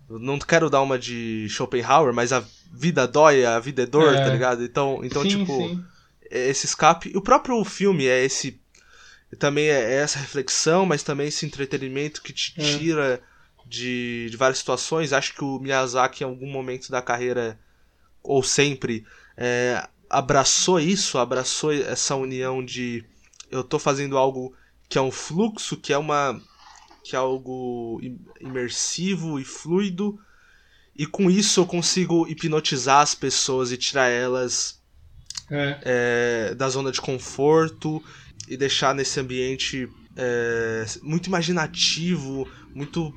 não 0.07 0.37
quero 0.37 0.69
dar 0.69 0.83
uma 0.83 0.99
de 0.99 1.47
Schopenhauer, 1.49 2.13
mas 2.13 2.31
a 2.31 2.45
vida 2.71 3.07
dói, 3.07 3.43
a 3.43 3.59
vida 3.59 3.81
é 3.81 3.85
dor, 3.87 4.13
é. 4.13 4.23
tá 4.23 4.29
ligado? 4.29 4.63
Então, 4.63 4.99
então 5.01 5.23
sim, 5.23 5.29
tipo, 5.29 5.51
sim. 5.51 5.83
esse 6.29 6.67
escape. 6.67 7.11
O 7.17 7.21
próprio 7.21 7.65
filme 7.65 8.05
é 8.05 8.23
esse. 8.23 8.61
Também 9.39 9.69
é 9.69 9.95
essa 9.95 10.19
reflexão, 10.19 10.85
mas 10.85 11.01
também 11.01 11.29
esse 11.29 11.47
entretenimento 11.47 12.21
que 12.21 12.31
te 12.31 12.53
é. 12.55 12.77
tira 12.77 13.21
de, 13.65 14.27
de 14.29 14.37
várias 14.37 14.59
situações. 14.59 15.11
Acho 15.11 15.33
que 15.33 15.43
o 15.43 15.57
Miyazaki, 15.57 16.23
em 16.23 16.27
algum 16.27 16.51
momento 16.51 16.91
da 16.91 17.01
carreira, 17.01 17.59
ou 18.21 18.43
sempre, 18.43 19.03
é, 19.35 19.87
abraçou 20.13 20.79
isso, 20.79 21.17
abraçou 21.17 21.73
essa 21.73 22.15
união 22.15 22.63
de 22.63 23.03
eu 23.49 23.63
tô 23.63 23.79
fazendo 23.79 24.17
algo 24.17 24.55
que 24.87 24.97
é 24.97 25.01
um 25.01 25.11
fluxo, 25.11 25.75
que 25.75 25.91
é 25.91 25.97
uma 25.97 26.39
que 27.03 27.15
é 27.15 27.19
algo 27.19 27.99
imersivo 28.39 29.37
e 29.37 29.43
fluido, 29.43 30.17
e 30.95 31.05
com 31.05 31.29
isso 31.29 31.59
eu 31.59 31.65
consigo 31.65 32.25
hipnotizar 32.29 33.01
as 33.01 33.13
pessoas 33.13 33.71
e 33.73 33.77
tirar 33.77 34.07
elas 34.07 34.81
é. 35.51 35.79
É, 35.83 36.55
da 36.55 36.69
zona 36.69 36.91
de 36.91 37.01
conforto 37.01 38.01
e 38.47 38.55
deixar 38.55 38.95
nesse 38.95 39.19
ambiente 39.19 39.89
é, 40.15 40.85
muito 41.01 41.27
imaginativo, 41.27 42.47
muito 42.73 43.13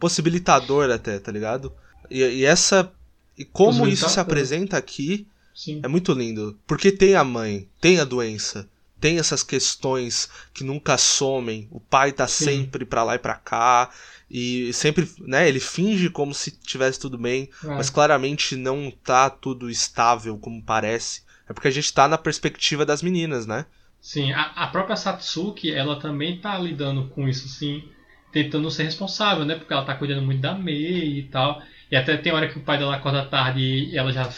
possibilitador 0.00 0.90
até, 0.90 1.18
tá 1.20 1.30
ligado? 1.30 1.72
E, 2.10 2.22
e 2.22 2.44
essa. 2.44 2.92
E 3.36 3.44
como 3.44 3.86
isso 3.86 4.08
se 4.08 4.18
apresenta 4.18 4.76
aqui 4.76 5.28
Sim. 5.58 5.80
é 5.82 5.88
muito 5.88 6.12
lindo. 6.12 6.56
Porque 6.68 6.92
tem 6.92 7.16
a 7.16 7.24
mãe, 7.24 7.68
tem 7.80 7.98
a 7.98 8.04
doença, 8.04 8.68
tem 9.00 9.18
essas 9.18 9.42
questões 9.42 10.28
que 10.54 10.62
nunca 10.62 10.96
somem. 10.96 11.66
O 11.72 11.80
pai 11.80 12.12
tá 12.12 12.28
Sim. 12.28 12.44
sempre 12.44 12.84
pra 12.84 13.02
lá 13.02 13.16
e 13.16 13.18
pra 13.18 13.34
cá. 13.34 13.90
E 14.30 14.72
sempre, 14.72 15.10
né, 15.18 15.48
ele 15.48 15.58
finge 15.58 16.10
como 16.10 16.32
se 16.32 16.52
tivesse 16.52 17.00
tudo 17.00 17.18
bem, 17.18 17.50
é. 17.64 17.66
mas 17.66 17.90
claramente 17.90 18.54
não 18.54 18.88
tá 19.02 19.28
tudo 19.28 19.68
estável 19.68 20.38
como 20.38 20.62
parece. 20.62 21.22
É 21.48 21.52
porque 21.52 21.66
a 21.66 21.72
gente 21.72 21.92
tá 21.92 22.06
na 22.06 22.16
perspectiva 22.16 22.86
das 22.86 23.02
meninas, 23.02 23.44
né? 23.44 23.66
Sim, 24.00 24.30
a, 24.32 24.42
a 24.42 24.68
própria 24.68 24.94
Satsuki, 24.94 25.72
ela 25.72 25.98
também 25.98 26.38
tá 26.38 26.56
lidando 26.56 27.08
com 27.08 27.26
isso, 27.26 27.48
sim 27.48 27.82
tentando 28.30 28.70
ser 28.70 28.84
responsável, 28.84 29.44
né? 29.44 29.56
Porque 29.56 29.72
ela 29.72 29.84
tá 29.84 29.94
cuidando 29.94 30.22
muito 30.22 30.40
da 30.40 30.54
Mei 30.54 31.18
e 31.18 31.22
tal. 31.24 31.62
E 31.90 31.96
até 31.96 32.16
tem 32.16 32.32
hora 32.32 32.48
que 32.48 32.58
o 32.58 32.62
pai 32.62 32.78
dela 32.78 32.94
acorda 32.94 33.24
tarde 33.24 33.60
e 33.60 33.96
ela 33.96 34.12
já 34.12 34.30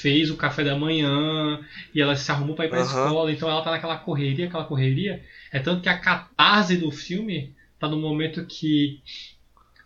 fez 0.00 0.30
o 0.30 0.36
café 0.36 0.64
da 0.64 0.76
manhã 0.76 1.60
e 1.94 2.00
ela 2.00 2.16
se 2.16 2.30
arrumou 2.30 2.54
para 2.54 2.66
ir 2.66 2.68
pra 2.68 2.78
uhum. 2.78 2.84
escola, 2.84 3.32
então 3.32 3.50
ela 3.50 3.62
tá 3.62 3.70
naquela 3.70 3.96
correria, 3.96 4.46
aquela 4.46 4.64
correria. 4.64 5.22
É 5.52 5.58
tanto 5.58 5.82
que 5.82 5.88
a 5.88 5.98
catarse 5.98 6.76
do 6.76 6.90
filme 6.90 7.54
tá 7.78 7.88
no 7.88 7.98
momento 7.98 8.44
que 8.46 9.00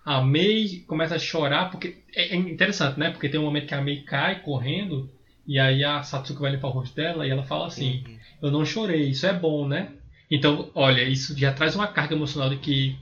a 0.05 0.21
Mei 0.21 0.85
começa 0.87 1.15
a 1.15 1.19
chorar, 1.19 1.71
porque 1.71 2.03
é, 2.15 2.35
é 2.35 2.37
interessante, 2.37 2.99
né? 2.99 3.11
Porque 3.11 3.29
tem 3.29 3.39
um 3.39 3.45
momento 3.45 3.67
que 3.67 3.75
a 3.75 3.81
Mei 3.81 4.03
cai 4.03 4.41
correndo 4.41 5.11
e 5.47 5.59
aí 5.59 5.85
a 5.85 6.03
Satsuki 6.03 6.41
vai 6.41 6.53
limpar 6.53 6.69
o 6.69 6.73
rosto 6.73 6.95
dela 6.95 7.27
e 7.27 7.31
ela 7.31 7.45
fala 7.45 7.67
assim: 7.67 8.05
uhum. 8.07 8.19
Eu 8.43 8.51
não 8.51 8.65
chorei, 8.65 9.09
isso 9.11 9.27
é 9.27 9.33
bom, 9.33 9.67
né? 9.67 9.93
Então, 10.31 10.71
olha, 10.75 11.03
isso 11.03 11.39
já 11.39 11.53
traz 11.53 11.77
uma 11.77 11.87
carga 11.87 12.15
emocional 12.15 12.49
de 12.49 12.57
que 12.57 12.97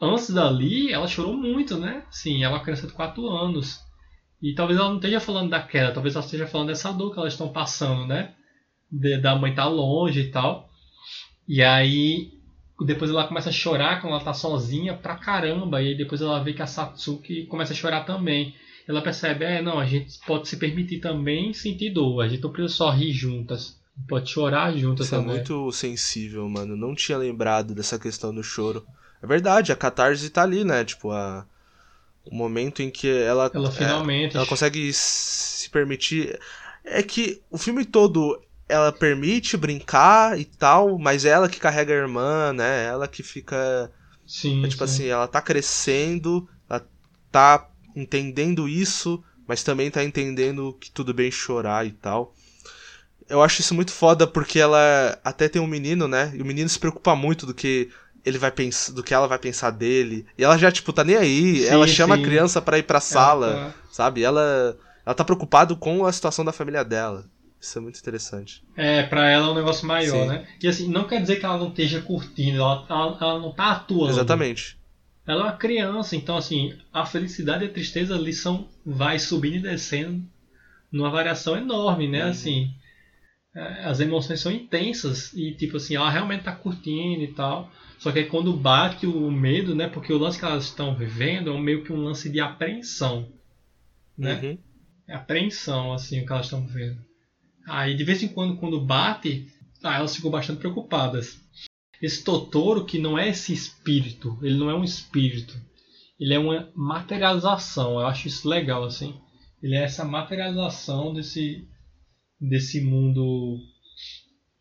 antes 0.00 0.30
dali, 0.30 0.92
ela 0.92 1.06
chorou 1.06 1.36
muito, 1.36 1.78
né? 1.78 2.02
Sim, 2.10 2.42
ela 2.42 2.54
é 2.54 2.56
uma 2.56 2.64
criança 2.64 2.86
de 2.86 2.92
4 2.92 3.28
anos. 3.28 3.80
E 4.40 4.54
talvez 4.54 4.78
ela 4.78 4.88
não 4.88 4.96
esteja 4.96 5.20
falando 5.20 5.50
da 5.50 5.60
queda, 5.60 5.92
talvez 5.92 6.14
ela 6.14 6.24
esteja 6.24 6.46
falando 6.46 6.68
dessa 6.68 6.92
dor 6.92 7.12
que 7.12 7.18
elas 7.18 7.32
estão 7.32 7.48
passando, 7.48 8.06
né? 8.06 8.34
De, 8.90 9.18
da 9.18 9.34
mãe 9.34 9.50
estar 9.50 9.64
tá 9.64 9.68
longe 9.68 10.20
e 10.20 10.30
tal. 10.30 10.68
E 11.46 11.62
aí, 11.62 12.30
depois 12.84 13.10
ela 13.10 13.26
começa 13.26 13.48
a 13.48 13.52
chorar 13.52 14.00
quando 14.00 14.12
ela 14.12 14.22
tá 14.24 14.32
sozinha 14.32 14.94
pra 14.94 15.16
caramba. 15.16 15.82
E 15.82 15.88
aí 15.88 15.96
depois 15.96 16.20
ela 16.20 16.42
vê 16.42 16.52
que 16.52 16.62
a 16.62 16.66
Satsuki 16.66 17.46
começa 17.46 17.72
a 17.72 17.76
chorar 17.76 18.04
também. 18.04 18.54
Ela 18.86 19.02
percebe, 19.02 19.44
é, 19.44 19.60
não, 19.60 19.78
a 19.78 19.84
gente 19.84 20.18
pode 20.26 20.48
se 20.48 20.56
permitir 20.56 21.00
também 21.00 21.52
sentir 21.52 21.90
dor. 21.90 22.22
A 22.22 22.28
gente 22.28 22.42
não 22.42 22.52
precisa 22.52 22.74
só 22.74 22.90
rir 22.90 23.12
juntas. 23.12 23.76
Pode 24.08 24.30
chorar 24.30 24.76
juntas 24.76 25.06
Isso 25.06 25.14
é 25.14 25.18
também. 25.18 25.32
é 25.32 25.38
muito 25.38 25.72
sensível, 25.72 26.48
mano. 26.48 26.76
Não 26.76 26.94
tinha 26.94 27.18
lembrado 27.18 27.74
dessa 27.74 27.98
questão 27.98 28.32
do 28.32 28.42
choro. 28.42 28.86
É 29.20 29.26
verdade, 29.26 29.72
a 29.72 29.76
catarse 29.76 30.30
tá 30.30 30.42
ali, 30.42 30.64
né? 30.64 30.84
Tipo, 30.84 31.10
a, 31.10 31.44
o 32.30 32.34
momento 32.34 32.82
em 32.82 32.90
que 32.90 33.08
ela. 33.08 33.50
Ela 33.52 33.70
finalmente. 33.70 34.34
É, 34.34 34.38
ela 34.38 34.46
consegue 34.46 34.92
se 34.92 35.68
permitir. 35.70 36.38
É 36.84 37.02
que 37.02 37.42
o 37.50 37.58
filme 37.58 37.84
todo 37.84 38.40
ela 38.68 38.92
permite 38.92 39.56
brincar 39.56 40.38
e 40.38 40.44
tal, 40.44 40.98
mas 40.98 41.24
é 41.24 41.30
ela 41.30 41.48
que 41.48 41.58
carrega 41.60 41.92
a 41.92 41.96
irmã, 41.96 42.52
né? 42.52 42.86
Ela 42.86 43.08
que 43.08 43.22
fica 43.22 43.90
Sim, 44.26 44.62
É, 44.62 44.68
tipo 44.68 44.84
sim. 44.84 44.84
assim, 44.84 45.06
ela 45.06 45.28
tá 45.28 45.40
crescendo, 45.40 46.48
ela 46.68 46.86
tá 47.30 47.68
entendendo 47.96 48.68
isso, 48.68 49.22
mas 49.46 49.62
também 49.62 49.90
tá 49.90 50.04
entendendo 50.04 50.74
que 50.80 50.90
tudo 50.90 51.14
bem 51.14 51.30
chorar 51.30 51.86
e 51.86 51.92
tal. 51.92 52.34
Eu 53.28 53.42
acho 53.42 53.60
isso 53.60 53.74
muito 53.74 53.92
foda 53.92 54.26
porque 54.26 54.58
ela 54.58 55.18
até 55.24 55.48
tem 55.48 55.60
um 55.60 55.66
menino, 55.66 56.08
né? 56.08 56.32
E 56.34 56.40
o 56.42 56.46
menino 56.46 56.68
se 56.68 56.78
preocupa 56.78 57.14
muito 57.14 57.44
do 57.46 57.54
que 57.54 57.90
ele 58.24 58.38
vai 58.38 58.50
pensar, 58.50 58.92
do 58.92 59.02
que 59.02 59.14
ela 59.14 59.26
vai 59.26 59.38
pensar 59.38 59.70
dele. 59.70 60.26
E 60.36 60.44
ela 60.44 60.56
já 60.58 60.70
tipo 60.72 60.92
tá 60.92 61.02
nem 61.04 61.16
aí, 61.16 61.60
Sim, 61.62 61.66
ela 61.68 61.86
chama 61.88 62.16
sim. 62.16 62.22
a 62.22 62.24
criança 62.24 62.60
pra 62.62 62.78
ir 62.78 62.82
pra 62.82 63.00
sala, 63.00 63.46
Ela 63.48 63.66
tá- 63.70 63.74
sabe? 63.90 64.22
Ela 64.22 64.76
ela 65.06 65.14
tá 65.14 65.24
preocupado 65.24 65.74
com 65.76 66.04
a 66.04 66.12
situação 66.12 66.44
da 66.44 66.52
família 66.52 66.84
dela. 66.84 67.24
Isso 67.60 67.76
é 67.78 67.80
muito 67.80 67.98
interessante. 67.98 68.62
É, 68.76 69.02
pra 69.02 69.28
ela 69.28 69.46
é 69.48 69.50
um 69.50 69.54
negócio 69.54 69.86
maior, 69.86 70.22
Sim. 70.22 70.28
né? 70.28 70.46
E 70.62 70.68
assim, 70.68 70.88
não 70.88 71.04
quer 71.08 71.20
dizer 71.20 71.36
que 71.36 71.44
ela 71.46 71.58
não 71.58 71.68
esteja 71.70 72.00
curtindo, 72.02 72.58
ela, 72.58 72.86
ela, 72.88 73.18
ela 73.20 73.38
não 73.40 73.52
tá 73.52 73.72
atuando. 73.72 74.10
Exatamente. 74.10 74.78
Ela 75.26 75.40
é 75.40 75.44
uma 75.44 75.56
criança, 75.56 76.14
então 76.14 76.36
assim, 76.36 76.74
a 76.92 77.04
felicidade 77.04 77.64
e 77.64 77.68
a 77.68 77.72
tristeza 77.72 78.14
ali 78.14 78.32
são. 78.32 78.68
vai 78.86 79.18
subindo 79.18 79.56
e 79.56 79.60
descendo 79.70 80.22
numa 80.92 81.10
variação 81.10 81.56
enorme, 81.56 82.06
né? 82.08 82.24
Uhum. 82.24 82.30
Assim. 82.30 82.70
é, 83.54 83.84
As 83.86 83.98
emoções 84.00 84.40
são 84.40 84.52
intensas 84.52 85.32
e 85.34 85.52
tipo 85.52 85.78
assim, 85.78 85.96
ela 85.96 86.10
realmente 86.10 86.44
tá 86.44 86.52
curtindo 86.52 87.22
e 87.24 87.32
tal. 87.34 87.70
Só 87.98 88.12
que 88.12 88.20
aí 88.20 88.26
quando 88.26 88.56
bate 88.56 89.06
o 89.06 89.30
medo, 89.30 89.74
né? 89.74 89.88
Porque 89.88 90.12
o 90.12 90.18
lance 90.18 90.38
que 90.38 90.44
elas 90.44 90.64
estão 90.64 90.94
vivendo 90.94 91.52
é 91.52 91.60
meio 91.60 91.82
que 91.84 91.92
um 91.92 92.02
lance 92.02 92.30
de 92.30 92.40
apreensão. 92.40 93.28
Né? 94.16 94.40
Uhum. 94.40 94.58
É 95.08 95.14
apreensão, 95.14 95.92
assim, 95.92 96.20
o 96.20 96.26
que 96.26 96.32
elas 96.32 96.46
estão 96.46 96.66
vendo. 96.66 96.98
Aí, 97.66 97.94
de 97.94 98.04
vez 98.04 98.22
em 98.22 98.28
quando, 98.28 98.56
quando 98.56 98.80
bate, 98.80 99.48
ah, 99.82 99.96
elas 99.96 100.14
ficam 100.14 100.30
bastante 100.30 100.58
preocupadas. 100.58 101.40
Esse 102.00 102.22
Totoro, 102.22 102.84
que 102.84 102.98
não 102.98 103.18
é 103.18 103.28
esse 103.28 103.52
espírito, 103.52 104.38
ele 104.42 104.56
não 104.56 104.70
é 104.70 104.74
um 104.74 104.84
espírito. 104.84 105.60
Ele 106.18 106.34
é 106.34 106.38
uma 106.38 106.70
materialização. 106.74 108.00
Eu 108.00 108.06
acho 108.06 108.28
isso 108.28 108.48
legal, 108.48 108.84
assim. 108.84 109.20
Ele 109.62 109.74
é 109.74 109.82
essa 109.82 110.04
materialização 110.04 111.12
desse, 111.12 111.66
desse 112.40 112.80
mundo 112.80 113.58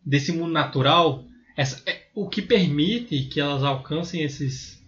desse 0.04 0.32
mundo 0.32 0.52
natural. 0.52 1.26
Essa, 1.56 1.82
é, 1.90 2.07
o 2.20 2.28
que 2.28 2.42
permite 2.42 3.24
que 3.26 3.40
elas 3.40 3.62
alcancem 3.64 4.24
esses, 4.24 4.82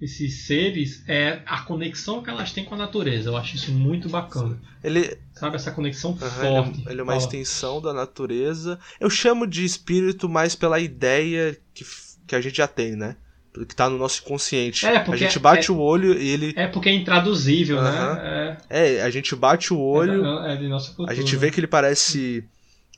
esses 0.00 0.46
seres 0.46 1.04
é 1.06 1.42
a 1.44 1.60
conexão 1.60 2.22
que 2.22 2.30
elas 2.30 2.50
têm 2.50 2.64
com 2.64 2.74
a 2.74 2.78
natureza. 2.78 3.28
Eu 3.28 3.36
acho 3.36 3.56
isso 3.56 3.70
muito 3.72 4.08
bacana. 4.08 4.58
Ele, 4.82 5.18
Sabe, 5.34 5.56
essa 5.56 5.70
conexão 5.70 6.16
Aham, 6.20 6.64
forte. 6.64 6.80
ele, 6.80 6.88
é, 6.88 6.92
ele 6.92 7.00
é 7.00 7.04
uma 7.04 7.12
Fala. 7.12 7.24
extensão 7.24 7.80
da 7.82 7.92
natureza. 7.92 8.78
Eu 8.98 9.10
chamo 9.10 9.46
de 9.46 9.66
espírito 9.66 10.30
mais 10.30 10.54
pela 10.54 10.80
ideia 10.80 11.58
que, 11.74 11.84
que 12.26 12.34
a 12.34 12.40
gente 12.40 12.56
já 12.56 12.66
tem, 12.66 12.96
né? 12.96 13.16
Que 13.52 13.76
tá 13.76 13.90
no 13.90 13.98
nosso 13.98 14.22
inconsciente. 14.22 14.86
É, 14.86 14.96
a 14.96 15.16
gente 15.16 15.38
bate 15.38 15.70
é- 15.70 15.74
o 15.74 15.78
olho 15.78 16.14
e 16.18 16.26
ele. 16.26 16.54
É 16.56 16.66
porque 16.66 16.88
é 16.88 16.94
intraduzível, 16.94 17.78
Aham. 17.78 18.14
né? 18.14 18.56
É, 18.70 19.02
a 19.02 19.10
gente 19.10 19.36
bate 19.36 19.74
o 19.74 19.76
É, 19.76 19.80
olho, 19.80 20.24
é, 20.24 20.54
é 20.54 20.56
de 20.56 20.68
nossa 20.68 20.88
cultura. 20.94 21.12
a 21.12 21.14
gente 21.14 21.36
vê 21.36 21.50
que 21.50 21.60
ele 21.60 21.66
parece 21.66 22.44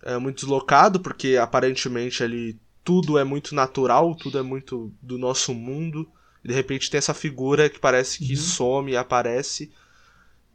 é, 0.04 0.16
muito 0.16 0.36
deslocado, 0.36 1.00
porque 1.00 1.36
aparentemente 1.36 2.22
ali 2.22 2.56
tudo 2.84 3.18
é 3.18 3.24
muito 3.24 3.54
natural, 3.54 4.14
tudo 4.14 4.38
é 4.38 4.42
muito 4.42 4.92
do 5.02 5.18
nosso 5.18 5.54
mundo. 5.54 6.08
E 6.44 6.48
de 6.48 6.54
repente 6.54 6.90
tem 6.90 6.98
essa 6.98 7.14
figura 7.14 7.70
que 7.70 7.78
parece 7.78 8.18
que 8.18 8.34
Uhum. 8.34 8.38
some 8.38 8.92
e 8.92 8.96
aparece. 8.96 9.72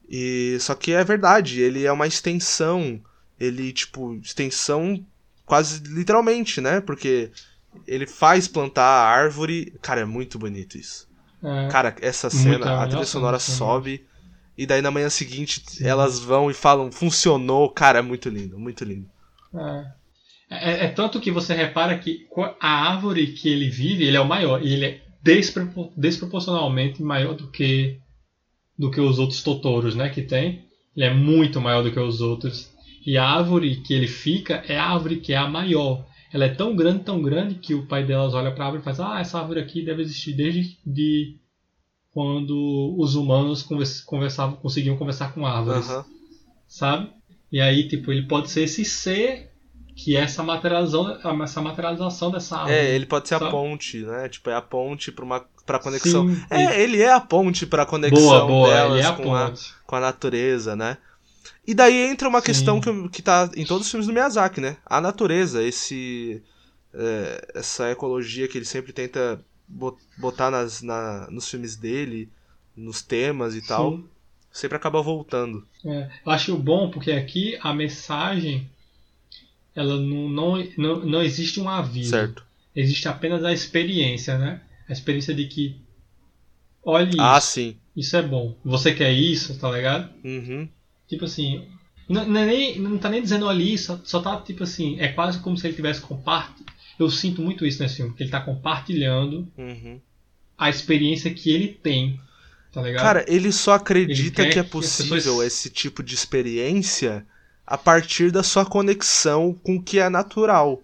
E 0.07 0.57
só 0.59 0.75
que 0.75 0.91
é 0.91 1.03
verdade, 1.03 1.61
ele 1.61 1.86
é 1.86 1.91
uma 1.91 2.07
extensão, 2.07 3.01
ele 3.39 3.71
tipo, 3.73 4.15
extensão 4.15 5.05
quase 5.45 5.82
literalmente, 5.84 6.61
né? 6.61 6.82
Porque 6.82 7.32
ele 7.88 8.05
faz 8.07 8.47
plantar 8.47 8.84
a 8.84 9.07
árvore. 9.07 9.73
Cara, 9.82 10.01
é 10.01 10.05
muito 10.05 10.38
bonito 10.39 10.77
isso. 10.77 11.07
É. 11.43 11.67
Cara, 11.69 11.95
essa 12.01 12.30
cena, 12.30 12.84
a 12.84 12.88
trilha 12.88 13.05
sonora 13.05 13.39
sobe. 13.39 14.05
E 14.57 14.65
daí 14.65 14.82
na 14.82 14.91
manhã 14.91 15.09
seguinte 15.09 15.63
Sim. 15.65 15.86
elas 15.88 16.19
vão 16.19 16.51
e 16.51 16.53
falam, 16.53 16.91
funcionou. 16.91 17.69
Cara, 17.71 17.99
é 17.99 18.01
muito 18.01 18.30
lindo, 18.30 18.59
muito 18.59 18.84
lindo. 18.84 19.09
É. 19.55 19.99
É, 20.50 20.86
é 20.86 20.88
tanto 20.88 21.20
que 21.20 21.32
você 21.32 21.54
repara 21.54 21.97
que 21.97 22.28
a 22.60 22.89
árvore 22.91 23.28
que 23.34 23.47
ele 23.47 23.70
vive, 23.70 24.06
ele 24.06 24.18
é 24.18 24.22
o 24.22 24.28
maior. 24.28 24.64
E 24.64 24.74
ele 24.74 24.86
é 24.86 25.02
despropor- 25.22 25.91
desproporcionalmente 25.95 27.02
maior 27.04 27.36
do 27.36 27.47
que 27.52 27.97
do 28.78 28.89
que 28.89 29.02
os 29.02 29.20
outros 29.20 29.43
totoros, 29.43 29.93
né, 29.93 30.10
que 30.10 30.22
tem. 30.22 30.64
Ele 30.95 31.06
é 31.06 31.14
muito 31.14 31.60
maior 31.60 31.84
do 31.84 31.91
que 31.91 32.00
os 32.00 32.22
outros. 32.22 32.72
E 33.06 33.18
a 33.18 33.26
árvore 33.26 33.82
que 33.82 33.93
ele 33.93 34.08
fica 34.08 34.64
é 34.68 34.78
a 34.78 34.86
árvore 34.86 35.18
que 35.18 35.34
é 35.34 35.38
a 35.38 35.47
maior. 35.47 36.06
Ela 36.32 36.45
é 36.45 36.50
tão 36.50 36.76
grande, 36.76 37.04
tão 37.04 37.22
grande 37.22 37.56
que 37.56 37.74
o 37.74 37.86
pai 37.88 38.06
delas 38.06 38.34
olha 38.34 38.52
para 38.52 38.64
a 38.64 38.68
árvore 38.68 38.82
e 38.82 38.86
faz: 38.86 39.00
"Ah, 39.00 39.20
essa 39.20 39.39
árvore 39.39 39.60
aqui 39.60 39.84
deve 39.84 40.02
existir 40.02 40.34
desde 40.34 40.78
de 40.86 41.36
quando 42.12 42.95
os 42.97 43.16
humanos 43.16 43.62
convers- 43.62 44.02
conversavam, 44.02 44.56
conseguiam 44.58 44.97
conversar 44.97 45.34
com 45.34 45.45
árvores" 45.45 45.89
Aham. 45.89 46.06
sabe? 46.68 47.10
E 47.52 47.60
aí, 47.60 47.88
tipo, 47.88 48.12
ele 48.12 48.28
pode 48.28 48.50
ser 48.50 48.64
esse 48.64 48.86
ser 48.86 49.50
que 50.04 50.16
é 50.16 50.22
essa 50.22 50.43
materialização, 50.43 51.43
essa 51.43 51.62
materialização 51.62 52.32
dessa 52.32 52.58
árvore. 52.58 52.88
É, 52.88 52.93
ele 52.95 53.06
pode 53.06 53.28
ser 53.28 53.36
a 53.36 53.39
sabe? 53.39 53.39
ponte, 53.39 54.04
né? 54.06 54.28
Tipo, 54.30 54.50
é 54.50 54.56
a 54.56 54.62
ponte 54.62 55.12
pra, 55.12 55.24
uma, 55.26 55.39
pra 55.66 55.80
conexão. 55.80 56.28
Sim, 56.28 56.47
É, 56.50 56.82
ele 56.82 57.02
é 57.02 57.12
a 57.12 57.20
ponte 57.22 57.66
pra 57.66 57.86
conexão 57.86 58.41
boa, 58.41 58.45
boa, 58.45 58.70
delas 58.70 58.86
ele 58.86 59.00
é 59.00 59.06
a 59.06 59.14
com, 59.14 59.34
a, 59.34 59.54
com 59.86 59.95
a 59.95 60.00
natureza, 60.00 60.76
né? 60.76 60.97
E 61.68 61.74
daí 61.74 61.95
entra 61.95 62.30
uma 62.30 62.41
Sim. 62.41 62.41
questão 62.41 62.82
que, 62.82 63.10
que 63.10 63.22
tá 63.24 63.50
em 63.56 63.66
todos 63.66 63.88
os 63.88 63.91
filmes 63.91 64.08
do 64.08 64.14
Miyazaki, 64.14 64.62
né? 64.62 64.78
A 64.86 65.02
natureza, 65.02 65.64
esse 65.64 66.43
é, 66.93 67.47
essa 67.56 67.91
ecologia 67.91 68.47
que 68.47 68.58
ele 68.58 68.66
sempre 68.66 68.93
tenta 68.93 69.43
bo- 69.68 70.00
botar 70.18 70.52
nas, 70.52 70.82
na, 70.82 71.30
nos 71.32 71.50
filmes 71.50 71.76
dele, 71.78 72.30
nos 72.76 73.02
temas 73.04 73.56
e 73.56 73.62
tal, 73.62 74.00
Sim. 74.00 74.10
sempre 74.52 74.78
acaba 74.78 75.02
voltando. 75.02 75.68
É, 75.86 76.10
eu 76.26 76.32
acho 76.32 76.58
bom 76.58 76.89
porque 76.91 77.12
aqui 77.12 77.58
a 77.62 77.74
mensagem 77.74 78.70
ela 79.76 79.97
não, 79.97 80.30
não, 80.30 80.67
não, 80.78 81.05
não 81.05 81.22
existe 81.24 81.59
um 81.59 81.70
aviso. 81.70 82.11
Certo. 82.11 82.45
Existe 82.76 83.07
apenas 83.07 83.43
a 83.43 83.51
experiência, 83.53 84.38
né? 84.38 84.61
A 84.88 84.93
experiência 84.93 85.34
de 85.34 85.45
que 85.45 85.76
olha 86.84 87.09
isso, 87.09 87.22
Ah, 87.22 87.41
sim. 87.41 87.78
isso 87.95 88.15
é 88.15 88.22
bom. 88.22 88.55
Você 88.63 88.93
quer 88.93 89.11
isso, 89.11 89.57
tá 89.59 89.72
ligado? 89.72 90.09
Uhum. 90.24 90.67
Tipo 91.07 91.26
assim, 91.26 91.67
não, 92.07 92.26
não, 92.28 92.39
é 92.41 92.45
nem, 92.45 92.80
não 92.80 92.97
tá 92.97 93.09
nem 93.09 93.22
dizendo 93.22 93.45
olha 93.45 93.61
isso, 93.63 93.99
só 94.03 94.22
tá 94.22 94.39
tipo 94.41 94.63
assim, 94.63 94.99
é 94.99 95.09
quase 95.09 95.39
como 95.39 95.57
se 95.57 95.67
ele 95.67 95.76
tivesse 95.76 96.01
compartilhando. 96.01 96.70
Eu 96.99 97.09
sinto 97.09 97.41
muito 97.41 97.65
isso 97.65 97.82
nesse 97.82 97.95
filme, 97.97 98.13
que 98.13 98.24
ele 98.24 98.30
tá 98.32 98.41
compartilhando 98.41 99.47
Uhum. 99.57 99.99
a 100.57 100.70
experiência 100.70 101.34
que 101.34 101.49
ele 101.49 101.67
tem, 101.70 102.20
tá 102.74 102.82
ligado? 102.82 103.01
Cara, 103.01 103.26
ele 103.28 103.51
só 103.51 103.74
acredita 103.74 104.41
Ele 104.43 104.51
que 104.51 104.59
é 104.59 104.63
que 104.63 104.70
possível 104.70 105.15
pessoas- 105.15 105.47
esse 105.47 105.70
tipo 105.70 106.03
de 106.03 106.13
experiência 106.15 107.26
a 107.70 107.78
partir 107.78 108.32
da 108.32 108.43
sua 108.43 108.65
conexão 108.65 109.53
com 109.63 109.76
o 109.78 109.84
que 109.84 109.99
é 109.99 110.09
natural. 110.09 110.82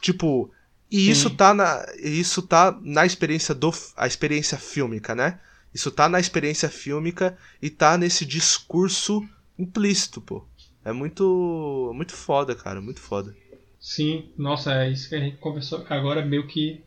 Tipo, 0.00 0.50
e 0.90 1.06
Sim. 1.06 1.10
isso 1.10 1.30
tá 1.30 1.52
na 1.52 1.84
isso 2.02 2.42
tá 2.42 2.78
na 2.82 3.04
experiência 3.04 3.54
do 3.54 3.72
a 3.96 4.06
experiência 4.06 4.56
fílmica, 4.56 5.14
né? 5.14 5.40
Isso 5.74 5.90
tá 5.90 6.08
na 6.08 6.20
experiência 6.20 6.68
fílmica 6.70 7.36
e 7.60 7.68
tá 7.70 7.98
nesse 7.98 8.24
discurso 8.24 9.22
implícito, 9.58 10.20
pô. 10.20 10.44
É 10.84 10.92
muito 10.92 11.92
muito 11.94 12.14
foda, 12.14 12.54
cara, 12.54 12.80
muito 12.80 13.00
foda. 13.00 13.36
Sim, 13.80 14.32
nossa, 14.36 14.72
é 14.84 14.90
isso 14.90 15.08
que 15.08 15.14
a 15.16 15.20
gente 15.20 15.36
conversou 15.38 15.84
agora, 15.90 16.24
meio 16.24 16.46
que 16.46 16.80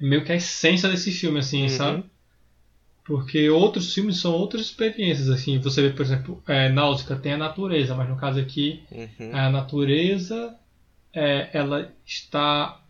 meio 0.00 0.24
que 0.24 0.32
a 0.32 0.36
essência 0.36 0.88
desse 0.88 1.10
filme, 1.12 1.38
assim, 1.40 1.68
Uhum. 1.68 1.68
sabe? 1.68 2.04
Porque 3.06 3.48
outros 3.48 3.94
filmes 3.94 4.18
são 4.20 4.32
outras 4.32 4.62
experiências, 4.62 5.28
assim. 5.30 5.58
Você 5.60 5.80
vê, 5.82 5.90
por 5.90 6.02
exemplo, 6.02 6.42
é, 6.46 6.68
Náusica 6.68 7.14
tem 7.14 7.34
a 7.34 7.38
natureza, 7.38 7.94
mas 7.94 8.08
no 8.08 8.16
caso 8.16 8.40
aqui, 8.40 8.82
Uhum. 8.90 9.30
a 9.32 9.48
natureza 9.48 10.54
é, 11.14 11.48
ela 11.52 11.90
está 12.04 12.80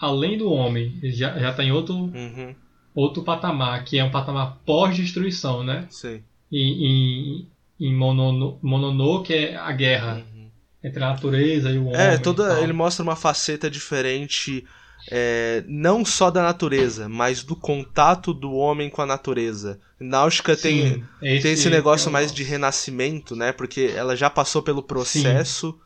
além 0.00 0.38
do 0.38 0.50
homem, 0.50 0.98
já, 1.02 1.38
já 1.38 1.50
está 1.50 1.62
em 1.62 1.70
outro, 1.72 1.94
Uhum. 1.94 2.54
outro 2.94 3.22
patamar, 3.22 3.84
que 3.84 3.98
é 3.98 4.04
um 4.04 4.10
patamar 4.10 4.58
pós-destruição, 4.64 5.62
né? 5.62 5.86
Sim. 5.90 6.22
Em, 6.50 6.86
em, 6.86 7.48
em 7.80 7.94
Monono, 7.94 8.58
Mononoke 8.62 9.34
é 9.34 9.54
a 9.56 9.70
guerra 9.72 10.24
Uhum. 10.34 10.48
entre 10.82 11.02
a 11.04 11.08
natureza 11.10 11.70
e 11.70 11.78
o 11.78 11.86
homem. 11.88 12.00
É, 12.00 12.14
e 12.14 12.18
toda 12.18 12.60
ele 12.62 12.72
mostra 12.72 13.02
uma 13.02 13.16
faceta 13.16 13.68
diferente, 13.70 14.64
é, 15.10 15.64
não 15.66 16.04
só 16.04 16.30
da 16.30 16.42
natureza, 16.42 17.08
mas 17.08 17.42
do 17.42 17.56
contato 17.56 18.34
do 18.34 18.52
homem 18.52 18.90
com 18.90 19.00
a 19.00 19.06
natureza. 19.06 19.80
Náutica 19.98 20.54
tem, 20.56 20.94
Sim, 20.94 21.04
tem 21.20 21.52
esse 21.52 21.70
negócio 21.70 22.08
é 22.08 22.12
mais 22.12 22.32
de 22.32 22.42
renascimento, 22.42 23.34
né? 23.34 23.50
Porque 23.52 23.92
ela 23.94 24.14
já 24.14 24.28
passou 24.28 24.62
pelo 24.62 24.82
processo 24.82 25.78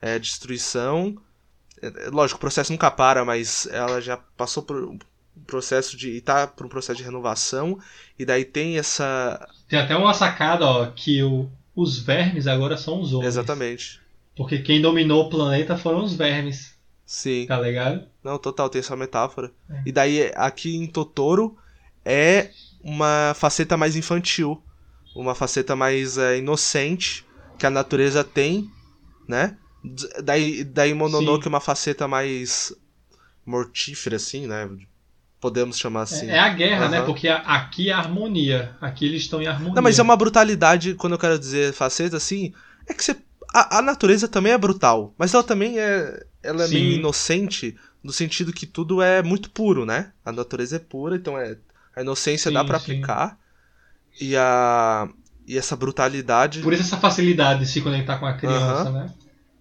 é, 0.00 0.18
de 0.18 0.26
destruição. 0.26 1.16
É, 1.82 2.08
lógico, 2.10 2.38
o 2.38 2.40
processo 2.40 2.72
nunca 2.72 2.90
para, 2.90 3.24
mas 3.24 3.66
ela 3.70 4.00
já 4.00 4.16
passou 4.16 4.62
por 4.62 4.84
um 4.84 4.98
processo 5.46 5.96
de. 5.96 6.10
e 6.10 6.20
tá 6.20 6.46
por 6.46 6.64
um 6.64 6.68
processo 6.68 6.98
de 6.98 7.04
renovação. 7.04 7.78
E 8.16 8.24
daí 8.24 8.44
tem 8.44 8.78
essa. 8.78 9.44
Tem 9.68 9.78
até 9.78 9.96
uma 9.96 10.14
sacada, 10.14 10.64
ó, 10.64 10.86
que 10.86 11.20
o, 11.22 11.48
os 11.74 11.98
vermes 11.98 12.46
agora 12.46 12.76
são 12.76 13.00
os 13.00 13.12
homens. 13.12 13.28
Exatamente. 13.28 14.00
Porque 14.36 14.60
quem 14.60 14.80
dominou 14.80 15.26
o 15.26 15.28
planeta 15.28 15.76
foram 15.76 16.04
os 16.04 16.14
vermes, 16.14 16.77
Sim. 17.08 17.46
tá 17.46 17.58
ligado? 17.58 18.06
Não, 18.22 18.36
total, 18.36 18.68
tem 18.68 18.80
essa 18.80 18.94
metáfora. 18.94 19.50
É. 19.70 19.82
E 19.86 19.90
daí, 19.90 20.30
aqui 20.36 20.76
em 20.76 20.86
Totoro, 20.86 21.56
é 22.04 22.50
uma 22.84 23.32
faceta 23.34 23.78
mais 23.78 23.96
infantil, 23.96 24.62
uma 25.16 25.34
faceta 25.34 25.74
mais 25.74 26.18
é, 26.18 26.36
inocente 26.36 27.24
que 27.58 27.64
a 27.64 27.70
natureza 27.70 28.22
tem, 28.22 28.70
né? 29.26 29.56
Daí, 30.22 30.62
daí 30.62 30.92
Mononoke 30.92 31.46
é 31.46 31.48
uma 31.48 31.60
faceta 31.60 32.06
mais 32.06 32.74
mortífera, 33.44 34.16
assim, 34.16 34.46
né? 34.46 34.68
Podemos 35.40 35.78
chamar 35.78 36.02
assim. 36.02 36.28
É, 36.28 36.34
é 36.34 36.38
a 36.38 36.50
guerra, 36.50 36.84
uhum. 36.84 36.90
né? 36.90 37.02
Porque 37.02 37.26
aqui 37.26 37.88
é 37.88 37.94
a 37.94 37.98
harmonia. 37.98 38.76
Aqui 38.82 39.06
eles 39.06 39.22
estão 39.22 39.40
em 39.40 39.46
harmonia. 39.46 39.76
Não, 39.76 39.82
mas 39.82 39.98
é 39.98 40.02
uma 40.02 40.16
brutalidade, 40.16 40.92
quando 40.92 41.14
eu 41.14 41.18
quero 41.18 41.38
dizer 41.38 41.72
faceta, 41.72 42.18
assim, 42.18 42.52
é 42.86 42.92
que 42.92 43.02
você. 43.02 43.16
A, 43.54 43.78
a 43.78 43.82
natureza 43.82 44.28
também 44.28 44.52
é 44.52 44.58
brutal, 44.58 45.14
mas 45.16 45.32
ela 45.32 45.42
também 45.42 45.78
é. 45.78 46.26
Ela 46.42 46.64
é 46.64 46.66
Sim. 46.68 46.74
meio 46.74 46.92
inocente, 46.92 47.76
no 48.02 48.12
sentido 48.12 48.52
que 48.52 48.66
tudo 48.66 49.02
é 49.02 49.22
muito 49.22 49.50
puro, 49.50 49.84
né? 49.84 50.12
A 50.24 50.32
natureza 50.32 50.76
é 50.76 50.78
pura, 50.78 51.16
então 51.16 51.38
é. 51.38 51.56
A 51.94 52.00
inocência 52.00 52.48
sim, 52.48 52.54
dá 52.54 52.64
para 52.64 52.76
aplicar. 52.76 53.38
E 54.20 54.36
a. 54.36 55.08
E 55.46 55.56
essa 55.56 55.74
brutalidade. 55.74 56.60
Por 56.60 56.72
isso 56.72 56.82
essa 56.82 56.98
facilidade 56.98 57.60
de 57.60 57.66
se 57.66 57.80
conectar 57.80 58.18
com 58.18 58.26
a 58.26 58.34
criança, 58.34 58.90
uhum. 58.90 58.92
né? 58.92 59.14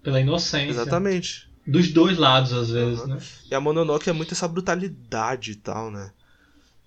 Pela 0.04 0.20
inocência. 0.20 0.70
Exatamente. 0.70 1.50
Dos 1.66 1.92
dois 1.92 2.18
lados, 2.18 2.54
às 2.54 2.70
vezes, 2.70 3.00
uhum. 3.02 3.08
né? 3.08 3.20
E 3.50 3.56
a 3.56 3.60
Mononoke 3.60 4.10
é 4.10 4.14
muito 4.14 4.34
essa 4.34 4.48
brutalidade 4.48 5.52
e 5.52 5.56
tal, 5.56 5.90
né? 5.90 6.12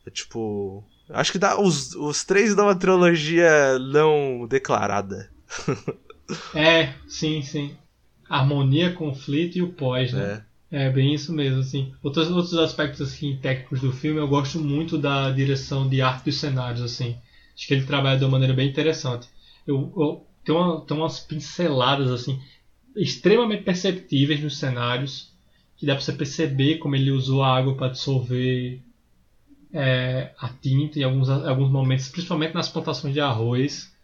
É 0.06 0.10
tipo. 0.10 0.84
Acho 1.08 1.32
que 1.32 1.38
dá. 1.38 1.58
Os, 1.58 1.94
os 1.94 2.24
três 2.24 2.54
dão 2.54 2.66
uma 2.66 2.76
trilogia 2.76 3.78
não 3.78 4.46
declarada. 4.46 5.30
é, 6.54 6.94
sim, 7.08 7.42
sim. 7.42 7.76
Harmonia, 8.30 8.92
conflito 8.92 9.58
e 9.58 9.62
o 9.62 9.72
pós, 9.72 10.12
né? 10.12 10.42
É. 10.70 10.86
é 10.86 10.90
bem 10.90 11.12
isso 11.12 11.32
mesmo, 11.32 11.60
assim. 11.60 11.92
Outros, 12.02 12.30
outros 12.30 12.54
aspectos 12.54 13.00
assim, 13.00 13.36
técnicos 13.42 13.80
do 13.80 13.92
filme, 13.92 14.20
eu 14.20 14.28
gosto 14.28 14.58
muito 14.58 14.96
da 14.96 15.30
direção 15.30 15.88
de 15.88 16.00
arte 16.00 16.24
dos 16.24 16.36
cenários, 16.36 16.80
assim. 16.80 17.16
Acho 17.54 17.66
que 17.66 17.74
ele 17.74 17.84
trabalha 17.84 18.18
de 18.18 18.24
uma 18.24 18.30
maneira 18.30 18.54
bem 18.54 18.68
interessante. 18.68 19.28
Eu, 19.66 19.92
eu 19.96 20.26
tem, 20.44 20.54
uma, 20.54 20.80
tem 20.80 20.96
umas 20.96 21.20
pinceladas, 21.20 22.10
assim 22.10 22.40
extremamente 22.96 23.62
perceptíveis 23.62 24.42
nos 24.42 24.58
cenários, 24.58 25.32
que 25.76 25.86
dá 25.86 25.94
para 25.94 26.02
você 26.02 26.12
perceber 26.12 26.78
como 26.78 26.96
ele 26.96 27.10
usou 27.10 27.42
a 27.42 27.56
água 27.56 27.74
para 27.74 27.88
dissolver 27.88 28.80
é, 29.72 30.32
a 30.38 30.48
tinta 30.48 30.98
em 30.98 31.02
alguns, 31.02 31.28
alguns 31.28 31.70
momentos, 31.70 32.08
principalmente 32.08 32.54
nas 32.54 32.68
plantações 32.68 33.14
de 33.14 33.20
arroz. 33.20 33.94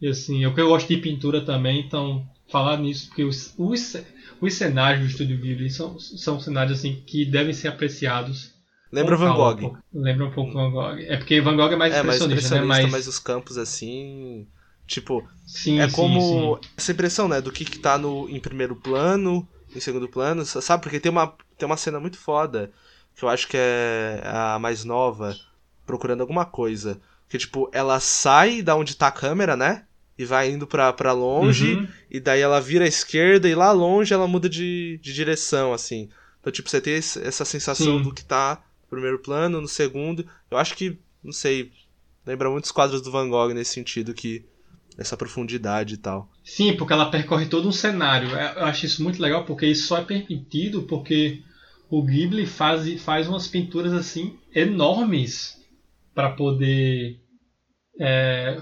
E 0.00 0.08
assim, 0.08 0.42
eu 0.42 0.54
que 0.54 0.60
eu 0.60 0.68
gosto 0.68 0.88
de 0.88 0.96
pintura 0.96 1.40
também, 1.40 1.80
então 1.80 2.26
falar 2.50 2.76
nisso, 2.78 3.08
porque 3.08 3.24
os, 3.24 3.54
os, 3.56 3.96
os 4.40 4.54
cenários 4.54 5.02
do 5.02 5.10
Estúdio 5.10 5.38
Ghibli 5.38 5.70
são, 5.70 5.98
são 5.98 6.40
cenários 6.40 6.78
assim 6.78 7.02
que 7.06 7.24
devem 7.24 7.52
ser 7.52 7.68
apreciados. 7.68 8.52
Lembra 8.92 9.16
Van 9.16 9.34
Gogh. 9.34 9.76
Lembra 9.92 10.26
um 10.26 10.30
pouco 10.30 10.52
Van 10.52 10.70
Gogh. 10.70 10.98
É 10.98 11.16
porque 11.16 11.40
Van 11.40 11.56
Gogh 11.56 11.72
é 11.72 11.76
mais 11.76 11.94
é, 11.94 11.98
expressionista, 11.98 12.04
mais 12.04 12.44
expressionista 12.44 12.76
né? 12.76 12.82
Mas... 12.82 12.92
mas 12.92 13.06
os 13.08 13.18
campos 13.18 13.58
assim 13.58 14.46
Tipo, 14.86 15.26
sim, 15.46 15.80
é 15.80 15.90
como 15.90 16.20
sim, 16.20 16.62
sim. 16.62 16.70
essa 16.76 16.92
impressão, 16.92 17.26
né, 17.26 17.40
do 17.40 17.50
que, 17.50 17.64
que 17.64 17.78
tá 17.78 17.96
no, 17.96 18.28
em 18.28 18.38
primeiro 18.38 18.76
plano, 18.76 19.46
em 19.74 19.80
segundo 19.80 20.08
plano, 20.08 20.44
sabe? 20.44 20.82
Porque 20.82 21.00
tem 21.00 21.10
uma, 21.10 21.34
tem 21.56 21.66
uma 21.66 21.76
cena 21.76 21.98
muito 21.98 22.18
foda, 22.18 22.70
que 23.16 23.24
eu 23.24 23.28
acho 23.28 23.48
que 23.48 23.56
é 23.56 24.22
a 24.24 24.58
mais 24.58 24.84
nova, 24.84 25.34
procurando 25.86 26.20
alguma 26.20 26.44
coisa. 26.44 27.00
Que, 27.28 27.38
tipo, 27.38 27.68
ela 27.72 27.98
sai 27.98 28.60
da 28.60 28.76
onde 28.76 28.94
tá 28.94 29.08
a 29.08 29.12
câmera, 29.12 29.56
né? 29.56 29.86
E 30.16 30.24
vai 30.24 30.50
indo 30.50 30.66
pra, 30.66 30.92
pra 30.92 31.12
longe, 31.12 31.74
uhum. 31.74 31.88
e 32.08 32.20
daí 32.20 32.40
ela 32.40 32.60
vira 32.60 32.84
à 32.84 32.88
esquerda, 32.88 33.48
e 33.48 33.54
lá 33.54 33.72
longe 33.72 34.14
ela 34.14 34.28
muda 34.28 34.48
de, 34.48 34.98
de 35.02 35.12
direção, 35.12 35.72
assim. 35.72 36.08
Então, 36.40 36.52
tipo, 36.52 36.68
você 36.68 36.80
tem 36.80 36.94
essa 36.94 37.44
sensação 37.44 38.00
do 38.00 38.12
que 38.12 38.24
tá 38.24 38.62
no 38.82 38.88
primeiro 38.88 39.18
plano, 39.18 39.60
no 39.60 39.66
segundo. 39.66 40.24
Eu 40.50 40.58
acho 40.58 40.76
que, 40.76 40.98
não 41.22 41.32
sei, 41.32 41.72
lembra 42.24 42.50
muitos 42.50 42.70
quadros 42.70 43.02
do 43.02 43.10
Van 43.10 43.28
Gogh 43.28 43.52
nesse 43.52 43.72
sentido, 43.72 44.14
que 44.14 44.44
essa 44.96 45.16
profundidade 45.16 45.94
e 45.94 45.96
tal. 45.96 46.30
Sim, 46.44 46.76
porque 46.76 46.92
ela 46.92 47.10
percorre 47.10 47.46
todo 47.46 47.68
um 47.68 47.72
cenário. 47.72 48.34
É, 48.36 48.54
eu 48.56 48.64
acho 48.64 48.86
isso 48.86 49.02
muito 49.02 49.20
legal 49.20 49.44
porque 49.44 49.66
isso 49.66 49.86
só 49.86 49.98
é 49.98 50.04
permitido 50.04 50.82
porque 50.82 51.42
o 51.90 52.02
Ghibli 52.02 52.46
faz, 52.46 53.02
faz 53.02 53.28
umas 53.28 53.48
pinturas 53.48 53.92
assim 53.92 54.38
enormes 54.54 55.60
para 56.14 56.30
poder 56.30 57.18
é, 57.98 58.60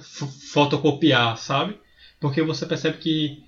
fotocopiar, 0.52 1.36
sabe? 1.36 1.76
Porque 2.20 2.42
você 2.42 2.66
percebe 2.66 2.98
que 2.98 3.42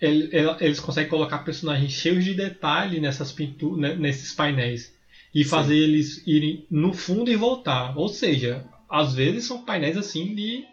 ele, 0.00 0.30
eles 0.60 0.80
conseguem 0.80 1.10
colocar 1.10 1.38
personagens 1.38 1.92
cheios 1.92 2.24
de 2.24 2.34
detalhe 2.34 3.00
nessas 3.00 3.30
pinturas, 3.30 3.78
né, 3.78 3.94
nesses 3.94 4.32
painéis 4.32 4.94
e 5.34 5.44
fazer 5.44 5.74
Sim. 5.74 5.82
eles 5.82 6.26
irem 6.26 6.66
no 6.70 6.92
fundo 6.92 7.30
e 7.30 7.36
voltar. 7.36 7.96
Ou 7.96 8.08
seja, 8.08 8.64
às 8.88 9.14
vezes 9.14 9.44
são 9.44 9.64
painéis 9.64 9.96
assim 9.96 10.34
de 10.34 10.64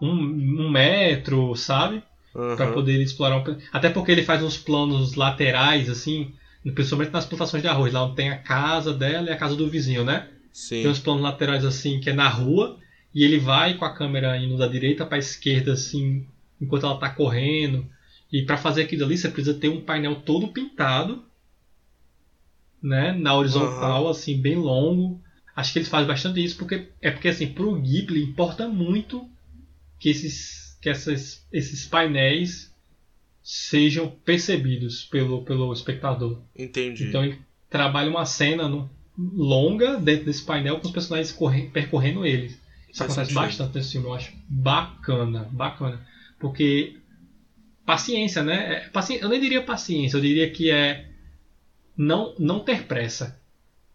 um, 0.00 0.10
um 0.12 0.70
metro, 0.70 1.54
sabe? 1.54 2.02
Uhum. 2.34 2.56
para 2.56 2.72
poder 2.72 3.00
explorar 3.00 3.36
um... 3.36 3.56
Até 3.72 3.88
porque 3.88 4.10
ele 4.10 4.24
faz 4.24 4.42
uns 4.42 4.58
planos 4.58 5.14
laterais, 5.14 5.88
assim, 5.88 6.32
principalmente 6.74 7.12
nas 7.12 7.24
plantações 7.24 7.62
de 7.62 7.68
arroz, 7.68 7.92
lá 7.92 8.04
onde 8.04 8.16
tem 8.16 8.28
a 8.28 8.38
casa 8.38 8.92
dela 8.92 9.28
e 9.28 9.32
a 9.32 9.36
casa 9.36 9.54
do 9.54 9.70
vizinho, 9.70 10.04
né? 10.04 10.28
Sim. 10.52 10.82
Tem 10.82 10.90
uns 10.90 10.98
planos 10.98 11.22
laterais 11.22 11.64
assim, 11.64 12.00
que 12.00 12.10
é 12.10 12.12
na 12.12 12.28
rua, 12.28 12.76
e 13.14 13.22
ele 13.22 13.38
vai 13.38 13.74
com 13.74 13.84
a 13.84 13.94
câmera 13.94 14.36
indo 14.36 14.58
da 14.58 14.66
direita 14.66 15.06
para 15.06 15.16
a 15.16 15.18
esquerda, 15.18 15.72
assim, 15.72 16.26
enquanto 16.60 16.84
ela 16.84 16.98
tá 16.98 17.08
correndo. 17.08 17.86
E 18.32 18.42
para 18.42 18.56
fazer 18.56 18.82
aquilo 18.82 19.04
ali, 19.04 19.16
você 19.16 19.28
precisa 19.28 19.56
ter 19.56 19.68
um 19.68 19.80
painel 19.80 20.16
todo 20.16 20.48
pintado, 20.48 21.24
né? 22.82 23.12
Na 23.12 23.36
horizontal, 23.36 24.04
uhum. 24.04 24.10
assim, 24.10 24.40
bem 24.40 24.56
longo. 24.56 25.22
Acho 25.54 25.72
que 25.72 25.78
eles 25.78 25.88
fazem 25.88 26.08
bastante 26.08 26.42
isso, 26.42 26.56
porque 26.56 26.88
é 27.00 27.10
porque, 27.10 27.28
assim, 27.28 27.46
pro 27.46 27.80
Ghibli 27.80 28.24
importa 28.24 28.68
muito 28.68 29.28
que 30.00 30.10
esses, 30.10 30.76
que 30.82 30.90
essas, 30.90 31.46
esses 31.52 31.86
painéis 31.86 32.74
sejam 33.44 34.10
percebidos 34.24 35.04
pelo, 35.04 35.44
pelo 35.44 35.72
espectador. 35.72 36.40
Entendi. 36.56 37.04
Então 37.04 37.24
ele 37.24 37.38
trabalha 37.70 38.10
uma 38.10 38.24
cena 38.24 38.68
no, 38.68 38.90
longa 39.16 39.96
dentro 39.98 40.24
desse 40.24 40.42
painel 40.42 40.80
com 40.80 40.86
os 40.86 40.92
personagens 40.92 41.30
corre, 41.30 41.68
percorrendo 41.68 42.26
eles. 42.26 42.58
Isso 42.94 43.00
Faz 43.00 43.10
acontece 43.10 43.32
sentido. 43.32 43.46
bastante 43.46 43.74
nesse 43.74 43.90
filme, 43.90 44.06
eu 44.06 44.14
acho 44.14 44.32
bacana, 44.48 45.48
bacana. 45.50 46.06
Porque 46.38 46.96
paciência, 47.84 48.44
né? 48.44 48.84
É. 48.94 49.16
Eu 49.20 49.28
nem 49.28 49.40
diria 49.40 49.62
paciência, 49.62 50.16
eu 50.16 50.20
diria 50.20 50.48
que 50.48 50.70
é 50.70 51.10
não, 51.96 52.36
não 52.38 52.60
ter 52.60 52.84
pressa 52.84 53.40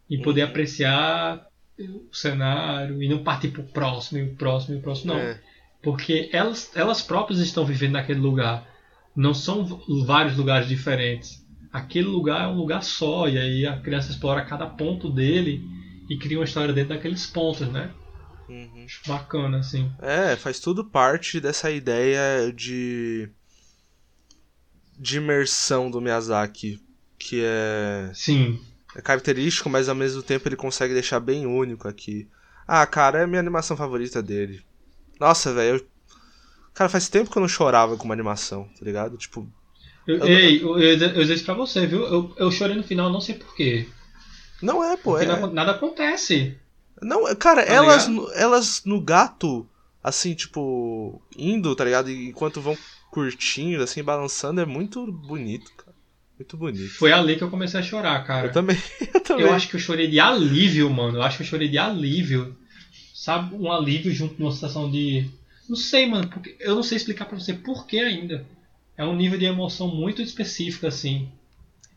e 0.10 0.18
poder 0.18 0.44
uhum. 0.44 0.50
apreciar 0.50 1.48
o 1.80 2.14
cenário 2.14 3.02
e 3.02 3.08
não 3.08 3.24
partir 3.24 3.48
pro 3.48 3.64
próximo 3.64 4.20
e 4.20 4.24
o 4.24 4.36
próximo 4.36 4.76
e 4.76 4.80
o 4.80 4.82
próximo, 4.82 5.14
não. 5.14 5.20
É. 5.20 5.40
Porque 5.82 6.30
elas, 6.34 6.70
elas 6.76 7.02
próprias 7.02 7.40
estão 7.40 7.64
vivendo 7.64 7.94
naquele 7.94 8.20
lugar. 8.20 8.68
Não 9.16 9.34
são 9.34 9.64
vários 10.06 10.36
lugares 10.36 10.68
diferentes. 10.68 11.42
Aquele 11.72 12.08
lugar 12.08 12.44
é 12.44 12.48
um 12.48 12.58
lugar 12.58 12.84
só, 12.84 13.30
e 13.30 13.38
aí 13.38 13.66
a 13.66 13.78
criança 13.78 14.12
explora 14.12 14.44
cada 14.44 14.66
ponto 14.66 15.10
dele 15.10 15.64
e 16.10 16.18
cria 16.18 16.38
uma 16.38 16.44
história 16.44 16.74
dentro 16.74 16.90
daqueles 16.90 17.26
pontos, 17.26 17.66
né? 17.70 17.92
Uhum. 18.50 18.88
Bacana, 19.06 19.60
assim. 19.60 19.92
É, 20.02 20.36
faz 20.36 20.60
tudo 20.60 20.84
parte 20.84 21.40
dessa 21.40 21.70
ideia 21.70 22.52
de. 22.52 23.30
de 24.98 25.18
imersão 25.18 25.92
do 25.92 26.02
Miyazaki. 26.02 26.82
Que 27.18 27.44
é. 27.44 28.12
Sim. 28.14 28.60
É 28.96 29.02
característico, 29.02 29.70
mas 29.70 29.88
ao 29.88 29.96
mesmo 29.96 30.24
tempo 30.24 30.48
ele 30.48 30.56
consegue 30.56 30.94
deixar 30.94 31.20
bem 31.20 31.46
único 31.46 31.88
aqui. 31.88 32.28
Ah, 32.68 32.86
cara, 32.88 33.20
é 33.20 33.24
a 33.24 33.28
minha 33.28 33.40
animação 33.40 33.78
favorita 33.78 34.22
dele. 34.22 34.64
Nossa, 35.20 35.54
velho. 35.54 35.78
Eu... 35.78 35.88
Cara, 36.74 36.90
faz 36.90 37.08
tempo 37.08 37.30
que 37.30 37.38
eu 37.38 37.42
não 37.42 37.48
chorava 37.48 37.98
com 37.98 38.06
uma 38.06 38.14
animação, 38.14 38.68
tá 38.80 38.84
ligado? 38.84 39.16
Tipo. 39.18 39.48
Eu, 40.08 40.18
eu, 40.18 40.28
ei, 40.28 40.64
eu, 40.64 40.80
eu, 40.80 41.26
disse 41.26 41.44
pra 41.44 41.54
você, 41.54 41.86
viu? 41.86 42.02
Eu, 42.04 42.34
eu 42.38 42.52
chorei 42.52 42.76
no 42.76 42.84
final, 42.84 43.12
não 43.12 43.22
sei 43.22 43.36
porquê. 43.36 43.88
Não 44.62 44.84
é, 44.84 44.98
pô. 44.98 45.20
É... 45.20 45.26
Nada, 45.26 45.72
acontece. 45.72 46.58
Não, 47.02 47.34
cara, 47.36 47.66
tá 47.66 47.74
elas, 47.74 48.08
no, 48.08 48.32
elas 48.34 48.82
no 48.86 49.02
gato, 49.02 49.68
assim, 50.04 50.34
tipo, 50.34 51.22
indo, 51.38 51.76
tá 51.76 51.86
ligado? 51.86 52.12
Enquanto 52.12 52.62
vão 52.62 52.78
curtindo, 53.12 53.84
assim, 53.84 54.04
balançando, 54.04 54.62
é 54.62 54.66
muito 54.66 55.12
bonito, 55.12 55.72
cara. 55.78 55.96
Muito 56.38 56.56
bonito. 56.56 56.94
Foi 56.94 57.12
ali 57.12 57.36
que 57.36 57.44
eu 57.44 57.50
comecei 57.50 57.80
a 57.80 57.84
chorar, 57.84 58.26
cara. 58.26 58.48
Eu 58.48 58.52
também. 58.52 58.78
Eu, 59.14 59.22
também. 59.22 59.46
eu 59.46 59.54
acho 59.54 59.68
que 59.68 59.76
eu 59.76 59.80
chorei 59.80 60.08
de 60.08 60.20
alívio, 60.20 60.90
mano. 60.90 61.18
Eu 61.18 61.22
acho 61.22 61.38
que 61.38 61.44
eu 61.44 61.48
chorei 61.48 61.68
de 61.68 61.78
alívio 61.78 62.56
sabe, 63.20 63.54
um 63.54 63.70
alívio 63.70 64.14
junto 64.14 64.40
numa 64.40 64.52
situação 64.52 64.90
de. 64.90 65.30
Não 65.68 65.76
sei, 65.76 66.08
mano, 66.08 66.30
porque 66.30 66.56
eu 66.60 66.74
não 66.74 66.82
sei 66.82 66.96
explicar 66.96 67.26
para 67.26 67.38
você 67.38 67.54
por 67.54 67.86
que 67.86 68.00
ainda. 68.00 68.46
É 68.98 69.06
um 69.06 69.16
nível 69.16 69.38
de 69.38 69.46
emoção 69.46 69.88
muito 69.88 70.22
específico, 70.22 70.88
assim. 70.88 71.30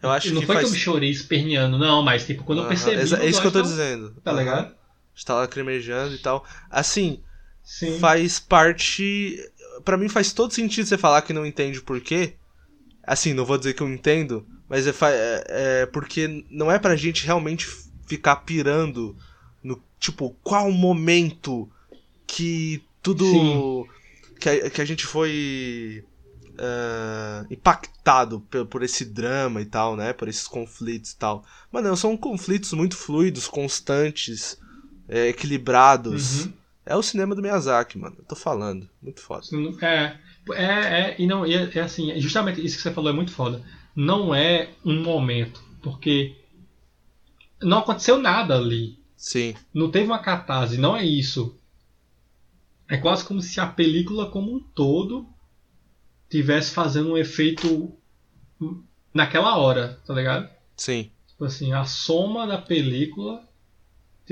Eu 0.02 0.10
acho 0.10 0.32
não 0.34 0.40
que 0.40 0.46
foi 0.46 0.56
faz... 0.56 0.66
que 0.66 0.70
eu 0.70 0.74
me 0.74 0.80
chorei 0.80 1.10
esperneando, 1.10 1.78
não, 1.78 2.02
mas 2.02 2.26
tipo, 2.26 2.42
quando 2.42 2.62
eu 2.62 2.68
percebi. 2.68 2.96
É, 2.96 3.26
isso 3.26 3.40
que 3.40 3.46
eu 3.46 3.52
tô 3.52 3.62
dizendo. 3.62 4.14
Tá 4.22 4.32
ligado? 4.32 4.74
Está 5.22 5.34
lá 5.34 5.46
cremejando 5.46 6.14
e 6.14 6.18
tal. 6.18 6.44
Assim, 6.68 7.20
Sim. 7.62 7.98
faz 8.00 8.40
parte. 8.40 9.38
para 9.84 9.96
mim 9.96 10.08
faz 10.08 10.32
todo 10.32 10.52
sentido 10.52 10.86
você 10.86 10.98
falar 10.98 11.22
que 11.22 11.32
não 11.32 11.46
entende 11.46 11.80
por 11.80 12.00
quê. 12.00 12.34
Assim, 13.04 13.32
não 13.32 13.44
vou 13.44 13.56
dizer 13.56 13.74
que 13.74 13.82
eu 13.82 13.88
entendo, 13.88 14.46
mas 14.68 14.86
é, 14.86 14.90
é, 14.90 15.44
é 15.82 15.86
porque 15.86 16.44
não 16.50 16.70
é 16.70 16.78
pra 16.78 16.96
gente 16.96 17.24
realmente 17.24 17.66
ficar 18.06 18.36
pirando 18.36 19.16
no 19.62 19.80
tipo 19.98 20.36
qual 20.42 20.70
momento 20.70 21.70
que 22.26 22.82
tudo 23.00 23.88
que 24.40 24.48
a, 24.48 24.70
que 24.70 24.80
a 24.80 24.84
gente 24.84 25.06
foi 25.06 26.04
uh, 26.52 27.46
impactado 27.52 28.40
por, 28.40 28.66
por, 28.66 28.82
esse 28.82 29.04
drama 29.04 29.60
e 29.60 29.66
tal, 29.66 29.96
né? 29.96 30.12
Por 30.12 30.28
esses 30.28 30.46
conflitos 30.46 31.12
e 31.12 31.16
tal. 31.16 31.44
Mano, 31.70 31.96
são 31.96 32.16
conflitos 32.16 32.72
muito 32.72 32.96
fluidos, 32.96 33.46
constantes, 33.48 34.58
é, 35.08 35.28
equilibrados. 35.28 36.46
Uhum. 36.46 36.52
É 36.84 36.96
o 36.96 37.02
cinema 37.02 37.34
do 37.34 37.42
Miyazaki, 37.42 37.98
mano. 37.98 38.16
Eu 38.18 38.24
tô 38.24 38.34
falando. 38.34 38.88
Muito 39.00 39.20
foda. 39.20 39.46
É, 39.80 40.16
é, 40.52 40.64
é 40.64 41.16
e 41.18 41.26
não, 41.26 41.44
é, 41.44 41.70
é 41.74 41.80
assim, 41.80 42.18
justamente 42.20 42.64
isso 42.64 42.76
que 42.76 42.82
você 42.82 42.90
falou 42.90 43.10
é 43.10 43.14
muito 43.14 43.32
foda. 43.32 43.62
Não 43.94 44.34
é 44.34 44.70
um 44.84 45.02
momento, 45.02 45.62
porque 45.82 46.36
não 47.62 47.78
aconteceu 47.78 48.18
nada 48.18 48.56
ali. 48.56 48.98
Sim. 49.16 49.54
Não 49.72 49.90
teve 49.90 50.06
uma 50.06 50.18
catarse, 50.18 50.76
não 50.76 50.96
é 50.96 51.04
isso. 51.04 51.56
É 52.88 52.96
quase 52.96 53.24
como 53.24 53.40
se 53.40 53.60
a 53.60 53.66
película 53.66 54.30
como 54.30 54.54
um 54.54 54.60
todo 54.60 55.26
tivesse 56.28 56.72
fazendo 56.72 57.12
um 57.12 57.16
efeito 57.16 57.92
naquela 59.14 59.56
hora, 59.56 60.00
tá 60.04 60.14
ligado? 60.14 60.48
Sim. 60.76 61.10
Tipo 61.28 61.44
assim, 61.44 61.72
a 61.72 61.84
soma 61.84 62.46
da 62.46 62.58
película 62.58 63.48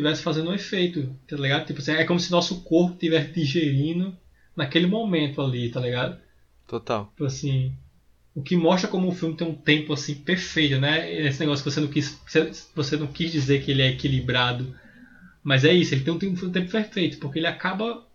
tivesse 0.00 0.22
fazendo 0.22 0.50
um 0.50 0.54
efeito, 0.54 1.14
tá 1.28 1.36
ligado? 1.36 1.66
Tipo 1.66 1.80
assim, 1.80 1.92
é 1.92 2.04
como 2.04 2.18
se 2.18 2.30
nosso 2.30 2.62
corpo 2.62 2.94
estivesse 2.94 3.32
digerindo 3.32 4.16
naquele 4.56 4.86
momento 4.86 5.40
ali, 5.40 5.70
tá 5.70 5.80
ligado? 5.80 6.18
Total. 6.66 7.06
Tipo 7.06 7.24
assim, 7.24 7.74
o 8.34 8.42
que 8.42 8.56
mostra 8.56 8.88
como 8.88 9.08
o 9.08 9.14
filme 9.14 9.36
tem 9.36 9.46
um 9.46 9.54
tempo 9.54 9.92
assim 9.92 10.14
perfeito, 10.14 10.80
né? 10.80 11.12
Esse 11.26 11.40
negócio 11.40 11.62
que 11.62 11.70
você 11.70 11.80
não 11.80 11.88
quis, 11.88 12.20
você 12.74 12.96
não 12.96 13.06
quis 13.06 13.30
dizer 13.30 13.62
que 13.62 13.70
ele 13.70 13.82
é 13.82 13.90
equilibrado, 13.90 14.74
mas 15.42 15.64
é 15.64 15.72
isso, 15.72 15.94
ele 15.94 16.04
tem 16.04 16.14
um 16.14 16.18
tempo, 16.18 16.46
um 16.46 16.52
tempo 16.52 16.70
perfeito, 16.70 17.18
porque 17.18 17.38
ele 17.38 17.46
acaba 17.46 18.06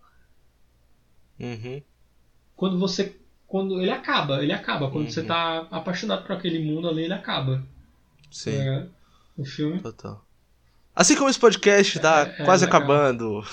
uhum. 1.38 1.82
quando 2.54 2.78
você 2.78 3.16
quando 3.46 3.80
ele 3.80 3.90
acaba, 3.90 4.42
ele 4.42 4.52
acaba 4.52 4.90
quando 4.90 5.04
uhum. 5.04 5.10
você 5.10 5.22
tá 5.22 5.68
apaixonado 5.70 6.26
por 6.26 6.32
aquele 6.32 6.58
mundo 6.58 6.88
ali, 6.88 7.04
ele 7.04 7.12
acaba. 7.12 7.64
Sim. 8.28 8.56
É, 8.56 8.88
o 9.36 9.44
filme. 9.44 9.80
Total. 9.80 10.25
Assim 10.96 11.14
como 11.14 11.28
esse 11.28 11.38
podcast 11.38 11.98
tá 12.00 12.20
é, 12.20 12.42
é 12.42 12.44
quase 12.46 12.64
legal. 12.64 12.80
acabando. 12.80 13.44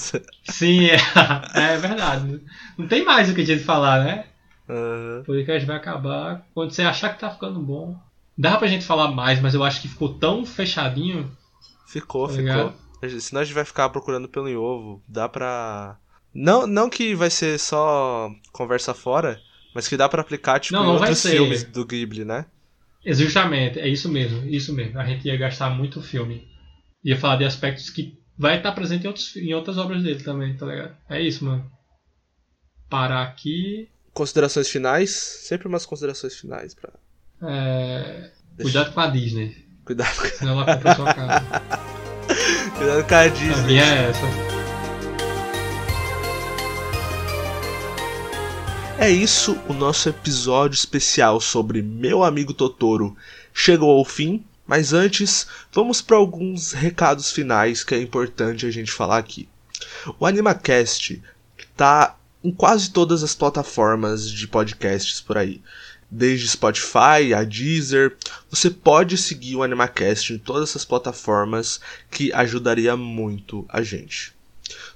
Sim, 0.48 0.86
é, 0.86 0.96
é, 1.54 1.76
verdade. 1.76 2.40
Não 2.78 2.88
tem 2.88 3.04
mais 3.04 3.28
o 3.28 3.34
que 3.34 3.42
a 3.42 3.44
gente 3.44 3.62
falar, 3.62 4.02
né? 4.02 4.24
Uhum. 4.66 5.20
O 5.20 5.24
podcast 5.24 5.66
vai 5.66 5.76
acabar. 5.76 6.46
Quando 6.54 6.70
você 6.70 6.80
achar 6.80 7.12
que 7.12 7.20
tá 7.20 7.30
ficando 7.30 7.60
bom. 7.60 8.00
Dá 8.38 8.56
pra 8.56 8.66
gente 8.66 8.86
falar 8.86 9.10
mais, 9.10 9.40
mas 9.40 9.52
eu 9.52 9.62
acho 9.62 9.82
que 9.82 9.88
ficou 9.88 10.14
tão 10.14 10.46
fechadinho. 10.46 11.30
Ficou, 11.86 12.28
tá 12.28 12.34
ficou. 12.34 13.20
Senão 13.20 13.42
a 13.42 13.44
gente 13.44 13.54
vai 13.54 13.64
ficar 13.66 13.90
procurando 13.90 14.26
pelo 14.26 14.48
em 14.48 14.56
ovo. 14.56 15.02
Dá 15.06 15.28
pra. 15.28 15.98
Não, 16.32 16.66
não 16.66 16.88
que 16.88 17.14
vai 17.14 17.28
ser 17.28 17.58
só 17.58 18.30
conversa 18.52 18.94
fora, 18.94 19.38
mas 19.74 19.86
que 19.86 19.98
dá 19.98 20.08
para 20.08 20.22
aplicar 20.22 20.60
tipo, 20.60 20.74
não, 20.74 20.84
não 20.84 20.92
outros 20.94 21.22
filmes 21.22 21.62
do 21.62 21.84
Ghibli, 21.84 22.24
né? 22.24 22.46
Justamente, 23.04 23.78
é 23.78 23.88
isso 23.88 24.08
mesmo, 24.08 24.44
isso 24.46 24.74
mesmo. 24.74 24.98
A 24.98 25.04
gente 25.04 25.26
ia 25.26 25.36
gastar 25.36 25.70
muito 25.70 26.02
filme 26.02 26.55
ia 27.06 27.16
falar 27.16 27.36
de 27.36 27.44
aspectos 27.44 27.88
que 27.88 28.18
vai 28.36 28.56
estar 28.56 28.72
presente 28.72 29.04
em, 29.04 29.06
outros, 29.06 29.36
em 29.36 29.54
outras 29.54 29.78
obras 29.78 30.02
dele 30.02 30.24
também, 30.24 30.56
tá 30.56 30.66
ligado? 30.66 30.96
É 31.08 31.22
isso, 31.22 31.44
mano. 31.44 31.70
Parar 32.90 33.22
aqui. 33.22 33.88
Considerações 34.12 34.68
finais? 34.68 35.10
Sempre 35.10 35.68
umas 35.68 35.86
considerações 35.86 36.34
finais 36.34 36.74
pra. 36.74 36.92
É... 37.42 38.32
Cuidado 38.60 38.92
com 38.92 39.00
a 39.00 39.06
Disney. 39.06 39.56
Cuidado 39.84 40.16
com 40.16 40.26
Senão 40.26 40.60
ela 40.60 40.74
compra 40.74 40.94
sua 40.96 41.14
casa. 41.14 41.46
Cuidado 42.76 43.06
com 43.06 43.14
a 43.14 43.28
Disney. 43.28 43.78
É 43.78 44.08
essa. 44.10 44.56
É 48.98 49.10
isso, 49.10 49.56
o 49.68 49.74
nosso 49.74 50.08
episódio 50.08 50.74
especial 50.74 51.40
sobre 51.40 51.82
Meu 51.82 52.24
Amigo 52.24 52.52
Totoro 52.52 53.16
chegou 53.52 53.96
ao 53.96 54.04
fim. 54.04 54.44
Mas 54.66 54.92
antes, 54.92 55.46
vamos 55.72 56.02
para 56.02 56.16
alguns 56.16 56.72
recados 56.72 57.30
finais 57.30 57.84
que 57.84 57.94
é 57.94 58.00
importante 58.00 58.66
a 58.66 58.70
gente 58.70 58.90
falar 58.90 59.18
aqui. 59.18 59.48
O 60.18 60.26
AnimaCast 60.26 61.22
está 61.58 62.16
em 62.42 62.50
quase 62.50 62.90
todas 62.90 63.22
as 63.22 63.34
plataformas 63.34 64.30
de 64.30 64.46
podcasts 64.48 65.20
por 65.20 65.38
aí. 65.38 65.62
Desde 66.10 66.48
Spotify 66.48 67.34
a 67.36 67.42
Deezer, 67.42 68.16
você 68.48 68.70
pode 68.70 69.18
seguir 69.18 69.56
o 69.56 69.62
AnimaCast 69.62 70.32
em 70.32 70.38
todas 70.38 70.70
essas 70.70 70.84
plataformas 70.84 71.80
que 72.10 72.32
ajudaria 72.32 72.96
muito 72.96 73.66
a 73.68 73.82
gente. 73.82 74.32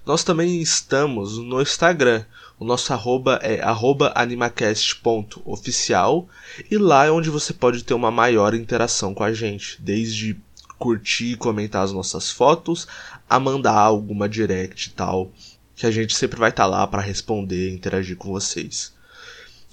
Nós 0.07 0.25
também 0.25 0.61
estamos 0.61 1.39
no 1.39 1.61
Instagram, 1.61 2.25
o 2.61 2.65
nosso 2.65 2.93
arroba 2.93 3.41
é 3.43 3.61
arroba 3.63 4.13
animacast.oficial 4.15 6.29
e 6.71 6.77
lá 6.77 7.07
é 7.07 7.11
onde 7.11 7.31
você 7.31 7.55
pode 7.55 7.83
ter 7.83 7.95
uma 7.95 8.11
maior 8.11 8.55
interação 8.55 9.15
com 9.15 9.25
a 9.25 9.33
gente, 9.33 9.81
desde 9.81 10.39
curtir 10.79 11.33
e 11.33 11.37
comentar 11.37 11.83
as 11.83 11.91
nossas 11.91 12.31
fotos, 12.31 12.87
a 13.29 13.41
mandar 13.41 13.73
alguma 13.73 14.29
direct 14.29 14.91
e 14.91 14.93
tal, 14.93 15.33
que 15.75 15.87
a 15.87 15.91
gente 15.91 16.15
sempre 16.15 16.39
vai 16.39 16.51
estar 16.51 16.65
tá 16.65 16.69
lá 16.69 16.87
para 16.87 17.01
responder 17.01 17.71
e 17.71 17.75
interagir 17.75 18.19
com 18.19 18.31
vocês. 18.31 18.93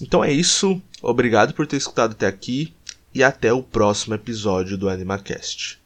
Então 0.02 0.24
é 0.24 0.32
isso, 0.32 0.82
obrigado 1.02 1.54
por 1.54 1.68
ter 1.68 1.76
escutado 1.76 2.14
até 2.14 2.26
aqui 2.26 2.74
e 3.14 3.22
até 3.22 3.52
o 3.52 3.62
próximo 3.62 4.16
episódio 4.16 4.78
do 4.78 4.88
AnimaCast. 4.88 5.78